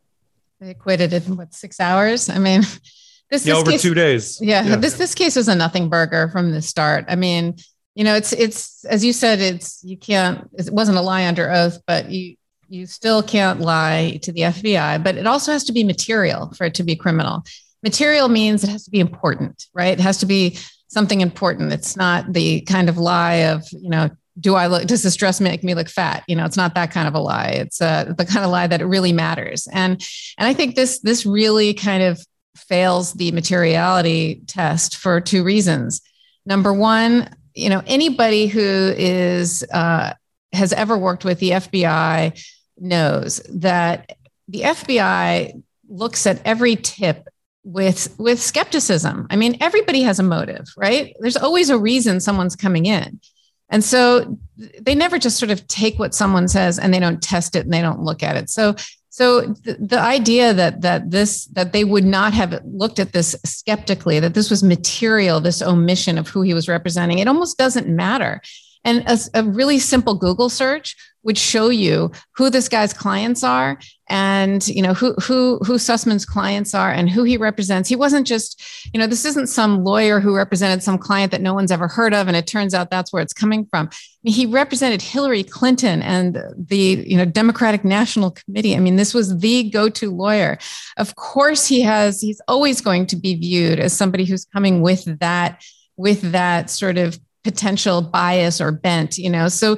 They 0.61 0.71
acquitted 0.71 1.13
it 1.13 1.27
in 1.27 1.37
what, 1.37 1.55
six 1.55 1.81
hours? 1.81 2.29
I 2.29 2.39
mean, 2.39 2.61
this, 3.31 3.47
yeah, 3.47 3.55
this 3.55 3.61
over 3.61 3.71
case, 3.73 3.83
two 3.83 3.95
days. 3.95 4.41
Yeah, 4.41 4.65
yeah, 4.65 4.77
This, 4.77 4.95
this 4.95 5.15
case 5.15 5.37
was 5.37 5.49
a 5.49 5.55
nothing 5.55 5.89
burger 5.89 6.29
from 6.29 6.51
the 6.51 6.63
start. 6.63 7.05
I 7.09 7.17
mean, 7.17 7.57
you 7.95 8.05
know, 8.05 8.15
it's, 8.15 8.33
it's, 8.33 8.85
as 8.85 9.05
you 9.05 9.13
said, 9.13 9.41
it's, 9.41 9.83
you 9.85 9.97
can't, 9.97 10.51
it 10.59 10.71
wasn't 10.71 10.99
a 10.99 11.03
lie 11.03 11.27
under 11.27 11.51
oath, 11.51 11.81
but 11.87 12.11
you, 12.11 12.37
you 12.69 12.87
still 12.87 13.23
can't 13.23 13.61
lie 13.61 14.19
to 14.23 14.33
the 14.33 14.43
FBI, 14.43 15.03
but 15.03 15.17
it 15.17 15.27
also 15.27 15.53
has 15.53 15.65
to 15.65 15.73
be 15.73 15.85
material 15.85 16.53
for 16.57 16.65
it 16.65 16.75
to 16.75 16.83
be 16.83 16.97
criminal. 16.97 17.45
Material 17.83 18.29
means 18.29 18.65
it 18.65 18.71
has 18.71 18.85
to 18.85 18.91
be 18.91 19.01
important, 19.01 19.67
right? 19.75 19.99
It 19.99 20.01
has 20.01 20.19
to 20.19 20.27
be 20.27 20.59
something 20.89 21.21
important. 21.21 21.73
It's 21.73 21.97
not 21.97 22.33
the 22.33 22.63
kind 22.63 22.89
of 22.89 22.99
lie 22.99 23.45
of, 23.51 23.65
you 23.73 23.91
know, 23.91 24.11
do 24.39 24.55
I 24.55 24.67
look, 24.67 24.87
does 24.87 25.03
this 25.03 25.17
dress 25.17 25.41
make 25.41 25.65
me 25.65 25.75
look 25.75 25.89
fat? 25.89 26.23
You 26.29 26.37
know, 26.37 26.45
it's 26.45 26.57
not 26.57 26.75
that 26.75 26.91
kind 26.91 27.09
of 27.09 27.15
a 27.15 27.21
lie. 27.21 27.51
It's 27.51 27.81
uh, 27.81 28.13
the 28.17 28.27
kind 28.27 28.45
of 28.45 28.51
lie 28.51 28.67
that 28.67 28.83
it 28.83 28.87
really 28.87 29.13
matters. 29.13 29.67
And, 29.73 30.03
and 30.39 30.47
I 30.47 30.53
think 30.53 30.75
this, 30.75 31.01
this 31.01 31.25
really 31.25 31.73
kind 31.75 32.03
of 32.03 32.21
fails 32.55 33.13
the 33.15 33.33
materiality 33.33 34.43
test 34.47 34.97
for 34.97 35.21
two 35.21 35.43
reasons. 35.43 36.03
Number 36.45 36.73
one, 36.73 37.31
you 37.55 37.71
know, 37.71 37.83
anybody 37.87 38.47
who 38.47 38.61
is, 38.97 39.65
uh, 39.73 40.13
has 40.53 40.73
ever 40.73 40.97
worked 40.97 41.25
with 41.25 41.39
the 41.39 41.51
FBI 41.51 42.43
knows 42.79 43.41
that 43.53 44.17
the 44.49 44.63
FBI 44.63 45.63
looks 45.89 46.27
at 46.27 46.41
every 46.45 46.77
tip 46.77 47.29
with 47.65 48.15
with 48.19 48.41
skepticism. 48.41 49.27
I 49.29 49.37
mean, 49.37 49.57
everybody 49.61 50.03
has 50.03 50.19
a 50.19 50.23
motive, 50.23 50.67
right? 50.77 51.17
There's 51.21 51.37
always 51.37 51.69
a 51.69 51.79
reason 51.79 52.21
someone's 52.21 52.57
coming 52.57 52.87
in. 52.87 53.21
And 53.69 53.83
so 53.83 54.39
they 54.81 54.95
never 54.95 55.19
just 55.19 55.39
sort 55.39 55.51
of 55.51 55.67
take 55.67 55.99
what 55.99 56.15
someone 56.15 56.47
says 56.47 56.79
and 56.79 56.95
they 56.95 57.01
don't 57.01 57.21
test 57.21 57.57
it 57.57 57.65
and 57.65 57.75
they 57.75 57.81
don't 57.81 58.01
look 58.01 58.23
at 58.23 58.37
it. 58.37 58.49
So 58.49 58.77
so 59.11 59.41
the, 59.41 59.79
the 59.81 59.99
idea 59.99 60.53
that 60.53 60.83
that 60.83 61.11
this 61.11 61.47
that 61.47 61.73
they 61.73 61.85
would 61.85 62.05
not 62.05 62.35
have 62.35 62.61
looked 62.65 62.99
at 62.99 63.13
this 63.13 63.35
skeptically, 63.45 64.21
that 64.21 64.35
this 64.35 64.51
was 64.51 64.63
material, 64.63 65.41
this 65.41 65.63
omission 65.63 66.19
of 66.19 66.29
who 66.29 66.43
he 66.43 66.55
was 66.55 66.69
representing, 66.69 67.19
it 67.19 67.27
almost 67.27 67.59
doesn't 67.59 67.89
matter. 67.89 68.43
And 68.87 69.05
a, 69.07 69.19
a 69.35 69.43
really 69.43 69.79
simple 69.79 70.15
Google 70.15 70.49
search 70.49 70.97
would 71.27 71.37
show 71.37 71.69
you 71.71 72.13
who 72.37 72.49
this 72.49 72.69
guy's 72.69 72.95
clients 72.95 73.43
are 73.43 73.81
and 74.09 74.67
you 74.69 74.81
know 74.81 74.95
who 74.95 75.13
who 75.15 75.59
who 75.67 75.75
Sussmann's 75.75 76.25
clients 76.25 76.73
are 76.73 76.93
and 76.93 77.11
who 77.11 77.25
he 77.25 77.37
represents. 77.37 77.89
He 77.89 77.97
wasn't 77.97 78.29
just, 78.29 78.63
you 78.95 79.01
know, 79.01 79.09
this 79.09 79.25
isn't 79.25 79.49
some 79.49 79.83
lawyer 79.83 80.21
who 80.21 80.37
represented 80.37 80.85
some 80.85 80.99
client 80.99 81.33
that 81.33 81.41
no 81.41 81.53
one's 81.53 81.73
ever 81.73 81.89
heard 81.89 82.15
of 82.15 82.29
and 82.29 82.37
it 82.37 82.47
turns 82.47 82.75
out 82.75 82.91
that's 82.91 83.13
where 83.13 83.23
it's 83.23 83.33
coming 83.33 83.67
from. 83.67 83.91
He 84.23 84.47
represented 84.47 85.03
Hillary 85.03 85.43
Clinton 85.43 86.01
and 86.03 86.39
the, 86.57 87.05
you 87.05 87.17
know, 87.17 87.25
Democratic 87.25 87.85
National 87.85 88.31
Committee. 88.31 88.77
I 88.77 88.79
mean, 88.79 88.95
this 88.95 89.13
was 89.13 89.37
the 89.39 89.69
go-to 89.71 90.13
lawyer. 90.13 90.59
Of 90.97 91.17
course 91.17 91.67
he 91.67 91.81
has 91.81 92.21
he's 92.21 92.41
always 92.47 92.81
going 92.81 93.07
to 93.07 93.17
be 93.17 93.35
viewed 93.35 93.81
as 93.81 93.93
somebody 93.93 94.25
who's 94.25 94.45
coming 94.45 94.81
with 94.81 95.19
that 95.19 95.61
with 95.97 96.21
that 96.33 96.71
sort 96.71 96.99
of 96.99 97.19
potential 97.47 98.03
bias 98.03 98.61
or 98.61 98.73
bent 98.73 99.17
you 99.19 99.31
know? 99.31 99.47
So 99.47 99.77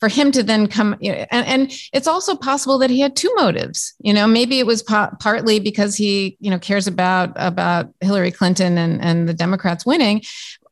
for 0.00 0.08
him 0.08 0.32
to 0.32 0.42
then 0.42 0.66
come 0.66 0.96
you 1.00 1.12
know, 1.12 1.26
and, 1.30 1.46
and, 1.46 1.72
it's 1.92 2.08
also 2.08 2.34
possible 2.34 2.78
that 2.78 2.88
he 2.88 3.00
had 3.00 3.14
two 3.14 3.32
motives 3.36 3.94
you 4.00 4.14
know? 4.14 4.26
Maybe 4.26 4.58
it 4.58 4.66
was 4.66 4.82
pa- 4.82 5.12
partly 5.20 5.60
because 5.60 5.94
he 5.94 6.38
you 6.40 6.50
know 6.50 6.58
cares 6.58 6.86
about 6.86 7.32
about 7.36 7.92
hillary 8.00 8.30
clinton 8.30 8.78
and 8.78 9.02
and 9.02 9.28
the 9.28 9.34
democrats 9.34 9.84
winning 9.84 10.22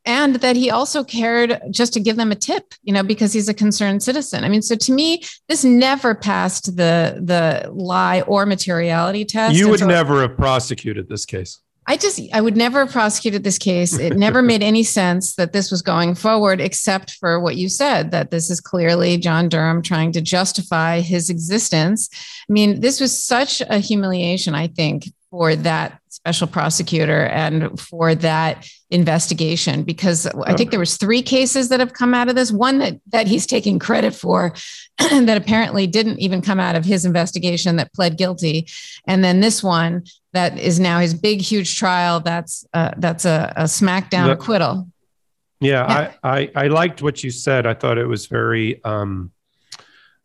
and 0.06 0.36
that 0.36 0.56
he 0.56 0.70
also 0.70 1.04
cared 1.04 1.60
just 1.70 1.92
to 1.92 2.00
give 2.00 2.16
them 2.16 2.32
a 2.32 2.34
tip 2.34 2.64
you 2.82 2.94
know 2.94 3.02
because 3.02 3.32
he's 3.32 3.48
a 3.48 3.54
concerned 3.54 4.02
citizen. 4.02 4.42
I 4.42 4.48
mean 4.48 4.62
so 4.62 4.74
to 4.74 4.92
me 4.92 5.22
this 5.48 5.64
never 5.64 6.14
passed 6.14 6.76
the 6.76 7.20
the 7.22 7.70
lie 7.70 8.22
or 8.22 8.46
materiality 8.46 9.24
test. 9.26 9.54
You 9.54 9.68
would 9.68 9.80
so, 9.80 9.86
never 9.86 10.22
have 10.22 10.36
prosecuted 10.36 11.08
this 11.08 11.26
case 11.26 11.60
I 11.88 11.96
just, 11.96 12.20
I 12.34 12.42
would 12.42 12.54
never 12.54 12.80
have 12.80 12.92
prosecuted 12.92 13.44
this 13.44 13.56
case. 13.56 13.98
It 13.98 14.14
never 14.14 14.42
made 14.42 14.62
any 14.62 14.82
sense 14.82 15.36
that 15.36 15.54
this 15.54 15.70
was 15.70 15.80
going 15.80 16.16
forward, 16.16 16.60
except 16.60 17.12
for 17.12 17.40
what 17.40 17.56
you 17.56 17.70
said, 17.70 18.10
that 18.10 18.30
this 18.30 18.50
is 18.50 18.60
clearly 18.60 19.16
John 19.16 19.48
Durham 19.48 19.80
trying 19.80 20.12
to 20.12 20.20
justify 20.20 21.00
his 21.00 21.30
existence. 21.30 22.10
I 22.46 22.52
mean, 22.52 22.80
this 22.80 23.00
was 23.00 23.24
such 23.24 23.62
a 23.62 23.78
humiliation, 23.78 24.54
I 24.54 24.66
think, 24.66 25.10
for 25.30 25.54
that 25.54 26.00
special 26.08 26.46
prosecutor 26.46 27.26
and 27.26 27.78
for 27.78 28.14
that 28.14 28.66
investigation 28.90 29.82
because 29.82 30.26
I 30.26 30.54
think 30.54 30.70
there 30.70 30.80
was 30.80 30.96
three 30.96 31.20
cases 31.20 31.68
that 31.68 31.80
have 31.80 31.92
come 31.92 32.14
out 32.14 32.28
of 32.28 32.34
this. 32.34 32.50
One 32.50 32.78
that 32.78 33.00
that 33.08 33.26
he's 33.26 33.46
taking 33.46 33.78
credit 33.78 34.14
for 34.14 34.54
that 34.98 35.36
apparently 35.36 35.86
didn't 35.86 36.18
even 36.18 36.40
come 36.40 36.58
out 36.58 36.76
of 36.76 36.84
his 36.84 37.04
investigation 37.04 37.76
that 37.76 37.92
pled 37.92 38.16
guilty. 38.16 38.66
And 39.06 39.22
then 39.22 39.40
this 39.40 39.62
one 39.62 40.04
that 40.32 40.58
is 40.58 40.80
now 40.80 41.00
his 41.00 41.14
big 41.14 41.40
huge 41.40 41.76
trial 41.76 42.20
that's 42.20 42.66
uh, 42.72 42.92
that's 42.96 43.24
a, 43.24 43.52
a 43.56 43.64
smackdown 43.64 44.26
the, 44.26 44.32
acquittal. 44.32 44.88
Yeah, 45.60 45.86
yeah, 45.88 46.12
I, 46.22 46.40
I 46.40 46.50
i 46.64 46.66
liked 46.68 47.02
what 47.02 47.22
you 47.22 47.30
said. 47.30 47.66
I 47.66 47.74
thought 47.74 47.98
it 47.98 48.06
was 48.06 48.26
very 48.26 48.82
um 48.84 49.32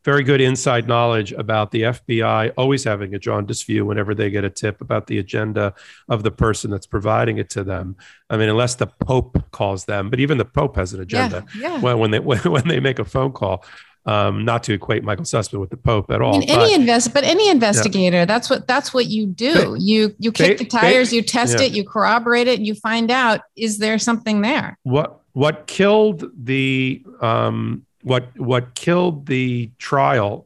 very 0.03 0.23
good 0.23 0.41
inside 0.41 0.87
knowledge 0.87 1.31
about 1.31 1.71
the 1.71 1.83
FBI 1.83 2.53
always 2.57 2.83
having 2.83 3.15
a 3.15 3.19
jaundiced 3.19 3.65
view 3.65 3.85
whenever 3.85 4.13
they 4.13 4.29
get 4.29 4.43
a 4.43 4.49
tip 4.49 4.81
about 4.81 5.07
the 5.07 5.19
agenda 5.19 5.73
of 6.09 6.23
the 6.23 6.31
person 6.31 6.69
that's 6.71 6.85
providing 6.85 7.37
it 7.37 7.49
to 7.51 7.63
them. 7.63 7.95
I 8.29 8.37
mean, 8.37 8.49
unless 8.49 8.75
the 8.75 8.87
Pope 8.87 9.43
calls 9.51 9.85
them, 9.85 10.09
but 10.09 10.19
even 10.19 10.37
the 10.37 10.45
Pope 10.45 10.75
has 10.75 10.93
an 10.93 11.01
agenda 11.01 11.45
Yeah, 11.57 11.75
yeah. 11.75 11.79
when, 11.81 11.99
when 11.99 12.11
they 12.11 12.19
when, 12.19 12.39
when 12.43 12.67
they 12.67 12.79
make 12.79 12.99
a 12.99 13.05
phone 13.05 13.31
call. 13.31 13.63
Um, 14.05 14.43
not 14.43 14.63
to 14.63 14.73
equate 14.73 15.01
Michael 15.05 15.23
Sussmann 15.23 15.61
with 15.61 15.69
the 15.69 15.77
Pope 15.77 16.11
at 16.11 16.21
all. 16.21 16.35
I 16.35 16.39
mean, 16.39 16.49
but- 16.49 16.59
any 16.59 16.73
invest, 16.73 17.13
but 17.13 17.23
any 17.23 17.49
investigator, 17.49 18.25
that's 18.25 18.49
what 18.49 18.67
that's 18.67 18.93
what 18.93 19.05
you 19.05 19.25
do. 19.27 19.53
Ba- 19.53 19.77
you 19.79 20.13
you 20.19 20.33
kick 20.33 20.57
ba- 20.57 20.63
the 20.65 20.69
tires, 20.69 21.11
ba- 21.11 21.15
you 21.15 21.21
test 21.21 21.57
yeah. 21.57 21.67
it, 21.67 21.71
you 21.71 21.87
corroborate 21.87 22.49
it, 22.49 22.57
and 22.59 22.67
you 22.67 22.75
find 22.75 23.09
out 23.09 23.39
is 23.55 23.77
there 23.77 23.97
something 23.97 24.41
there. 24.41 24.77
what 24.83 25.21
what 25.31 25.67
killed 25.67 26.29
the 26.37 27.01
um, 27.21 27.85
what 28.03 28.37
what 28.37 28.75
killed 28.75 29.25
the 29.25 29.71
trial 29.79 30.45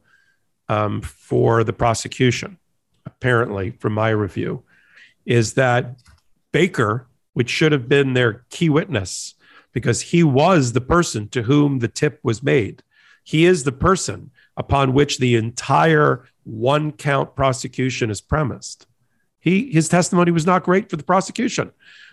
um, 0.68 1.00
for 1.02 1.64
the 1.64 1.72
prosecution, 1.72 2.58
apparently, 3.04 3.70
from 3.70 3.92
my 3.92 4.10
review, 4.10 4.62
is 5.26 5.54
that 5.54 5.96
Baker, 6.52 7.06
which 7.34 7.50
should 7.50 7.72
have 7.72 7.88
been 7.88 8.14
their 8.14 8.44
key 8.50 8.68
witness, 8.68 9.34
because 9.72 10.00
he 10.00 10.22
was 10.22 10.72
the 10.72 10.80
person 10.80 11.28
to 11.28 11.42
whom 11.42 11.80
the 11.80 11.88
tip 11.88 12.20
was 12.22 12.42
made. 12.42 12.82
He 13.24 13.44
is 13.44 13.64
the 13.64 13.72
person 13.72 14.30
upon 14.56 14.92
which 14.92 15.18
the 15.18 15.36
entire 15.36 16.24
one 16.44 16.92
count 16.92 17.34
prosecution 17.36 18.10
is 18.10 18.20
premised. 18.20 18.86
He 19.40 19.70
his 19.70 19.88
testimony 19.88 20.30
was 20.30 20.46
not 20.46 20.64
great 20.64 20.88
for 20.88 20.96
the 20.96 21.04
prosecution. 21.04 21.72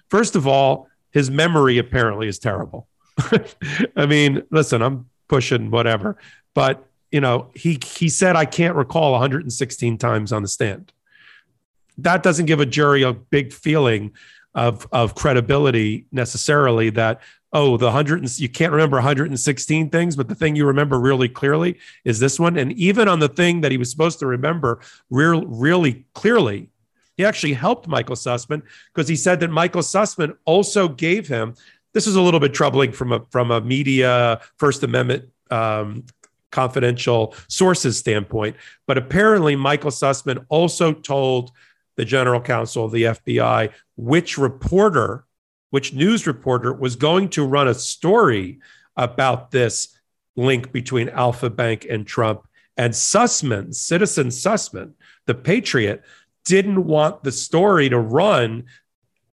First 0.09 0.35
of 0.35 0.47
all, 0.47 0.87
his 1.11 1.31
memory 1.31 1.77
apparently 1.77 2.27
is 2.27 2.39
terrible. 2.39 2.87
I 3.95 4.05
mean, 4.05 4.43
listen, 4.51 4.81
I'm 4.81 5.09
pushing 5.27 5.71
whatever, 5.71 6.17
but 6.53 6.87
you 7.11 7.21
know, 7.21 7.49
he 7.55 7.79
he 7.85 8.09
said 8.09 8.35
I 8.35 8.45
can't 8.45 8.75
recall 8.75 9.11
116 9.13 9.97
times 9.97 10.33
on 10.33 10.41
the 10.41 10.47
stand. 10.47 10.91
That 11.97 12.23
doesn't 12.23 12.45
give 12.45 12.59
a 12.59 12.65
jury 12.65 13.03
a 13.03 13.13
big 13.13 13.53
feeling 13.53 14.13
of 14.53 14.87
of 14.91 15.15
credibility 15.15 16.07
necessarily 16.11 16.89
that 16.91 17.21
oh 17.53 17.77
the 17.77 17.85
100 17.85 18.21
and, 18.21 18.39
you 18.39 18.49
can't 18.49 18.71
remember 18.71 18.97
116 18.97 19.89
things 19.89 20.15
but 20.15 20.29
the 20.29 20.35
thing 20.35 20.55
you 20.55 20.65
remember 20.65 20.97
really 20.97 21.27
clearly 21.27 21.77
is 22.05 22.19
this 22.19 22.39
one 22.39 22.57
and 22.57 22.71
even 22.73 23.09
on 23.09 23.19
the 23.19 23.27
thing 23.27 23.59
that 23.59 23.71
he 23.71 23.77
was 23.77 23.91
supposed 23.91 24.17
to 24.17 24.25
remember 24.25 24.79
real 25.09 25.45
really 25.45 26.05
clearly 26.13 26.69
he 27.17 27.23
actually 27.23 27.53
helped 27.53 27.87
Michael 27.87 28.15
Sussmann 28.15 28.61
because 28.93 29.07
he 29.07 29.15
said 29.15 29.39
that 29.39 29.49
Michael 29.49 29.81
Sussmann 29.81 30.35
also 30.43 30.87
gave 30.87 31.27
him. 31.27 31.55
This 31.95 32.07
is 32.07 32.17
a 32.17 32.21
little 32.21 32.41
bit 32.41 32.53
troubling 32.53 32.91
from 32.91 33.13
a 33.13 33.21
from 33.31 33.51
a 33.51 33.61
media 33.61 34.41
First 34.57 34.83
Amendment 34.83 35.29
um, 35.49 36.03
confidential 36.51 37.33
sources 37.47 37.97
standpoint, 37.97 38.57
but 38.85 38.97
apparently 38.97 39.55
Michael 39.55 39.91
Sussmann 39.91 40.45
also 40.49 40.91
told 40.91 41.51
the 41.95 42.03
general 42.03 42.41
counsel 42.41 42.83
of 42.83 42.91
the 42.91 43.03
FBI 43.03 43.71
which 43.95 44.37
reporter, 44.37 45.23
which 45.69 45.93
news 45.93 46.27
reporter 46.27 46.73
was 46.73 46.97
going 46.97 47.29
to 47.29 47.45
run 47.45 47.69
a 47.69 47.73
story 47.73 48.59
about 48.97 49.51
this 49.51 49.97
link 50.35 50.73
between 50.73 51.07
Alfa 51.07 51.49
Bank 51.49 51.87
and 51.89 52.05
Trump. 52.05 52.45
And 52.75 52.91
Sussmann, 52.91 53.73
Citizen 53.73 54.27
Sussmann, 54.27 54.91
the 55.27 55.33
Patriot, 55.33 56.03
didn't 56.43 56.83
want 56.83 57.23
the 57.23 57.31
story 57.31 57.87
to 57.87 57.97
run 57.97 58.65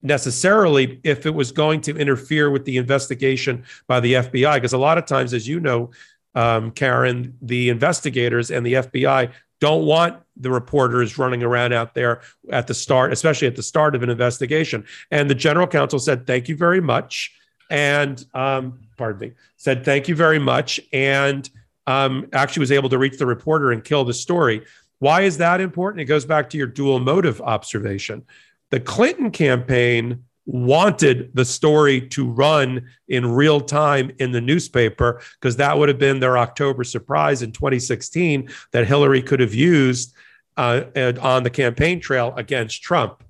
necessarily 0.07 0.99
if 1.03 1.25
it 1.25 1.33
was 1.33 1.51
going 1.51 1.81
to 1.81 1.95
interfere 1.95 2.49
with 2.49 2.65
the 2.65 2.77
investigation 2.77 3.63
by 3.87 3.99
the 3.99 4.13
FBI. 4.13 4.55
Because 4.55 4.73
a 4.73 4.77
lot 4.77 4.97
of 4.97 5.05
times, 5.05 5.33
as 5.33 5.47
you 5.47 5.59
know, 5.59 5.91
um, 6.35 6.71
Karen, 6.71 7.37
the 7.41 7.69
investigators 7.69 8.51
and 8.51 8.65
the 8.65 8.73
FBI 8.73 9.31
don't 9.59 9.85
want 9.85 10.21
the 10.35 10.51
reporters 10.51 11.17
running 11.17 11.43
around 11.43 11.73
out 11.73 11.93
there 11.93 12.21
at 12.51 12.67
the 12.67 12.73
start, 12.73 13.11
especially 13.11 13.47
at 13.47 13.55
the 13.55 13.63
start 13.63 13.95
of 13.95 14.03
an 14.03 14.09
investigation. 14.09 14.85
And 15.11 15.29
the 15.29 15.35
general 15.35 15.67
counsel 15.67 15.99
said, 15.99 16.27
Thank 16.27 16.47
you 16.47 16.55
very 16.55 16.81
much. 16.81 17.33
And, 17.69 18.23
um, 18.33 18.79
pardon 18.97 19.29
me, 19.29 19.35
said, 19.57 19.83
Thank 19.83 20.07
you 20.07 20.15
very 20.15 20.39
much. 20.39 20.79
And 20.93 21.49
um, 21.87 22.27
actually 22.33 22.61
was 22.61 22.71
able 22.71 22.89
to 22.89 22.97
reach 22.97 23.17
the 23.17 23.25
reporter 23.25 23.71
and 23.71 23.83
kill 23.83 24.03
the 24.03 24.13
story. 24.13 24.63
Why 24.99 25.21
is 25.21 25.37
that 25.37 25.61
important? 25.61 26.01
It 26.01 26.05
goes 26.05 26.25
back 26.25 26.49
to 26.51 26.57
your 26.57 26.67
dual 26.67 26.99
motive 26.99 27.41
observation. 27.41 28.25
The 28.71 28.79
Clinton 28.79 29.31
campaign 29.31 30.25
wanted 30.45 31.29
the 31.33 31.43
story 31.43 32.01
to 32.07 32.25
run 32.25 32.87
in 33.09 33.25
real 33.25 33.59
time 33.59 34.11
in 34.19 34.31
the 34.31 34.41
newspaper 34.41 35.21
because 35.39 35.57
that 35.57 35.77
would 35.77 35.89
have 35.89 35.99
been 35.99 36.19
their 36.19 36.37
October 36.37 36.85
surprise 36.85 37.41
in 37.41 37.51
2016 37.51 38.49
that 38.71 38.87
Hillary 38.87 39.21
could 39.21 39.41
have 39.41 39.53
used 39.53 40.13
uh, 40.55 40.83
on 41.21 41.43
the 41.43 41.49
campaign 41.49 41.99
trail 41.99 42.33
against 42.37 42.81
Trump. 42.81 43.23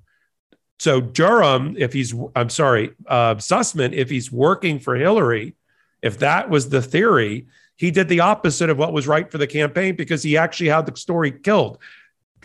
So 0.78 1.00
Durham, 1.00 1.74
if 1.76 1.92
he's, 1.92 2.14
I'm 2.36 2.50
sorry, 2.50 2.92
uh, 3.08 3.34
Sussmann, 3.34 3.92
if 3.92 4.08
he's 4.08 4.30
working 4.30 4.78
for 4.78 4.94
Hillary, 4.94 5.56
if 6.02 6.20
that 6.20 6.48
was 6.48 6.68
the 6.68 6.80
theory, 6.80 7.48
he 7.74 7.90
did 7.90 8.08
the 8.08 8.20
opposite 8.20 8.70
of 8.70 8.78
what 8.78 8.92
was 8.92 9.08
right 9.08 9.30
for 9.30 9.38
the 9.38 9.46
campaign 9.46 9.96
because 9.96 10.22
he 10.22 10.36
actually 10.36 10.68
had 10.68 10.86
the 10.86 10.96
story 10.96 11.32
killed. 11.32 11.78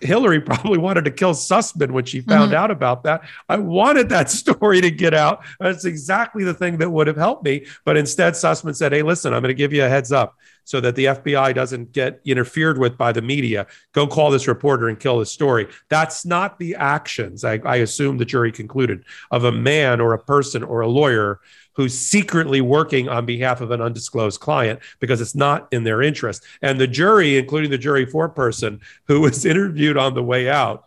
Hillary 0.04 0.39
probably 0.51 0.78
wanted 0.78 1.06
to 1.06 1.12
kill 1.12 1.34
Sussmann 1.34 1.91
when 1.91 2.06
she 2.06 2.22
found 2.22 2.51
Mhm. 2.51 2.56
out 2.56 2.72
about 2.72 3.04
that. 3.04 3.22
I 3.49 3.58
wanted 3.58 4.10
that 4.10 4.30
story 4.41 4.82
to 4.82 4.91
get 4.91 5.14
out. 5.14 5.43
That's 5.60 5.86
exactly 5.86 6.43
the 6.43 6.54
thing 6.54 6.78
that 6.78 6.89
would 6.89 7.08
have 7.08 7.18
helped 7.18 7.43
me. 7.43 7.66
But 7.86 7.97
instead, 7.97 8.34
Sussmann 8.34 8.76
said, 8.76 8.91
Hey, 8.91 9.01
listen, 9.01 9.34
I'm 9.34 9.41
going 9.41 9.49
to 9.49 9.54
give 9.54 9.74
you 9.74 9.84
a 9.86 9.89
heads 9.89 10.12
up 10.12 10.36
so 10.66 10.80
that 10.80 10.95
the 10.95 11.06
FBI 11.06 11.54
doesn't 11.54 11.91
get 11.91 12.22
interfered 12.24 12.78
with 12.78 12.97
by 12.97 13.12
the 13.12 13.22
media. 13.22 13.68
Go 13.91 14.08
call 14.08 14.32
this 14.32 14.47
reporter 14.47 14.88
and 14.88 14.97
kill 14.97 15.20
this 15.20 15.30
story. 15.32 15.68
That's 15.89 16.26
not 16.26 16.58
the 16.58 16.76
actions, 16.76 17.43
I, 17.43 17.60
I 17.66 17.78
assume 17.78 18.18
the 18.18 18.24
jury 18.24 18.51
concluded, 18.51 19.04
of 19.32 19.43
a 19.43 19.51
man 19.51 19.99
or 19.99 20.14
a 20.14 20.20
person 20.20 20.64
or 20.64 20.80
a 20.80 20.88
lawyer 20.88 21.41
who's 21.74 21.97
secretly 21.97 22.61
working 22.61 23.09
on 23.09 23.26
behalf 23.26 23.61
of 23.61 23.71
an 23.71 23.82
undisclosed 23.82 24.39
client 24.39 24.80
because 24.99 25.21
it's 25.21 25.36
not 25.36 25.67
in 25.71 25.84
their 25.84 26.01
interest. 26.01 26.43
And 26.61 26.80
the 26.80 26.88
jury, 26.88 27.38
including 27.38 27.71
the 27.71 27.78
jury 27.78 28.05
foreperson 28.05 28.80
who 29.07 29.21
was 29.21 29.45
interviewed 29.53 29.97
on 29.97 30.13
the 30.13 30.24
way 30.24 30.49
out, 30.49 30.86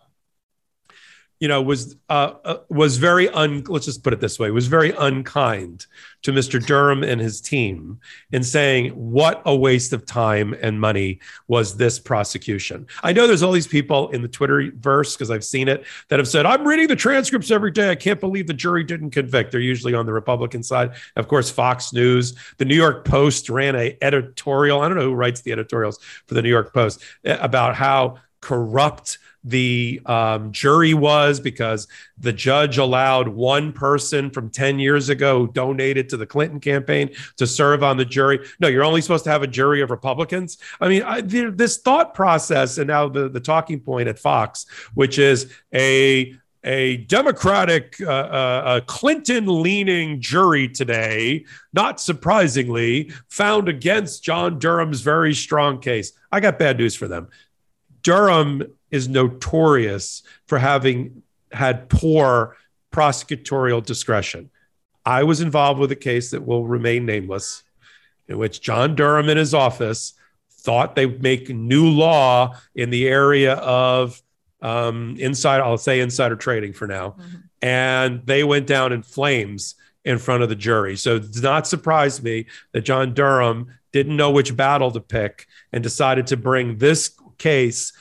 you 1.39 1.49
know, 1.49 1.61
was 1.61 1.97
uh, 2.09 2.33
uh, 2.45 2.59
was 2.69 2.97
very 2.97 3.29
un. 3.29 3.63
Let's 3.69 3.85
just 3.85 4.03
put 4.03 4.13
it 4.13 4.21
this 4.21 4.39
way: 4.39 4.51
was 4.51 4.69
very 4.69 4.93
unkind 4.93 5.87
to 6.23 6.33
Mr. 6.33 6.65
Durham 6.65 7.03
and 7.03 7.21
his 7.21 7.41
team 7.41 8.01
in 8.33 8.43
saying 8.43 8.91
what 8.93 9.43
a 9.45 9.55
waste 9.55 9.93
of 9.93 10.07
time 10.07 10.55
and 10.63 10.81
money 10.81 11.21
was 11.47 11.77
this 11.77 11.99
prosecution. 11.99 12.87
I 13.03 13.13
know 13.13 13.27
there's 13.27 13.43
all 13.43 13.53
these 13.53 13.67
people 13.67 14.09
in 14.11 14.23
the 14.23 14.29
Twitter 14.29 14.73
verse 14.77 15.15
because 15.15 15.31
I've 15.31 15.45
seen 15.45 15.69
it 15.69 15.85
that 16.09 16.19
have 16.19 16.29
said, 16.29 16.47
"I'm 16.47 16.67
reading 16.67 16.89
the 16.89 16.97
transcripts 16.97 17.51
every 17.51 17.71
day. 17.71 17.91
I 17.91 17.97
can't 17.97 18.21
believe 18.21 18.47
the 18.47 18.55
jury 18.55 18.83
didn't 18.83 19.11
convict." 19.11 19.53
They're 19.53 19.61
usually 19.61 19.95
on 19.95 20.07
the 20.07 20.15
Republican 20.15 20.63
side. 20.63 20.93
Of 21.17 21.29
course, 21.29 21.51
Fox 21.51 21.93
News, 21.93 22.35
the 22.57 22.65
New 22.65 22.77
York 22.77 23.05
Post 23.05 23.51
ran 23.51 23.77
a 23.77 23.97
editorial. 24.01 24.81
I 24.81 24.89
don't 24.89 24.97
know 24.97 25.05
who 25.05 25.15
writes 25.15 25.43
the 25.43 25.53
editorials 25.53 25.99
for 26.27 26.35
the 26.35 26.41
New 26.41 26.49
York 26.49 26.73
Post 26.73 27.03
about 27.25 27.75
how 27.75 28.17
corrupt 28.47 29.19
the 29.43 30.01
um, 30.07 30.53
jury 30.53 30.95
was 30.95 31.41
because 31.41 31.89
the 32.17 32.33
judge 32.33 32.79
allowed 32.79 33.27
one 33.27 33.73
person 33.73 34.31
from 34.31 34.51
10 34.51 34.79
years 34.79 35.09
ago 35.09 35.41
who 35.41 35.53
donated 35.53 36.09
to 36.09 36.17
the 36.17 36.27
Clinton 36.27 36.61
campaign 36.61 37.11
to 37.39 37.47
serve 37.47 37.83
on 37.83 37.97
the 37.97 38.05
jury. 38.05 38.39
No, 38.61 38.69
you're 38.69 38.85
only 38.85 39.01
supposed 39.01 39.25
to 39.25 39.31
have 39.31 39.43
a 39.43 39.49
jury 39.49 39.83
of 39.83 39.91
Republicans. 39.91 40.59
I 40.81 40.89
mean, 40.89 41.03
I, 41.03 41.23
this 41.23 41.79
thought 41.79 42.15
process, 42.15 42.79
and 42.79 42.87
now 42.87 43.09
the, 43.09 43.29
the 43.29 43.41
talking 43.41 43.81
point 43.81 44.09
at 44.09 44.19
Fox, 44.19 44.67
which 44.95 45.19
is 45.19 45.53
a 45.75 46.37
a 46.65 46.97
Democratic, 46.97 47.95
uh, 48.01 48.11
uh, 48.11 48.81
Clinton 48.81 49.63
leaning 49.63 50.21
jury 50.21 50.69
today, 50.69 51.45
not 51.73 52.01
surprisingly, 52.01 53.13
found 53.29 53.69
against 53.69 54.25
John 54.25 54.59
Durham's 54.59 55.01
very 55.01 55.33
strong 55.33 55.81
case. 55.81 56.13
I 56.33 56.41
got 56.41 56.59
bad 56.59 56.79
news 56.79 56.97
for 56.97 57.07
them. 57.07 57.29
Durham 58.07 58.63
is 58.93 59.09
notorious 59.09 60.23
for 60.47 60.59
having 60.59 61.25
had 61.51 61.89
poor 61.89 62.57
prosecutorial 62.93 63.85
discretion. 63.85 64.49
I 65.05 65.25
was 65.25 65.41
involved 65.41 65.81
with 65.81 65.91
a 65.91 65.97
case 65.97 66.31
that 66.31 66.47
will 66.47 66.69
remain 66.69 67.05
nameless, 67.05 67.65
in 68.29 68.39
which 68.39 68.61
John 68.61 68.95
Durham 68.95 69.29
in 69.29 69.37
his 69.37 69.55
office 69.55 70.15
thought 70.53 70.95
they'd 70.95 71.21
make 71.21 71.49
new 71.49 71.89
law 71.89 72.55
in 72.77 72.91
the 72.91 73.09
area 73.09 73.55
of 73.55 74.23
um, 74.63 75.17
inside, 75.19 75.61
I'll 75.61 75.77
say 75.77 75.99
insider 75.99 76.37
trading 76.37 76.75
for 76.75 76.87
now. 76.87 77.17
Mhm. 77.19 77.43
And 77.61 78.23
they 78.25 78.45
went 78.45 78.69
down 78.69 78.93
in 78.93 79.03
flames 79.03 79.75
in 80.05 80.19
front 80.19 80.45
of 80.45 80.49
the 80.49 80.55
jury. 80.55 80.97
So 80.97 81.17
it 81.17 81.33
does 81.33 81.43
not 81.43 81.67
surprise 81.67 82.23
me 82.23 82.47
that 82.73 82.83
John 82.83 83.15
Durham 83.15 83.67
didn't 83.91 84.17
know 84.17 84.31
which 84.31 84.57
battle 84.57 84.93
to 84.93 85.01
pick 85.01 85.47
and 85.73 85.83
decided 85.83 86.29
to 86.29 86.37
bring 86.37 86.79
this 86.79 87.11
case 87.39 87.93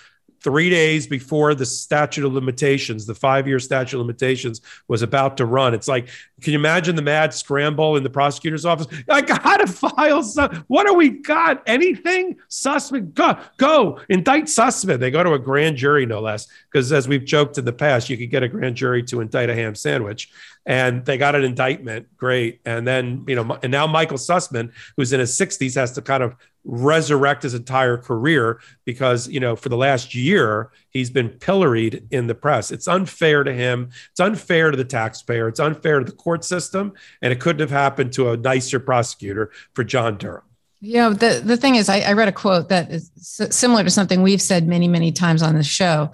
three 0.46 0.70
days 0.70 1.08
before 1.08 1.56
the 1.56 1.66
statute 1.66 2.24
of 2.24 2.32
limitations, 2.32 3.08
the 3.08 3.16
five 3.16 3.48
year 3.48 3.60
statute 3.60 3.98
of 3.98 4.06
limitations 4.06 4.62
was 4.88 5.02
about 5.02 5.38
to 5.38 5.46
run. 5.46 5.74
It's 5.74 5.88
like 5.88 6.10
Can 6.42 6.52
you 6.52 6.60
imagine 6.60 6.96
the 6.96 7.02
mad 7.02 7.34
scramble 7.34 7.96
in 7.96 8.04
the 8.04 8.10
prosecutor's 8.10 8.66
office? 8.66 8.88
I 9.10 9.22
gotta 9.22 9.68
file 9.68 10.22
some. 10.22 10.66
What 10.68 10.86
do 10.86 10.94
we 10.94 11.10
got? 11.10 11.64
Anything? 11.66 12.36
Sussmann, 12.50 13.14
go, 13.14 13.38
go, 13.58 14.02
indict 14.10 14.46
Sussmann. 14.46 15.00
They 15.00 15.12
go 15.12 15.24
to 15.24 15.34
a 15.34 15.40
grand 15.40 15.78
jury, 15.78 16.06
no 16.06 16.20
less, 16.20 16.48
because 16.72 16.92
as 16.92 17.08
we've 17.08 17.24
joked 17.24 17.58
in 17.58 17.64
the 17.64 17.74
past, 17.74 18.10
you 18.10 18.18
could 18.18 18.30
get 18.30 18.44
a 18.44 18.50
grand 18.50 18.76
jury 18.76 19.02
to 19.04 19.22
indict 19.22 19.50
a 19.50 19.56
ham 19.56 19.76
sandwich. 19.76 20.30
And 20.66 21.06
they 21.06 21.18
got 21.18 21.36
an 21.36 21.44
indictment, 21.44 22.08
great. 22.18 22.60
And 22.66 22.86
then, 22.86 23.24
you 23.28 23.36
know, 23.36 23.58
and 23.64 23.72
now 23.72 23.88
Michael 23.88 24.18
Sussmann, 24.18 24.72
who's 24.98 25.14
in 25.14 25.20
his 25.20 25.32
60s, 25.38 25.76
has 25.76 25.94
to 25.94 26.02
kind 26.02 26.24
of 26.24 26.36
resurrect 26.66 27.44
his 27.44 27.54
entire 27.54 27.96
career 27.96 28.60
because 28.86 29.28
you 29.28 29.40
know 29.40 29.56
for 29.56 29.70
the 29.70 29.78
last 29.78 30.16
year 30.16 30.72
he's 30.90 31.12
been 31.12 31.30
pilloried 31.30 32.08
in 32.10 32.26
the 32.26 32.34
press 32.34 32.72
it's 32.72 32.88
unfair 32.88 33.44
to 33.44 33.54
him 33.54 33.90
it's 34.10 34.20
unfair 34.20 34.72
to 34.72 34.78
the 34.78 34.84
taxpayer 34.84 35.48
it's 35.48 35.60
unfair 35.60 36.00
to 36.00 36.06
the 36.06 36.12
court 36.26 36.44
system 36.44 36.92
and 37.22 37.32
it 37.32 37.40
couldn't 37.40 37.62
have 37.62 37.70
happened 37.70 38.12
to 38.12 38.32
a 38.32 38.38
nicer 38.38 38.80
prosecutor 38.80 39.52
for 39.74 39.84
john 39.84 40.18
durham 40.18 40.44
yeah 40.82 41.10
the, 41.10 41.42
the 41.46 41.56
thing 41.56 41.76
is 41.76 41.88
I, 41.88 42.00
I 42.00 42.14
read 42.14 42.28
a 42.28 42.34
quote 42.34 42.68
that 42.70 42.92
is 42.92 43.12
similar 43.16 43.84
to 43.84 43.92
something 43.92 44.22
we've 44.24 44.42
said 44.42 44.68
many 44.68 44.88
many 44.88 45.12
times 45.12 45.44
on 45.44 45.56
the 45.56 45.64
show 45.64 46.12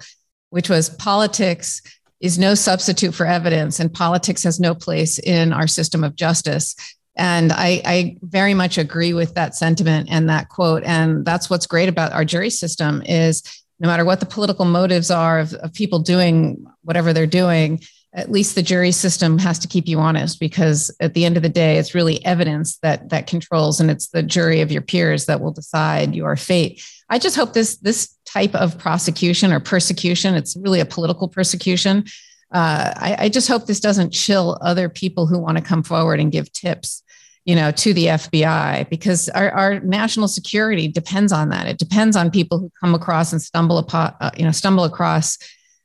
which 0.50 0.68
was 0.68 0.90
politics 0.90 1.80
is 2.20 2.38
no 2.38 2.54
substitute 2.54 3.14
for 3.14 3.26
evidence 3.26 3.80
and 3.80 3.92
politics 3.92 4.42
has 4.44 4.60
no 4.60 4.74
place 4.74 5.18
in 5.18 5.52
our 5.52 5.66
system 5.66 6.04
of 6.04 6.14
justice 6.14 6.76
and 7.16 7.52
I, 7.52 7.82
I, 7.84 8.16
very 8.22 8.54
much 8.54 8.78
agree 8.78 9.12
with 9.12 9.34
that 9.34 9.54
sentiment 9.54 10.08
and 10.10 10.30
that 10.30 10.48
quote. 10.48 10.82
And 10.82 11.24
that's 11.24 11.50
what's 11.50 11.66
great 11.66 11.90
about 11.90 12.12
our 12.12 12.24
jury 12.24 12.48
system 12.48 13.02
is 13.04 13.42
no 13.80 13.88
matter 13.88 14.04
what 14.04 14.20
the 14.20 14.26
political 14.26 14.64
motives 14.64 15.10
are 15.10 15.40
of, 15.40 15.52
of 15.54 15.74
people 15.74 15.98
doing 15.98 16.64
whatever 16.82 17.12
they're 17.12 17.26
doing, 17.26 17.82
at 18.14 18.30
least 18.30 18.54
the 18.54 18.62
jury 18.62 18.92
system 18.92 19.38
has 19.38 19.58
to 19.60 19.68
keep 19.68 19.88
you 19.88 19.98
honest 19.98 20.38
because 20.38 20.94
at 21.00 21.14
the 21.14 21.24
end 21.24 21.36
of 21.36 21.42
the 21.42 21.48
day, 21.48 21.78
it's 21.78 21.94
really 21.94 22.24
evidence 22.24 22.78
that 22.78 23.08
that 23.08 23.26
controls, 23.26 23.80
and 23.80 23.90
it's 23.90 24.08
the 24.08 24.22
jury 24.22 24.60
of 24.60 24.70
your 24.70 24.82
peers 24.82 25.26
that 25.26 25.40
will 25.40 25.52
decide 25.52 26.14
your 26.14 26.36
fate. 26.36 26.84
I 27.08 27.18
just 27.18 27.36
hope 27.36 27.52
this 27.52 27.76
this 27.76 28.14
type 28.24 28.54
of 28.54 28.78
prosecution 28.78 29.52
or 29.52 29.60
persecution, 29.60 30.34
it's 30.34 30.56
really 30.56 30.80
a 30.80 30.86
political 30.86 31.28
persecution, 31.28 32.04
uh, 32.52 32.92
I, 32.96 33.16
I, 33.18 33.28
just 33.30 33.48
hope 33.48 33.66
this 33.66 33.80
doesn't 33.80 34.12
chill 34.12 34.58
other 34.60 34.90
people 34.90 35.26
who 35.26 35.38
want 35.38 35.56
to 35.56 35.64
come 35.64 35.82
forward 35.82 36.20
and 36.20 36.30
give 36.30 36.52
tips 36.52 37.02
you 37.44 37.56
know 37.56 37.72
to 37.72 37.92
the 37.92 38.06
fbi 38.06 38.88
because 38.88 39.28
our, 39.30 39.50
our 39.50 39.80
national 39.80 40.28
security 40.28 40.86
depends 40.86 41.32
on 41.32 41.48
that 41.48 41.66
it 41.66 41.78
depends 41.78 42.14
on 42.14 42.30
people 42.30 42.58
who 42.58 42.70
come 42.78 42.94
across 42.94 43.32
and 43.32 43.42
stumble 43.42 43.78
upon 43.78 44.14
uh, 44.20 44.30
you 44.36 44.44
know 44.44 44.52
stumble 44.52 44.84
across 44.84 45.38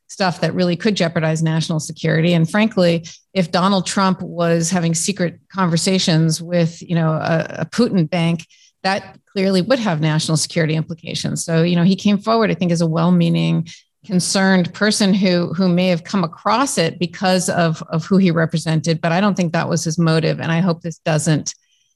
stuff 0.08 0.40
that 0.40 0.54
really 0.54 0.76
could 0.76 0.96
jeopardize 0.96 1.42
national 1.42 1.80
security. 1.80 2.32
And 2.32 2.50
frankly 2.50 3.04
if 3.34 3.52
donald 3.52 3.86
trump 3.86 4.20
was 4.22 4.70
having 4.70 4.94
secret 4.94 5.38
conversations 5.48 6.42
with 6.42 6.82
you 6.82 6.94
know 6.94 7.12
a, 7.12 7.46
a 7.60 7.66
putin 7.66 8.08
bank 8.08 8.46
that 8.82 9.18
clearly 9.32 9.62
would 9.62 9.78
have 9.78 10.00
national 10.00 10.36
security 10.36 10.74
implications. 10.74 11.44
So 11.44 11.62
you 11.62 11.76
know 11.76 11.84
he 11.84 11.96
came 11.96 12.18
forward 12.18 12.50
i 12.50 12.54
think 12.54 12.72
as 12.72 12.80
a 12.80 12.86
well-meaning 12.86 13.68
concerned 14.04 14.72
person 14.74 15.12
who 15.12 15.52
who 15.54 15.68
may 15.68 15.88
have 15.88 16.04
come 16.04 16.24
across 16.24 16.78
it 16.78 16.98
because 16.98 17.48
of 17.48 17.82
of 17.90 18.04
who 18.06 18.16
he 18.16 18.30
represented 18.30 19.00
but 19.00 19.12
i 19.12 19.20
don't 19.20 19.36
think 19.36 19.52
that 19.52 19.68
was 19.68 19.84
his 19.84 19.98
motive. 19.98 20.40
And 20.40 20.50
i 20.50 20.60
hope 20.60 20.82
this 20.82 20.98
doesn't 20.98 21.54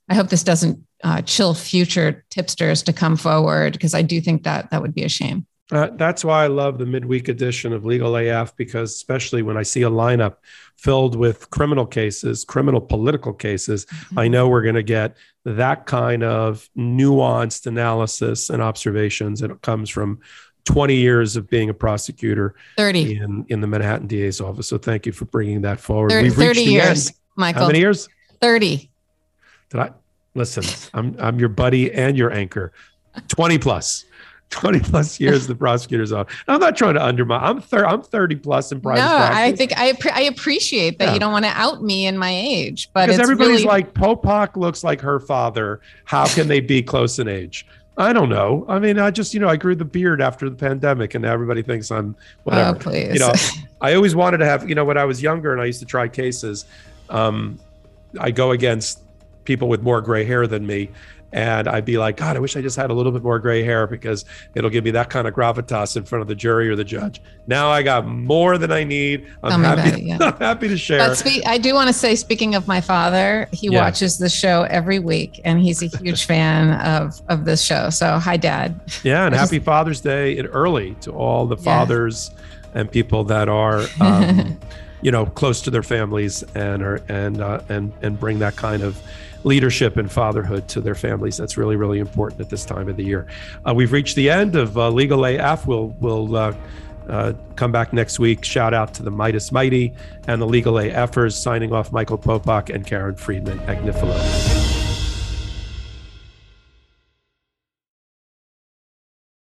i 0.09 0.15
hope 0.15 0.29
this 0.29 0.43
doesn't 0.43 0.79
uh, 1.05 1.23
chill 1.23 1.55
future 1.55 2.25
tipsters 2.31 2.83
to 2.85 2.93
come 2.93 3.17
forward 3.17 3.73
because 3.73 3.95
i 3.95 4.03
do 4.03 4.21
think 4.21 4.45
that 4.45 4.71
that 4.71 4.83
would 4.83 4.95
be 4.95 5.05
a 5.05 5.09
shame 5.09 5.47
uh, 5.73 5.89
that's 5.95 6.23
why 6.23 6.45
I 6.45 6.49
love 6.49 6.77
the 6.77 6.85
midweek 6.85 7.29
edition 7.29 7.73
of 7.73 7.85
Legal 7.87 8.15
AF 8.17 8.55
because, 8.57 8.95
especially 8.95 9.41
when 9.41 9.57
I 9.57 9.63
see 9.63 9.83
a 9.83 9.91
lineup 9.91 10.37
filled 10.77 11.17
with 11.17 11.49
criminal 11.49 11.87
cases, 11.87 12.45
criminal 12.45 12.81
political 12.81 13.33
cases, 13.33 13.87
mm-hmm. 13.87 14.19
I 14.19 14.29
know 14.29 14.49
we're 14.49 14.63
going 14.63 14.75
to 14.75 14.83
get 14.83 15.17
that 15.47 15.87
kind 15.87 16.23
of 16.23 16.69
nuanced 16.77 17.67
analysis 17.67 18.51
and 18.51 18.63
observations. 18.63 19.41
And 19.41 19.51
it 19.51 19.63
comes 19.63 19.89
from 19.89 20.21
20 20.67 20.95
years 20.95 21.37
of 21.37 21.49
being 21.49 21.71
a 21.71 21.75
prosecutor 21.75 22.55
30 22.77 23.17
in, 23.17 23.47
in 23.49 23.61
the 23.63 23.67
Manhattan 23.67 24.07
DA's 24.07 24.43
office. 24.43 24.69
So 24.69 24.77
thank 24.77 25.07
you 25.07 25.13
for 25.13 25.25
bringing 25.25 25.63
that 25.63 25.81
forward. 25.81 26.11
30, 26.11 26.23
We've 26.29 26.35
30 26.35 26.63
years, 26.63 27.09
end. 27.09 27.17
Michael. 27.37 27.63
How 27.63 27.67
many 27.69 27.79
years? 27.79 28.11
30. 28.43 28.91
Did 29.71 29.81
I 29.81 29.91
listen? 30.35 30.65
I'm 30.93 31.17
I'm 31.19 31.39
your 31.39 31.49
buddy 31.49 31.91
and 31.93 32.17
your 32.17 32.31
anchor. 32.31 32.73
20 33.29 33.59
plus. 33.59 34.05
20 34.53 34.81
plus 34.81 35.19
years 35.19 35.47
the 35.47 35.55
prosecutor's 35.55 36.13
office. 36.13 36.35
I'm 36.47 36.61
not 36.61 36.77
trying 36.77 36.95
to 36.95 37.05
undermine. 37.05 37.43
I'm 37.43 37.61
thir- 37.61 37.87
I'm 37.87 38.03
30 38.03 38.37
plus 38.37 38.71
in 38.71 38.81
private. 38.81 39.01
No, 39.01 39.09
practice. 39.09 39.39
I 39.39 39.53
think 39.57 39.73
I 39.77 40.13
I 40.15 40.23
appreciate 40.23 40.99
that 40.99 41.07
yeah. 41.07 41.15
you 41.15 41.21
don't 41.21 41.33
want 41.33 41.45
to 41.45 41.51
out 41.51 41.83
me 41.83 42.07
in 42.07 42.17
my 42.17 42.31
age, 42.31 42.91
but 42.93 43.07
because 43.07 43.21
everybody's 43.21 43.65
really- 43.65 43.65
like 43.65 43.95
Popok 43.95 44.57
looks 44.57 44.85
like 44.85 45.01
her 45.01 45.19
father. 45.19 45.81
How 46.05 46.27
can 46.27 46.47
they 46.49 46.61
be 46.61 46.83
close 46.83 47.19
in 47.19 47.29
age? 47.29 47.67
I 47.97 48.13
don't 48.13 48.31
know. 48.31 48.65
I 48.69 48.79
mean, 48.79 48.99
I 48.99 49.11
just, 49.11 49.35
you 49.35 49.41
know, 49.41 49.49
I 49.49 49.57
grew 49.57 49.75
the 49.75 49.85
beard 49.85 50.23
after 50.23 50.49
the 50.49 50.57
pandemic 50.57 51.15
and 51.15 51.27
everybody 51.27 51.63
thinks 51.63 51.91
I'm 51.91 52.17
whatever. 52.45 52.77
Oh, 52.77 52.79
please. 52.79 53.13
You 53.13 53.21
know, 53.21 53.33
I 53.83 53.95
always 53.95 54.15
wanted 54.15 54.39
to 54.39 54.47
have, 54.47 54.67
you 54.67 54.75
know, 54.75 54.85
when 54.85 54.97
I 54.97 55.05
was 55.05 55.23
younger 55.23 55.53
and 55.53 55.61
I 55.61 55.67
used 55.67 55.81
to 55.81 55.87
try 55.87 56.09
cases, 56.09 56.65
um, 57.11 57.59
I 58.19 58.31
go 58.31 58.53
against 58.53 59.03
people 59.45 59.69
with 59.69 59.83
more 59.83 60.01
gray 60.01 60.25
hair 60.25 60.47
than 60.47 60.67
me 60.67 60.89
and 61.33 61.67
I'd 61.69 61.85
be 61.85 61.97
like, 61.97 62.17
God, 62.17 62.37
I 62.37 62.41
wish 62.41 62.57
I 62.57 62.61
just 62.61 62.77
had 62.77 62.91
a 62.91 62.95
little 62.95 63.13
bit 63.13 63.23
more 63.23 63.39
gray 63.39 63.63
hair 63.63 63.87
because 63.87 64.25
it'll 64.55 64.71
give 64.71 64.85
me 64.85 64.91
that 64.93 65.09
kind 65.09 65.27
of 65.27 65.35
gravitas 65.35 65.97
in 65.97 66.05
front 66.05 66.23
of 66.23 66.29
the 66.29 66.35
jury 66.35 66.69
or 66.69 66.77
the 66.77 66.85
judge. 66.85 67.23
Now 67.47 67.71
I 67.71 67.83
got 67.83 68.07
more 68.07 68.59
than 68.59 68.71
I 68.71 68.85
need. 68.85 69.27
I'm, 69.43 69.65
happy, 69.65 69.89
it, 69.89 70.03
yeah. 70.03 70.19
I'm 70.21 70.37
happy 70.37 70.69
to 70.69 70.77
share. 70.77 70.99
But 70.99 71.17
spe- 71.17 71.47
I 71.47 71.59
do 71.59 71.75
want 71.75 71.89
to 71.89 71.95
say, 71.95 72.15
speaking 72.17 72.55
of 72.55 72.69
my 72.69 72.81
father, 72.81 73.49
he 73.53 73.69
yeah. 73.69 73.81
watches 73.81 74.19
the 74.19 74.29
show 74.29 74.63
every 74.65 74.99
week 74.99 75.41
and 75.45 75.61
he's 75.61 75.83
a 75.83 75.87
huge 75.87 76.25
fan 76.25 76.81
of, 76.81 77.21
of 77.29 77.45
this 77.45 77.63
show. 77.63 77.89
So, 77.91 78.19
hi, 78.19 78.37
Dad. 78.37 78.79
Yeah, 79.03 79.27
and 79.27 79.35
happy 79.35 79.59
Father's 79.59 80.01
Day 80.01 80.39
and 80.39 80.49
early 80.53 80.95
to 81.01 81.13
all 81.13 81.47
the 81.47 81.57
fathers 81.57 82.31
and 82.75 82.91
people 82.91 83.25
that 83.25 83.49
are. 83.49 83.87
Um, 84.01 84.59
you 85.03 85.11
know, 85.11 85.27
close 85.27 85.61
to 85.63 85.71
their 85.71 85.83
families 85.83 86.45
and 86.55 86.83
are 86.83 87.03
and 87.09 87.41
uh, 87.41 87.61
and 87.69 87.93
and 88.03 88.19
bring 88.19 88.39
that 88.39 88.55
kind 88.55 88.83
of 88.83 88.97
leadership 89.45 89.97
and 89.97 90.11
fatherhood 90.11 90.69
to 90.69 90.81
their 90.81 90.95
families. 90.95 91.37
That's 91.37 91.57
really, 91.57 91.77
really 91.77 91.99
important 91.99 92.41
at 92.41 92.49
this 92.49 92.65
time 92.65 92.89
of 92.89 92.97
the 92.97 93.05
year. 93.05 93.27
Uh, 93.67 93.75
we've 93.75 93.93
reached 93.93 94.17
the 94.17 94.31
end 94.31 94.57
of 94.57 94.77
uh, 94.77 94.91
Legal 94.91 95.25
AF. 95.25 95.67
We'll, 95.67 95.89
we'll 96.01 96.37
uh, 96.37 96.55
uh, 97.09 97.33
come 97.57 97.73
back 97.73 97.93
next 97.93 98.19
week. 98.19 98.45
Shout 98.45 98.75
out 98.75 98.95
to 98.95 99.03
the 99.03 99.11
Midas 99.11 99.53
Mighty 99.53 99.95
and 100.27 100.41
the 100.41 100.47
Legal 100.47 100.75
AFers. 100.75 101.33
Signing 101.35 101.73
off, 101.73 101.93
Michael 101.93 102.19
Popok 102.19 102.75
and 102.75 102.87
Karen 102.87 103.17
Friedman 103.17 103.59
Agnifilo. 103.61 104.82